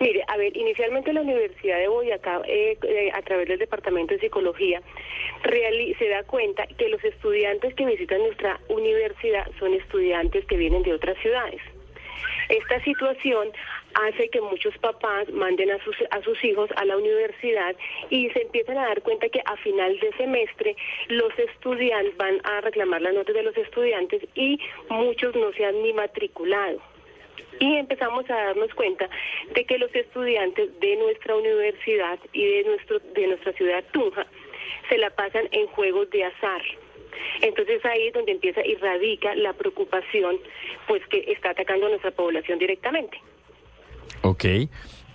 [0.00, 4.20] Mire, a ver, inicialmente la Universidad de Boyacá, eh, eh, a través del Departamento de
[4.20, 4.80] Psicología,
[5.44, 10.94] se da cuenta que los estudiantes que visitan nuestra universidad son estudiantes que vienen de
[10.94, 11.60] otras ciudades.
[12.48, 13.48] Esta situación
[13.94, 17.74] hace que muchos papás manden a sus, a sus hijos a la universidad
[18.10, 20.76] y se empiezan a dar cuenta que a final de semestre
[21.08, 24.58] los estudiantes van a reclamar las notas de los estudiantes y
[24.88, 26.80] muchos no se han ni matriculado.
[27.58, 29.08] Y empezamos a darnos cuenta
[29.54, 34.26] de que los estudiantes de nuestra universidad y de, nuestro, de nuestra ciudad Tunja
[34.88, 36.62] se la pasan en juegos de azar.
[37.42, 40.38] Entonces ahí es donde empieza y radica la preocupación
[40.86, 43.20] pues que está atacando a nuestra población directamente.
[44.22, 44.44] Ok.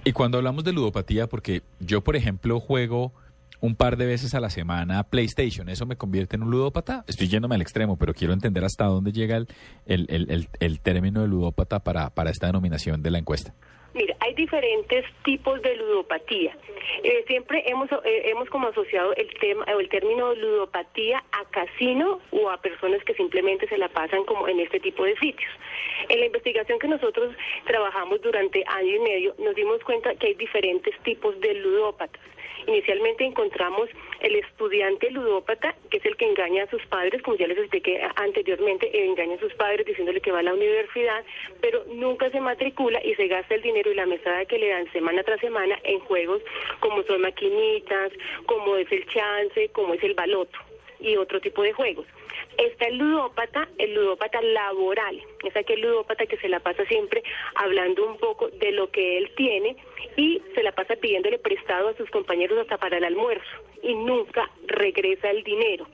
[0.04, 3.14] Y cuando hablamos de ludopatía, porque yo, por ejemplo, juego
[3.62, 7.04] un par de veces a la semana PlayStation, ¿eso me convierte en un ludópata?
[7.08, 9.48] Estoy yéndome al extremo, pero quiero entender hasta dónde llega el,
[9.88, 13.54] el, el- el- término de ludópata para, para esta denominación de la encuesta.
[13.96, 16.56] Mira, hay diferentes tipos de ludopatía.
[17.02, 22.20] Eh, siempre hemos eh, hemos como asociado el tema o el término ludopatía a casino
[22.32, 25.50] o a personas que simplemente se la pasan como en este tipo de sitios.
[26.10, 27.34] En la investigación que nosotros
[27.66, 32.22] trabajamos durante año y medio, nos dimos cuenta que hay diferentes tipos de ludópatas.
[32.68, 33.90] Inicialmente encontramos
[34.22, 38.02] el estudiante ludópata, que es el que engaña a sus padres, como ya les expliqué
[38.16, 41.24] anteriormente, engaña a sus padres diciéndole que va a la universidad,
[41.62, 44.92] pero nunca se matricula y se gasta el dinero y la mesada que le dan
[44.92, 46.42] semana tras semana en juegos
[46.80, 48.12] como son maquinitas,
[48.46, 50.58] como es el chance, como es el baloto
[51.00, 52.06] y otro tipo de juegos.
[52.58, 57.24] Está el ludópata, el ludópata laboral, es aquel ludópata que se la pasa siempre
[57.56, 59.76] hablando un poco de lo que él tiene
[60.16, 63.46] y se la pasa pidiéndole prestado a sus compañeros hasta para el almuerzo
[63.84, 65.88] y nunca regresa el dinero.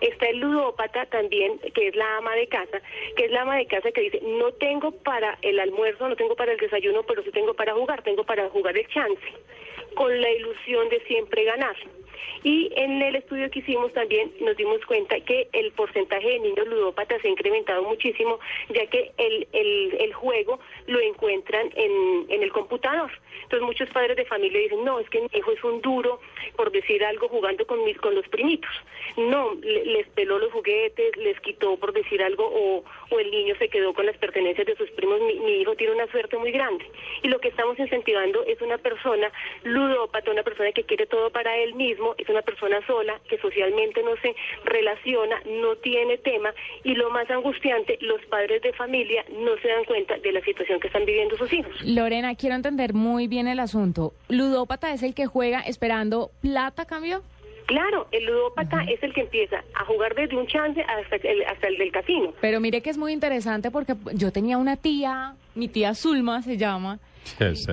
[0.00, 2.82] Está el ludópata también, que es la ama de casa,
[3.16, 6.34] que es la ama de casa que dice, no tengo para el almuerzo, no tengo
[6.34, 9.22] para el desayuno, pero sí tengo para jugar, tengo para jugar el chance,
[9.94, 11.76] con la ilusión de siempre ganar.
[12.44, 16.66] Y en el estudio que hicimos también nos dimos cuenta que el porcentaje de niños
[16.66, 18.38] ludópatas se ha incrementado muchísimo,
[18.70, 23.10] ya que el, el, el juego lo encuentran en, en el computador.
[23.44, 26.20] Entonces muchos padres de familia dicen, no, es que mi hijo es un duro,
[26.56, 28.70] por decir algo, jugando con, mis, con los primitos.
[29.16, 33.54] No, le- les peló los juguetes, les quitó, por decir algo, o, o el niño
[33.58, 35.20] se quedó con las pertenencias de sus primos.
[35.20, 36.84] Mi, mi hijo tiene una suerte muy grande.
[37.22, 39.30] Y lo que estamos incentivando es una persona
[39.64, 44.02] ludópata, una persona que quiere todo para él mismo, es una persona sola, que socialmente
[44.02, 44.34] no se
[44.64, 46.52] relaciona, no tiene tema,
[46.84, 50.80] y lo más angustiante, los padres de familia no se dan cuenta de la situación
[50.80, 51.74] que están viviendo sus hijos.
[51.82, 54.12] Lorena, quiero entender muy bien el asunto.
[54.28, 57.22] ¿Ludópata es el que juega esperando plata cambio?
[57.72, 61.68] Claro, el ludópata es el que empieza a jugar desde un chance hasta el, hasta
[61.68, 62.34] el del casino.
[62.38, 66.58] Pero mire que es muy interesante porque yo tenía una tía, mi tía Zulma se
[66.58, 66.98] llama.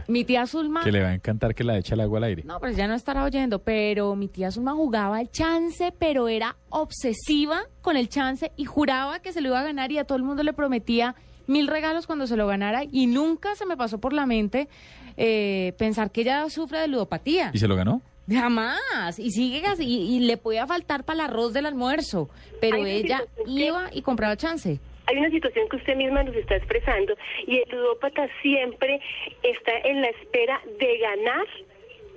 [0.08, 0.86] Mi tía Zulma.
[0.86, 2.44] Que le va a encantar que la eche el agua al aire.
[2.46, 6.56] No, pues ya no estará oyendo, pero mi tía Zulma jugaba el chance, pero era
[6.70, 10.18] obsesiva con el chance y juraba que se lo iba a ganar y a todo
[10.18, 11.14] el mundo le prometía
[11.46, 14.70] mil regalos cuando se lo ganara y nunca se me pasó por la mente
[15.18, 17.52] eh, pensar que ella sufre de ludopatía.
[17.54, 18.02] ¿Y se lo ganó?
[18.30, 19.18] Jamás.
[19.18, 22.30] Y sigue así, y, y le podía faltar para el arroz del almuerzo,
[22.62, 24.80] pero ella iba y compraba chance.
[25.08, 27.16] Hay una situación que usted misma nos está expresando
[27.48, 29.02] y el ludópata siempre
[29.42, 31.48] está en la espera de ganar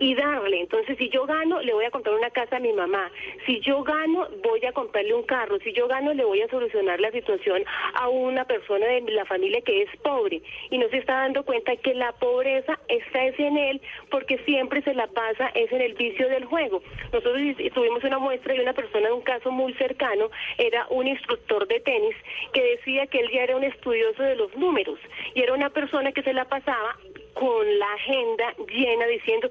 [0.02, 0.60] y darle.
[0.60, 3.08] Entonces, si yo gano, le voy a comprar una casa a mi mamá.
[3.46, 5.60] Si yo gano, voy a comprarle un carro.
[5.60, 7.62] Si yo gano, le voy a solucionar la situación
[7.94, 10.42] a una persona de la familia que es pobre.
[10.70, 13.80] Y no se está dando cuenta que la pobreza está es en él
[14.10, 16.82] porque siempre se la pasa es en el vicio del juego.
[17.12, 17.36] Nosotros
[17.72, 21.78] tuvimos una muestra de una persona de un caso muy cercano, era un instructor de
[21.78, 22.16] tenis
[22.52, 24.98] que decía que él ya era un estudioso de los números
[25.34, 26.96] y era una persona que se la pasaba
[27.34, 29.48] con la agenda llena diciendo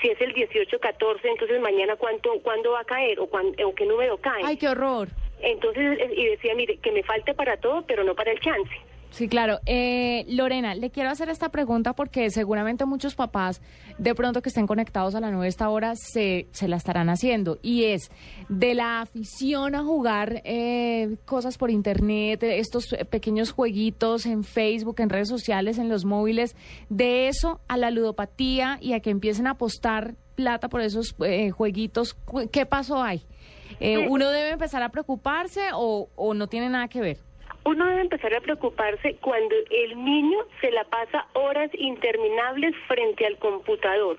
[0.00, 3.84] si es el 18-14, entonces mañana cuánto cuándo va a caer o, cuán- o qué
[3.86, 4.42] número cae.
[4.44, 5.08] Ay, qué horror.
[5.40, 8.70] Entonces, y decía, mire, que me falte para todo, pero no para el chance.
[9.10, 9.60] Sí, claro.
[9.64, 13.62] Eh, Lorena, le quiero hacer esta pregunta porque seguramente muchos papás,
[13.98, 17.58] de pronto que estén conectados a la nueva esta hora, se, se la estarán haciendo.
[17.62, 18.10] Y es
[18.48, 25.08] de la afición a jugar eh, cosas por internet, estos pequeños jueguitos en Facebook, en
[25.08, 26.54] redes sociales, en los móviles,
[26.90, 31.50] de eso a la ludopatía y a que empiecen a apostar plata por esos eh,
[31.50, 32.16] jueguitos.
[32.52, 33.22] ¿Qué paso hay?
[33.80, 34.06] Eh.
[34.08, 37.25] ¿Uno debe empezar a preocuparse o, o no tiene nada que ver?
[37.66, 43.36] Uno debe empezar a preocuparse cuando el niño se la pasa horas interminables frente al
[43.38, 44.18] computador.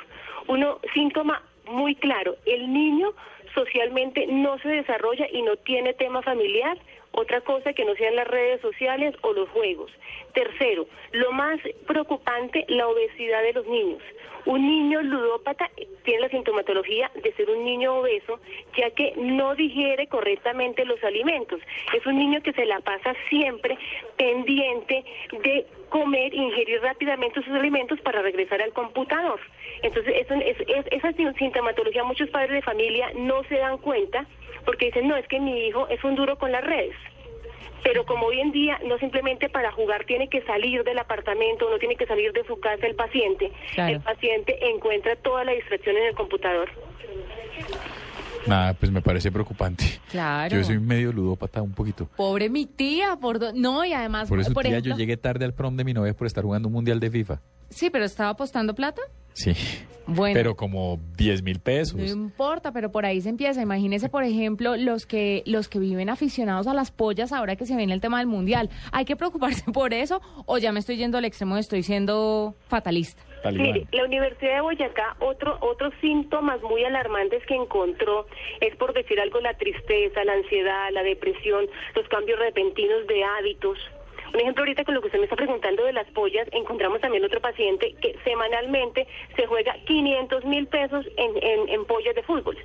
[0.50, 3.14] Uno, síntoma muy claro, el niño
[3.56, 6.78] socialmente no se desarrolla y no tiene tema familiar,
[7.14, 9.94] otra cosa que no sean las redes sociales o los juegos.
[10.34, 11.58] Tercero, lo más
[11.88, 14.04] preocupante, la obesidad de los niños.
[14.48, 15.70] Un niño ludópata
[16.06, 18.40] tiene la sintomatología de ser un niño obeso,
[18.78, 21.60] ya que no digiere correctamente los alimentos.
[21.94, 23.78] Es un niño que se la pasa siempre
[24.16, 25.04] pendiente
[25.44, 29.40] de comer, ingerir rápidamente sus alimentos para regresar al computador.
[29.84, 34.26] Entonces, eso, es, es- esa sintomatología muchos padres de familia no se dan cuenta
[34.66, 36.96] porque dicen, no, es que mi hijo es un duro con las redes.
[37.84, 41.78] Pero como hoy en día no simplemente para jugar tiene que salir del apartamento, no
[41.80, 43.96] tiene que salir de su casa el paciente, Claro.
[43.96, 46.70] el paciente encuentra toda la distracción en el computador.
[48.46, 49.84] Nada, pues me parece preocupante.
[50.10, 50.56] Claro.
[50.56, 52.08] Yo soy medio ludópata un poquito.
[52.16, 55.18] Pobre mi tía, por do- no, y además, Por eso, por tía, ejemplo, yo llegué
[55.18, 57.42] tarde al prom de mi novia por estar jugando un mundial de FIFA.
[57.70, 59.02] sí, pero estaba apostando plata.
[59.38, 59.54] Sí.
[60.08, 60.34] Bueno.
[60.34, 61.96] Pero como 10 mil pesos.
[61.96, 63.62] No importa, pero por ahí se empieza.
[63.62, 67.76] Imagínese, por ejemplo, los que los que viven aficionados a las pollas ahora que se
[67.76, 68.70] viene el tema del mundial.
[68.94, 73.22] ¿Hay que preocuparse por eso o ya me estoy yendo al extremo, estoy siendo fatalista?
[73.52, 78.26] Mire, la Universidad de Boyacá, otro, otros síntomas muy alarmantes que encontró
[78.60, 81.66] es, por decir algo, la tristeza, la ansiedad, la depresión,
[81.96, 83.78] los cambios repentinos de hábitos.
[84.34, 87.24] Un ejemplo ahorita con lo que usted me está preguntando de las pollas, encontramos también
[87.24, 92.58] otro paciente que semanalmente se juega 500 mil pesos en, en, en pollas de fútbol.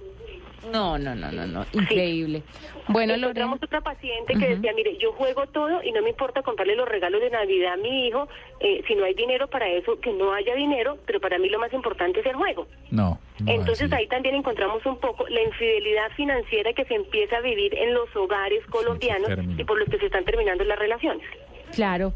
[0.70, 2.42] No, no, no, no, no, increíble.
[2.88, 6.76] Bueno, encontramos otra paciente que decía, mire, yo juego todo y no me importa comprarle
[6.76, 8.28] los regalos de Navidad a mi hijo,
[8.60, 11.58] eh, si no hay dinero para eso, que no haya dinero, pero para mí lo
[11.58, 12.66] más importante es el juego.
[12.90, 13.18] No.
[13.46, 17.94] Entonces ahí también encontramos un poco la infidelidad financiera que se empieza a vivir en
[17.94, 21.26] los hogares colombianos y por los que se están terminando las relaciones.
[21.74, 22.12] Claro.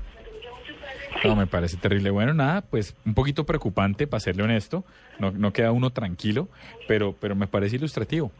[1.24, 2.10] No, me parece terrible.
[2.10, 4.84] Bueno, nada, pues un poquito preocupante, para serle honesto.
[5.18, 6.48] No, no queda uno tranquilo,
[6.86, 8.30] pero, pero me parece ilustrativo.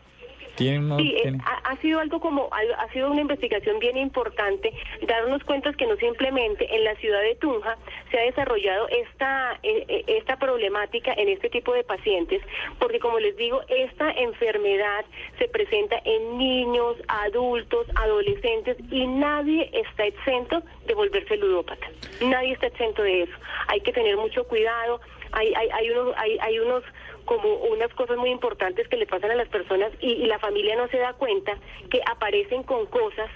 [0.57, 3.97] Tiene Sí, eh, tiene- ha, ha sido algo como, ha, ha sido una investigación bien
[3.97, 4.73] importante,
[5.03, 7.77] darnos cuenta que no simplemente en la ciudad de Tunja
[8.11, 12.43] se ha desarrollado esta, eh, eh, esta problemática en este tipo de pacientes,
[12.79, 15.05] porque como les digo, esta enfermedad
[15.39, 21.87] se presenta en niños, adultos, adolescentes y nadie está exento de volverse ludópata.
[22.23, 23.33] Nadie está exento de eso.
[23.69, 25.01] Hay que tener mucho cuidado.
[25.33, 26.83] Hay, hay, hay unos, hay, hay unos
[27.27, 30.77] como unas cosas muy importantes que le pasan a las personas y, y la familia
[30.77, 31.53] no se da cuenta
[31.91, 33.29] que aparecen con cosas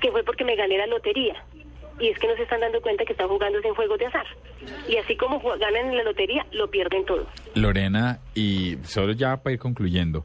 [0.00, 1.44] que fue porque me gané la lotería.
[2.00, 4.26] Y es que no se están dando cuenta que están jugando en juegos de azar.
[4.88, 7.26] Y así como ganan en la lotería, lo pierden todo.
[7.54, 10.24] Lorena, y solo ya para ir concluyendo,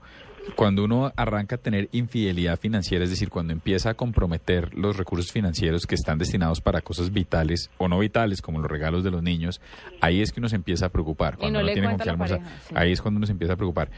[0.56, 5.32] cuando uno arranca a tener infidelidad financiera, es decir, cuando empieza a comprometer los recursos
[5.32, 9.24] financieros que están destinados para cosas vitales o no vitales, como los regalos de los
[9.24, 9.62] niños,
[10.02, 11.38] ahí es que uno se empieza a preocupar.
[11.38, 12.74] Cuando no tiene con cuenta qué la almorzar, pareja, sí.
[12.78, 13.90] ahí es cuando uno se empieza a preocupar.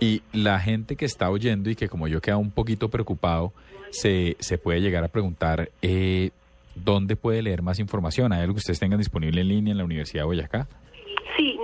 [0.00, 3.52] Y la gente que está oyendo y que como yo queda un poquito preocupado,
[3.90, 6.30] se, se puede llegar a preguntar, eh,
[6.74, 8.32] ¿dónde puede leer más información?
[8.32, 10.68] ¿Hay algo que ustedes tengan disponible en línea en la Universidad de Boyacá?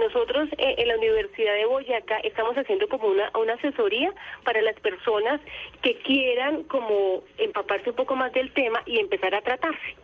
[0.08, 4.10] Nosotros eh, en la Universidad de Boyacá estamos haciendo como una, una asesoría
[4.42, 5.38] para las personas
[5.82, 9.96] que quieran como empaparse un poco más del tema y empezar a tratarse.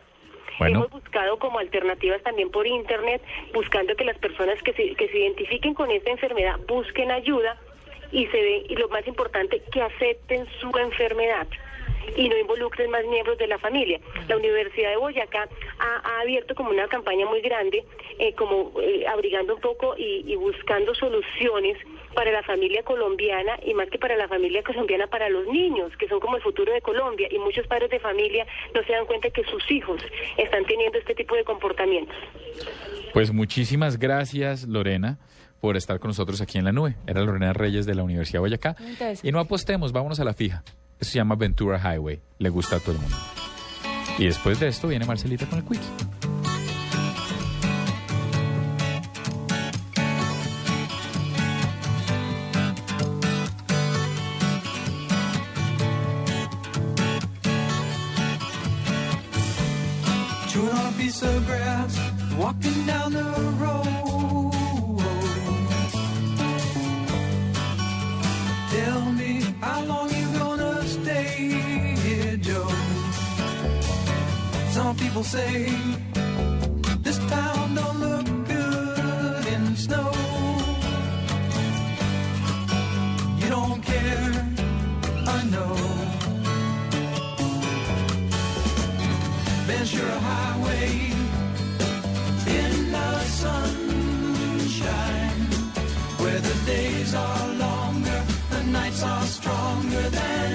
[0.59, 0.77] Bueno.
[0.77, 3.19] Hemos buscado como alternativas también por internet,
[3.51, 7.57] buscando que las personas que se, que se identifiquen con esta enfermedad busquen ayuda
[8.11, 11.47] y se ve, y lo más importante, que acepten su enfermedad
[12.15, 13.99] y no involucren más miembros de la familia.
[14.27, 15.49] La Universidad de Boyacá
[15.79, 17.83] ha, ha abierto como una campaña muy grande,
[18.19, 21.77] eh, como eh, abrigando un poco y, y buscando soluciones
[22.15, 26.07] para la familia colombiana y más que para la familia colombiana, para los niños, que
[26.07, 27.27] son como el futuro de Colombia.
[27.29, 30.01] Y muchos padres de familia no se dan cuenta que sus hijos
[30.37, 32.15] están teniendo este tipo de comportamientos.
[33.13, 35.19] Pues muchísimas gracias, Lorena,
[35.59, 36.95] por estar con nosotros aquí en la nube.
[37.05, 38.75] Era Lorena Reyes de la Universidad de Boyacá.
[39.21, 40.63] Y no apostemos, vámonos a la fija.
[40.99, 42.21] Se llama Ventura Highway.
[42.39, 43.17] Le gusta a todo el mundo.
[44.17, 45.85] Y después de esto viene Marcelita con el Quickie.
[68.75, 70.04] Tell me how long
[75.15, 75.71] people say
[76.99, 80.11] this town don't look good in snow.
[83.39, 84.33] You don't care,
[85.35, 85.75] I know.
[89.67, 90.89] Ventura Highway
[92.59, 94.31] in the sunshine,
[96.19, 100.54] where the days are longer, the nights are stronger than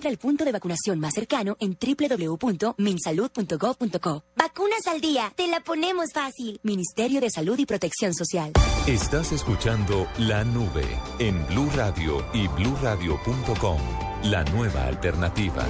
[0.00, 4.24] Encuentra el punto de vacunación más cercano en www.minsalud.gov.co.
[4.34, 6.58] Vacunas al día, te la ponemos fácil.
[6.62, 8.54] Ministerio de Salud y Protección Social.
[8.86, 10.86] Estás escuchando La Nube
[11.18, 13.78] en Blue Radio y bluradio.com.
[14.22, 15.66] La nueva alternativa.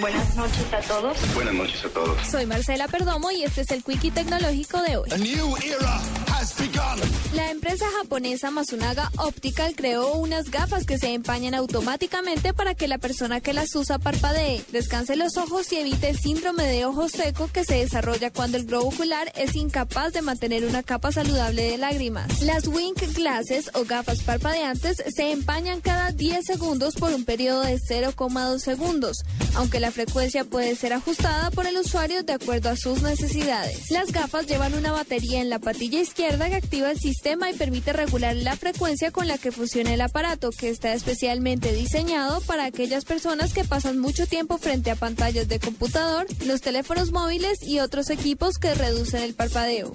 [0.00, 1.34] Buenas noches a todos.
[1.34, 2.26] Buenas noches a todos.
[2.26, 5.08] Soy Marcela Perdomo y este es el Quickie Tecnológico de hoy.
[7.32, 12.98] La empresa japonesa Masunaga Optical creó unas gafas que se empañan automáticamente para que la
[12.98, 17.48] persona que las usa parpadee, descanse los ojos y evite el síndrome de ojo seco
[17.52, 21.78] que se desarrolla cuando el globo ocular es incapaz de mantener una capa saludable de
[21.78, 22.42] lágrimas.
[22.42, 27.78] Las Wink Glasses o gafas parpadeantes se empañan cada 10 segundos por un periodo de
[27.78, 33.02] 0,2 segundos, aunque la frecuencia puede ser ajustada por el usuario de acuerdo a sus
[33.02, 33.90] necesidades.
[33.90, 37.92] Las gafas llevan una batería en la patilla izquierda que activa el sistema y permite
[37.92, 43.04] regular la frecuencia con la que funciona el aparato, que está especialmente diseñado para aquellas
[43.04, 48.08] personas que pasan mucho tiempo frente a pantallas de computador, los teléfonos móviles y otros
[48.08, 49.92] equipos que reducen el parpadeo.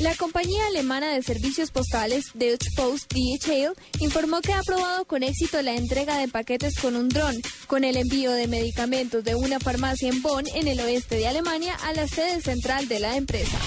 [0.00, 5.62] La compañía alemana de servicios postales Deutsche Post DHL informó que ha probado con éxito
[5.62, 7.34] la entrega de paquetes con un dron,
[7.66, 11.74] con el envío de medicamentos de una farmacia en Bonn, en el oeste de Alemania,
[11.82, 13.58] a la sede central de la empresa.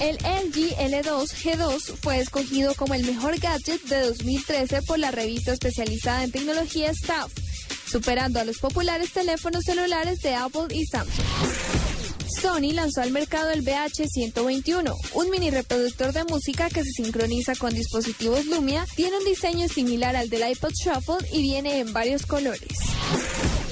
[0.00, 5.52] El LG L2 G2 fue escogido como el mejor gadget de 2013 por la revista
[5.52, 7.32] especializada en tecnología Staff,
[7.86, 11.93] superando a los populares teléfonos celulares de Apple y Samsung.
[12.28, 17.74] Sony lanzó al mercado el BH121, un mini reproductor de música que se sincroniza con
[17.74, 22.78] dispositivos Lumia, tiene un diseño similar al del iPod Shuffle y viene en varios colores.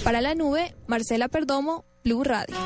[0.04, 2.56] Para la nube, Marcela Perdomo, Blue Radio.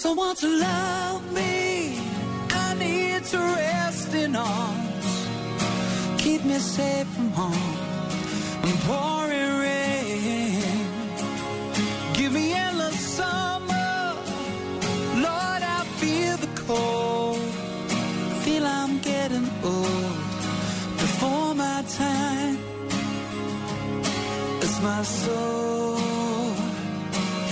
[0.00, 1.98] Someone to love me.
[2.50, 5.28] I need to rest in arms.
[6.18, 7.76] Keep me safe from harm
[8.66, 10.62] and pouring rain.
[12.14, 14.14] Give me endless summer.
[15.26, 17.38] Lord, I feel the cold.
[18.44, 20.16] Feel I'm getting old
[21.02, 22.58] before my time.
[24.62, 25.96] As my soul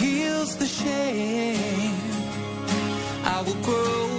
[0.01, 1.95] heals the shame.
[3.25, 4.19] I will grow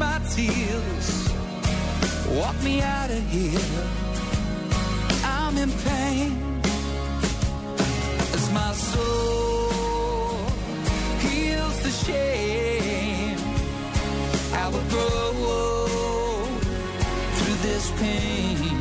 [0.00, 1.28] my tears,
[2.30, 3.84] walk me out of here.
[5.22, 6.62] I'm in pain
[8.32, 10.46] as my soul
[11.24, 13.36] heals the shame.
[14.62, 16.46] I will grow
[17.36, 18.78] through this pain.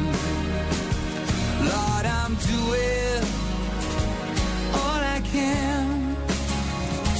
[1.71, 3.23] Lord, I'm doing
[4.79, 6.15] all I can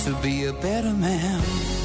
[0.06, 1.79] to be a better man.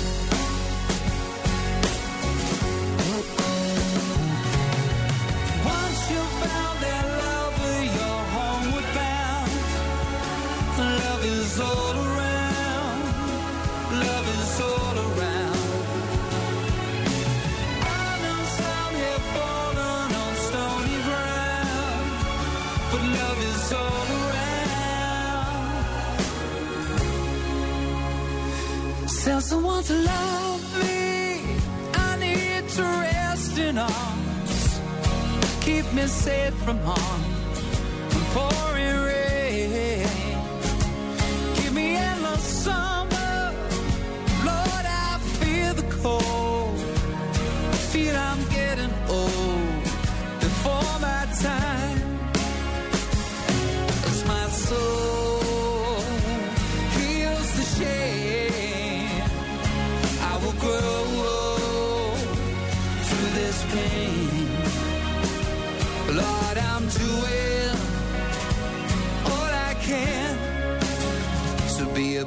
[29.44, 31.58] Someone to love me.
[31.94, 34.80] I need to rest in arms.
[35.60, 37.34] Keep me safe from harm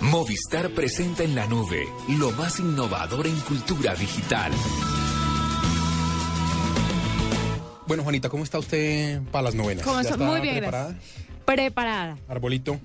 [0.00, 4.52] Movistar presenta en la nube lo más innovador en cultura digital.
[7.86, 9.84] Bueno, Juanita, ¿cómo está usted para las novenas?
[9.84, 10.16] ¿Cómo ¿Ya está?
[10.24, 10.90] Muy bien, preparada?
[10.90, 11.24] gracias.
[11.44, 12.18] Preparada.
[12.28, 12.80] Arbolito,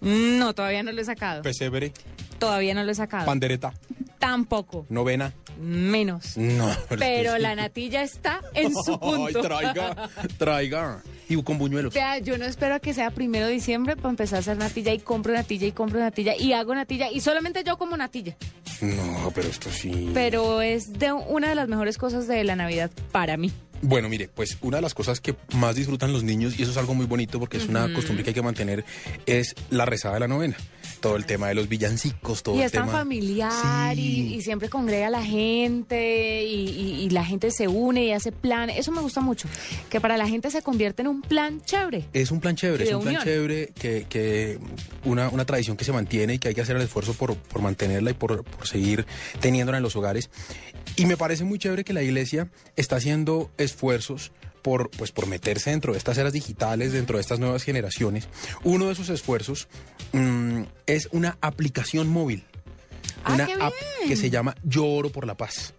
[0.00, 1.42] No, todavía no lo he sacado.
[1.42, 1.92] pesebre,
[2.38, 3.26] Todavía no lo he sacado.
[3.26, 3.72] pandereta,
[4.18, 4.86] Tampoco.
[4.88, 5.32] novena.
[5.60, 6.36] Menos.
[6.36, 6.74] No.
[6.98, 9.26] Pero la natilla está en su punto.
[9.26, 10.08] Ay, traiga,
[10.38, 11.02] traiga.
[11.38, 11.94] Y con buñuelos.
[11.94, 14.92] Vea, yo no espero a que sea primero de diciembre para empezar a hacer natilla
[14.92, 18.36] y compro natilla y compro natilla y hago natilla y solamente yo como natilla.
[18.80, 20.10] No, pero esto sí.
[20.12, 23.52] Pero es de una de las mejores cosas de la Navidad para mí.
[23.80, 26.76] Bueno, mire, pues una de las cosas que más disfrutan los niños, y eso es
[26.76, 27.94] algo muy bonito porque es una Ujú.
[27.94, 28.84] costumbre que hay que mantener,
[29.26, 30.56] es la rezada de la novena.
[31.02, 32.98] Todo el tema de los villancicos, todo y el es tan tema.
[33.00, 38.04] familiar y, y siempre congrega a la gente y, y- y la gente se une
[38.06, 38.70] y hace plan.
[38.70, 39.48] Eso me gusta mucho,
[39.90, 42.06] que para la gente se convierte en un plan chévere.
[42.12, 44.58] Es un plan chévere, Y es un plan chévere que, que
[45.04, 47.60] una, una tradición que se mantiene y que hay que hacer el esfuerzo por, por
[47.60, 49.04] mantenerla y por, por seguir
[49.40, 50.30] teniéndola en los hogares.
[50.96, 54.30] Y me parece muy chévere que la iglesia está haciendo esfuerzos
[54.62, 58.28] por, pues, por meterse dentro de estas eras digitales, dentro de estas nuevas generaciones.
[58.64, 59.68] Uno de esos esfuerzos
[60.12, 62.44] mm, es una aplicación móvil.
[63.24, 63.74] Ah, una app
[64.06, 65.74] que se llama Yo Oro por la Paz.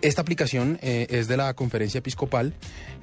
[0.00, 2.54] Esta aplicación eh, es de la conferencia episcopal,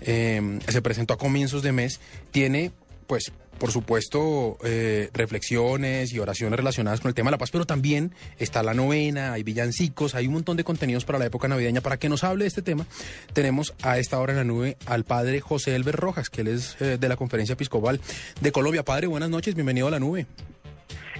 [0.02, 1.99] eh, se presentó a comienzos de mes,
[2.31, 2.72] tiene
[3.07, 7.65] pues por supuesto eh, reflexiones y oraciones relacionadas con el tema de la paz, pero
[7.65, 11.81] también está la novena, hay villancicos, hay un montón de contenidos para la época navideña.
[11.81, 12.86] Para que nos hable de este tema,
[13.34, 16.81] tenemos a esta hora en la nube al padre José Elber Rojas, que él es
[16.81, 17.99] eh, de la conferencia episcopal
[18.41, 18.84] de Colombia.
[18.84, 20.26] Padre, buenas noches, bienvenido a la nube.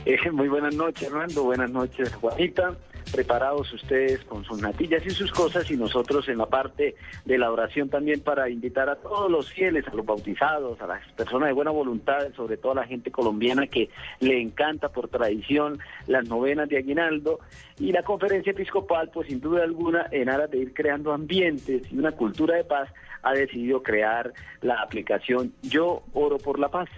[0.06, 1.44] Eh, muy buenas noches, Hernando.
[1.44, 2.76] Buenas noches, Juanita.
[3.12, 6.96] Preparados ustedes con sus natillas y sus cosas y nosotros en la parte
[7.26, 11.06] de la oración también para invitar a todos los fieles, a los bautizados, a las
[11.14, 13.90] personas de buena voluntad, sobre todo a la gente colombiana que
[14.20, 17.40] le encanta por tradición las novenas de Aguinaldo
[17.80, 21.98] y la conferencia episcopal, pues sin duda alguna, en aras de ir creando ambientes y
[21.98, 22.90] una cultura de paz,
[23.24, 26.90] ha decidido crear la aplicación Yo Oro por la Paz.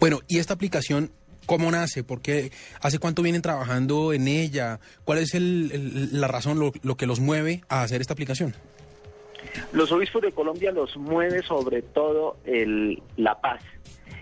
[0.00, 1.10] Bueno, ¿y esta aplicación
[1.48, 2.04] cómo nace?
[2.04, 2.52] ¿Por qué?
[2.80, 4.78] ¿Hace cuánto vienen trabajando en ella?
[5.04, 8.54] ¿Cuál es el- la razón, lo, lo que los mueve a hacer esta aplicación?
[9.72, 13.62] Los obispos de Colombia los mueve sobre todo el, la paz.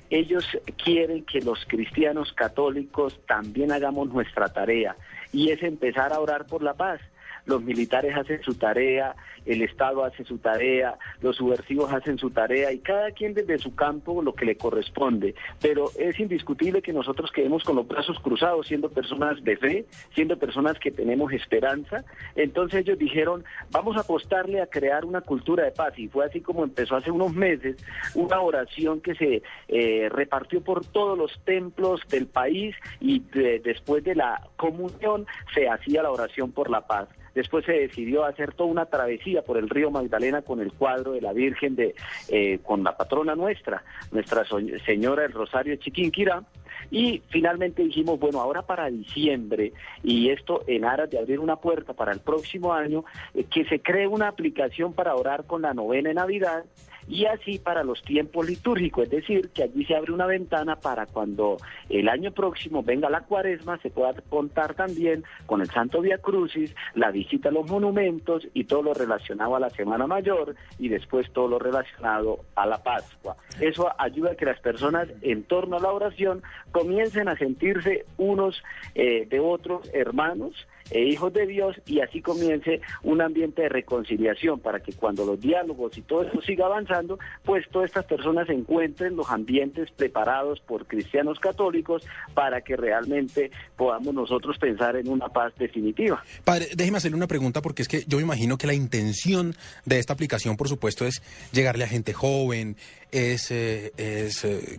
[0.08, 0.44] Ellos
[0.84, 4.96] quieren que los cristianos católicos también hagamos nuestra tarea
[5.32, 7.00] y es empezar a orar por la paz.
[7.46, 9.14] Los militares hacen su tarea,
[9.46, 13.74] el Estado hace su tarea, los subversivos hacen su tarea y cada quien desde su
[13.74, 15.34] campo lo que le corresponde.
[15.62, 20.36] Pero es indiscutible que nosotros quedemos con los brazos cruzados, siendo personas de fe, siendo
[20.38, 22.04] personas que tenemos esperanza.
[22.34, 25.96] Entonces ellos dijeron, vamos a apostarle a crear una cultura de paz.
[25.98, 27.76] Y fue así como empezó hace unos meses
[28.14, 34.02] una oración que se eh, repartió por todos los templos del país y de- después
[34.02, 37.08] de la comunión se hacía la oración por la paz.
[37.36, 41.20] Después se decidió hacer toda una travesía por el río Magdalena con el cuadro de
[41.20, 41.94] la Virgen de
[42.30, 44.44] eh, con la patrona nuestra, Nuestra
[44.86, 46.44] Señora del Rosario Chiquinquirá.
[46.90, 51.92] Y finalmente dijimos, bueno, ahora para diciembre, y esto en aras de abrir una puerta
[51.92, 53.04] para el próximo año,
[53.34, 56.64] eh, que se cree una aplicación para orar con la novena de Navidad
[57.08, 61.06] y así para los tiempos litúrgicos, es decir, que allí se abre una ventana para
[61.06, 61.56] cuando
[61.88, 66.74] el año próximo venga la cuaresma, se pueda contar también con el Santo Via Crucis,
[66.94, 71.30] la visita a los monumentos y todo lo relacionado a la Semana Mayor y después
[71.32, 73.36] todo lo relacionado a la Pascua.
[73.60, 76.42] Eso ayuda a que las personas en torno a la oración
[76.72, 78.62] comiencen a sentirse unos
[78.94, 84.60] eh, de otros hermanos e hijos de Dios y así comience un ambiente de reconciliación
[84.60, 89.16] para que cuando los diálogos y todo eso siga avanzando, pues todas estas personas encuentren
[89.16, 92.02] los ambientes preparados por cristianos católicos
[92.34, 96.22] para que realmente podamos nosotros pensar en una paz definitiva.
[96.44, 99.54] Padre, déjeme hacerle una pregunta porque es que yo me imagino que la intención
[99.84, 101.22] de esta aplicación, por supuesto, es
[101.52, 102.76] llegarle a gente joven,
[103.10, 104.30] es, eh, eh,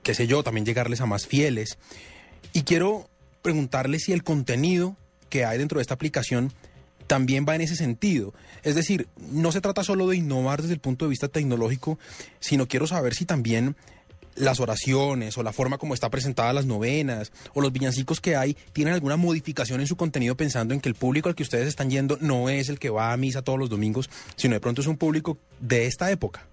[0.04, 1.78] qué sé yo, también llegarles a más fieles.
[2.54, 3.10] Y quiero
[3.42, 4.96] preguntarle si el contenido
[5.30, 6.52] que hay dentro de esta aplicación
[7.08, 8.34] también va en ese sentido.
[8.64, 11.98] Es decir, no se trata solo de innovar desde el punto de vista tecnológico,
[12.40, 13.76] sino quiero saber si también
[14.36, 18.56] las oraciones o la forma como está presentada las novenas o los villancicos que hay
[18.72, 21.90] tienen alguna modificación en su contenido pensando en que el público al que ustedes están
[21.90, 24.88] yendo no es el que va a misa todos los domingos, sino de pronto es
[24.88, 26.46] un público de esta época.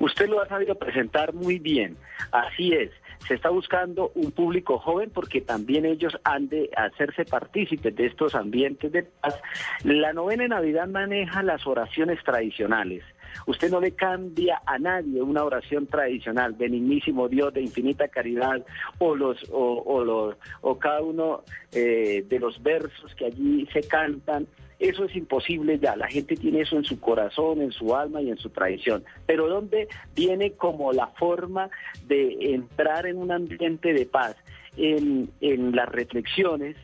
[0.00, 1.96] Usted lo ha sabido presentar muy bien.
[2.32, 2.90] Así es.
[3.26, 8.34] Se está buscando un público joven porque también ellos han de hacerse partícipes de estos
[8.34, 9.40] ambientes de paz.
[9.84, 13.02] La novena de Navidad maneja las oraciones tradicionales.
[13.46, 18.64] Usted no le cambia a nadie una oración tradicional, benignísimo Dios de infinita caridad,
[18.98, 21.42] o los, o, o los, o cada uno
[21.72, 24.46] eh, de los versos que allí se cantan.
[24.84, 28.28] Eso es imposible ya, la gente tiene eso en su corazón, en su alma y
[28.28, 29.02] en su tradición.
[29.24, 31.70] Pero ¿dónde viene como la forma
[32.06, 34.36] de entrar en un ambiente de paz?
[34.76, 36.76] En, en las reflexiones,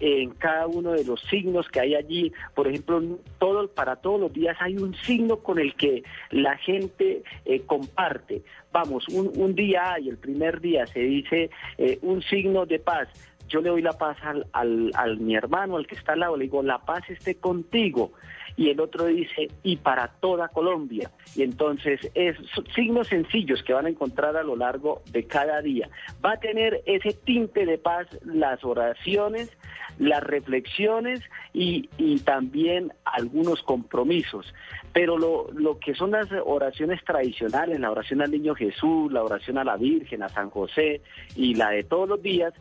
[0.00, 2.32] en cada uno de los signos que hay allí.
[2.56, 3.00] Por ejemplo,
[3.38, 8.42] todo, para todos los días hay un signo con el que la gente eh, comparte.
[8.72, 13.08] Vamos, un, un, día hay, el primer día se dice eh, un signo de paz.
[13.48, 16.44] Yo le doy la paz al, al, mi hermano, al que está al lado, le
[16.44, 18.12] digo, la paz esté contigo
[18.56, 21.10] y el otro dice y para toda Colombia.
[21.34, 22.36] Y entonces es
[22.74, 25.88] signos sencillos que van a encontrar a lo largo de cada día.
[26.24, 29.50] Va a tener ese tinte de paz las oraciones,
[29.98, 31.20] las reflexiones
[31.52, 34.54] y, y también algunos compromisos.
[34.92, 39.58] Pero lo, lo que son las oraciones tradicionales, la oración al Niño Jesús, la oración
[39.58, 41.02] a la Virgen, a San José
[41.34, 42.54] y la de todos los días,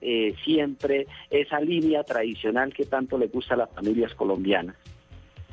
[0.00, 4.76] eh, siempre esa línea tradicional que tanto le gusta a las familias colombianas.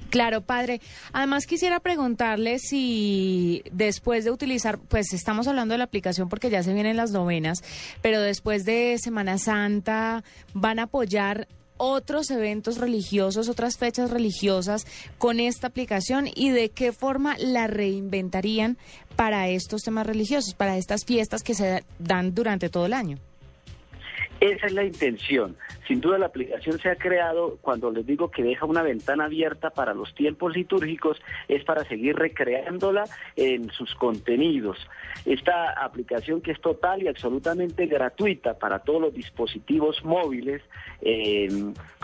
[0.10, 0.80] Claro, padre.
[1.12, 6.64] Además quisiera preguntarle si después de utilizar, pues estamos hablando de la aplicación porque ya
[6.64, 7.62] se vienen las novenas,
[8.02, 10.24] pero después de Semana Santa
[10.54, 11.48] van a apoyar
[11.78, 14.86] otros eventos religiosos, otras fechas religiosas
[15.18, 18.78] con esta aplicación y de qué forma la reinventarían
[19.16, 23.20] para estos temas religiosos, para estas fiestas que se dan durante todo el año.
[24.40, 25.58] Esa es la intención.
[25.88, 29.72] Sin duda la aplicación se ha creado, cuando les digo que deja una ventana abierta
[29.72, 33.06] para los tiempos litúrgicos, es para seguir recreándola
[33.36, 34.78] en sus contenidos.
[35.26, 40.62] Esta aplicación que es total y absolutamente gratuita para todos los dispositivos móviles,
[41.02, 41.48] eh,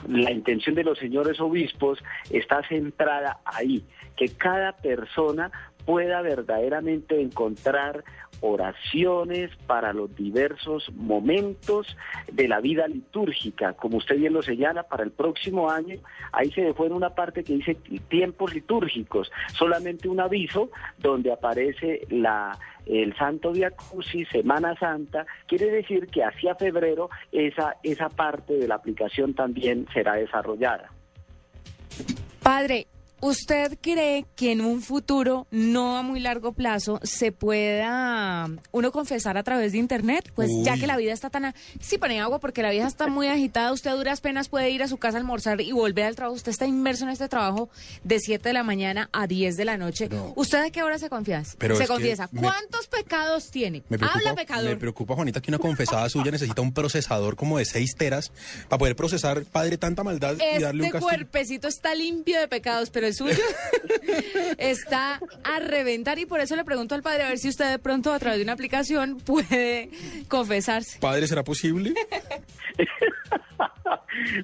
[0.07, 1.99] la intención de los señores obispos
[2.29, 3.83] está centrada ahí,
[4.15, 5.51] que cada persona
[5.85, 8.03] pueda verdaderamente encontrar
[8.41, 11.95] oraciones para los diversos momentos
[12.31, 13.73] de la vida litúrgica.
[13.73, 15.95] Como usted bien lo señala, para el próximo año,
[16.33, 17.75] ahí se dejó en una parte que dice
[18.09, 25.67] tiempos litúrgicos, solamente un aviso donde aparece la el Santo Via Crucis, Semana Santa, quiere
[25.67, 30.91] decir que hacia febrero esa, esa parte de la aplicación también será desarrollada.
[32.41, 32.87] Padre,
[33.27, 39.37] ¿Usted cree que en un futuro, no a muy largo plazo, se pueda uno confesar
[39.37, 40.29] a través de Internet?
[40.35, 41.45] Pues ya que la vida está tan...
[41.45, 41.55] A...
[41.79, 43.71] Sí, pone agua porque la vida está muy agitada.
[43.71, 46.35] Usted a duras penas puede ir a su casa a almorzar y volver al trabajo.
[46.35, 47.69] Usted está inmerso en este trabajo
[48.03, 50.09] de 7 de la mañana a 10 de la noche.
[50.35, 51.55] ¿Usted a qué hora se confiesa?
[51.57, 52.27] Pero se confiesa.
[52.33, 53.83] me- ¿Cuántos pecados tiene?
[53.87, 54.69] Me preocupa, Habla, pecador.
[54.69, 58.33] me preocupa, Juanita, que una confesada suya necesita un procesador como de 6 teras
[58.67, 62.89] para poder procesar, padre, tanta maldad y darle un Este cuerpecito está limpio de pecados,
[62.89, 63.43] pero el suyo
[64.57, 67.79] está a reventar y por eso le pregunto al padre a ver si usted de
[67.79, 69.89] pronto a través de una aplicación puede
[70.27, 70.99] confesarse.
[70.99, 71.93] Padre, ¿será posible?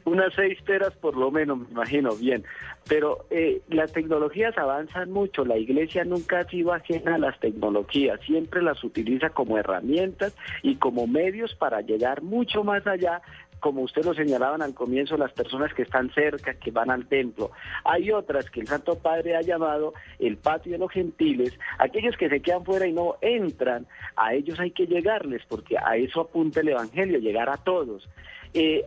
[0.06, 2.44] Unas seis teras por lo menos, me imagino, bien.
[2.88, 8.20] Pero eh, las tecnologías avanzan mucho, la iglesia nunca ha sido ajena a las tecnologías,
[8.22, 13.22] siempre las utiliza como herramientas y como medios para llegar mucho más allá
[13.60, 17.52] como usted lo señalaban al comienzo, las personas que están cerca, que van al templo.
[17.84, 22.30] Hay otras que el Santo Padre ha llamado el patio de los gentiles, aquellos que
[22.30, 26.62] se quedan fuera y no entran, a ellos hay que llegarles, porque a eso apunta
[26.62, 28.08] el Evangelio, llegar a todos.
[28.54, 28.84] Eh,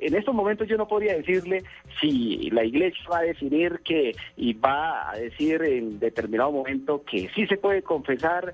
[0.00, 1.62] en estos momentos yo no podría decirle
[2.00, 7.30] si la iglesia va a decidir que y va a decir en determinado momento que
[7.34, 8.52] sí se puede confesar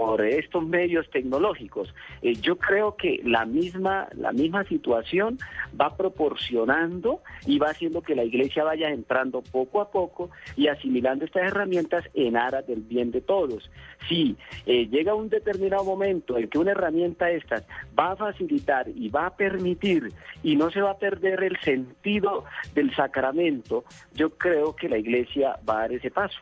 [0.00, 1.94] por estos medios tecnológicos.
[2.22, 5.38] Eh, yo creo que la misma la misma situación
[5.78, 11.24] va proporcionando y va haciendo que la iglesia vaya entrando poco a poco y asimilando
[11.24, 13.70] estas herramientas en aras del bien de todos.
[14.08, 14.36] Si
[14.66, 17.66] eh, llega un determinado momento en que una herramienta de estas
[17.98, 20.12] va a facilitar y va a permitir
[20.42, 22.44] y no se va a perder el sentido
[22.74, 26.40] del sacramento, yo creo que la iglesia va a dar ese paso.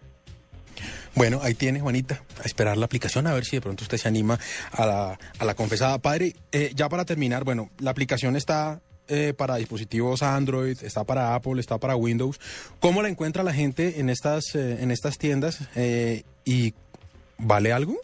[1.15, 4.09] Bueno, ahí tiene, Juanita, a esperar la aplicación, a ver si de pronto usted se
[4.09, 4.39] anima
[4.73, 5.99] a la, a la confesada.
[5.99, 8.81] Padre, eh, ya para terminar, bueno, la aplicación está
[9.11, 12.39] eh, para dispositivos Android, está para Apple, está para Windows.
[12.79, 15.67] ¿Cómo la encuentra la gente en estas, eh, en estas tiendas?
[15.77, 16.75] Eh, ¿Y
[17.39, 17.97] vale algo?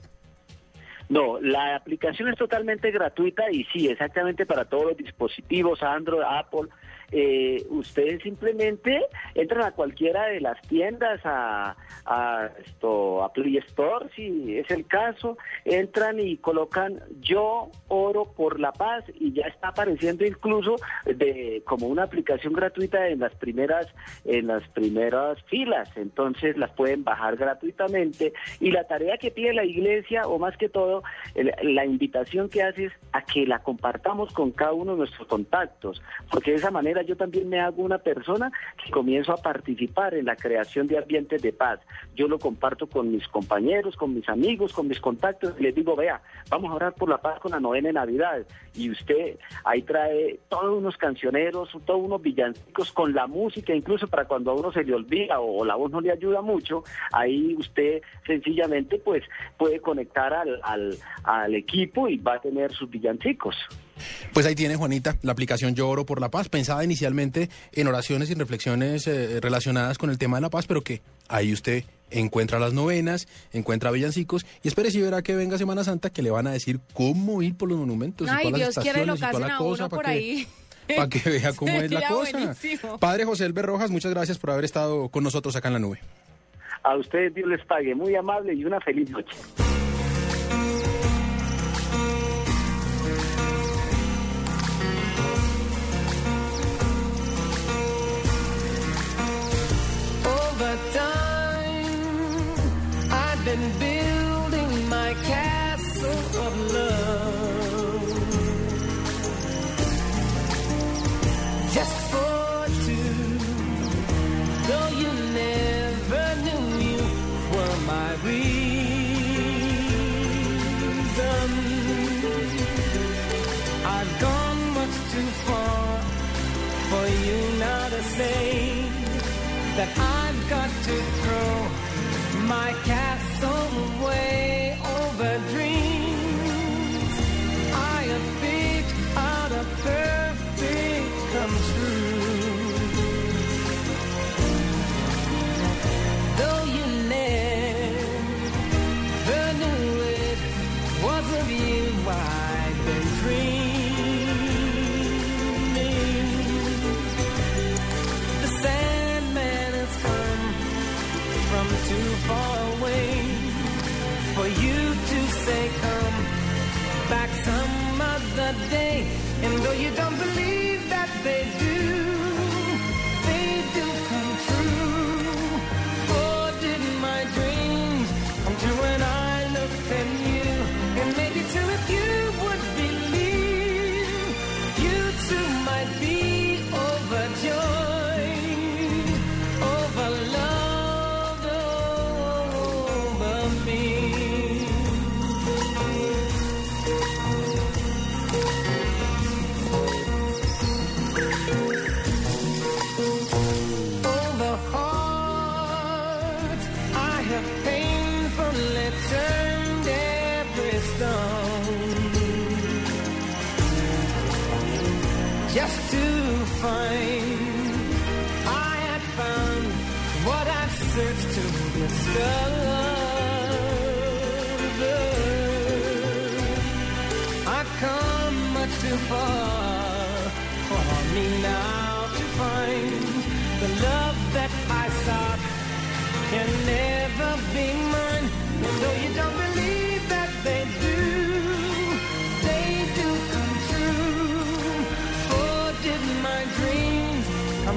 [1.10, 6.70] No, la aplicación es totalmente gratuita y sí, exactamente para todos los dispositivos, Android, Apple,
[7.16, 9.00] eh, ustedes simplemente
[9.36, 14.84] entran a cualquiera de las tiendas, a, a, esto, a Play Store, si es el
[14.86, 20.74] caso, entran y colocan yo oro por la paz y ya está apareciendo incluso
[21.06, 23.86] de como una aplicación gratuita en las primeras
[24.24, 29.64] en las primeras filas, entonces las pueden bajar gratuitamente y la tarea que pide la
[29.64, 31.04] iglesia o más que todo
[31.62, 36.02] la invitación que hace es a que la compartamos con cada uno de nuestros contactos,
[36.30, 38.50] porque de esa manera yo también me hago una persona
[38.82, 41.80] que comienzo a participar en la creación de ambientes de paz.
[42.14, 46.20] Yo lo comparto con mis compañeros, con mis amigos, con mis contactos, les digo, vea,
[46.48, 48.46] vamos a orar por la paz con la novena de Navidad.
[48.74, 54.24] Y usted ahí trae todos unos cancioneros, todos unos villancicos con la música, incluso para
[54.24, 58.02] cuando a uno se le olvida o, la voz no le ayuda mucho, ahí usted
[58.26, 59.22] sencillamente pues
[59.56, 60.60] puede conectar al,
[61.24, 63.56] al equipo y va a tener sus villancicos.
[64.32, 68.30] Pues ahí tiene, Juanita, la aplicación Yo Oro por la Paz, pensada inicialmente en oraciones
[68.30, 72.58] y reflexiones eh, relacionadas con el tema de la paz, pero que ahí usted encuentra
[72.58, 76.46] las novenas, encuentra villancicos y espere si verá que venga Semana Santa que le van
[76.46, 79.18] a decir cómo ir por los monumentos Ay, y todas Dios las quiere lo estaciones
[79.18, 80.48] y toda casen la a cosa uno por para que, ahí.
[80.96, 82.38] para que vea cómo es la cosa.
[82.38, 82.98] buenísimo.
[82.98, 86.00] Padre José Elber Rojas, muchas gracias por haber estado con nosotros acá en la nube.
[86.82, 89.34] A ustedes Dios les pague, muy amable y una feliz noche.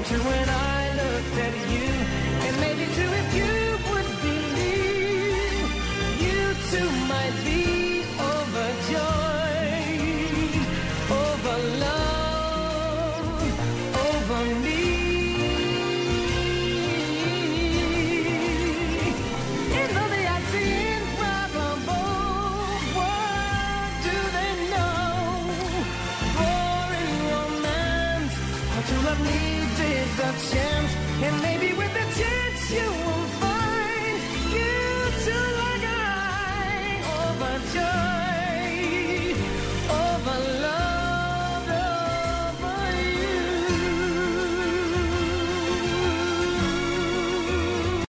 [0.08, 0.67] to when I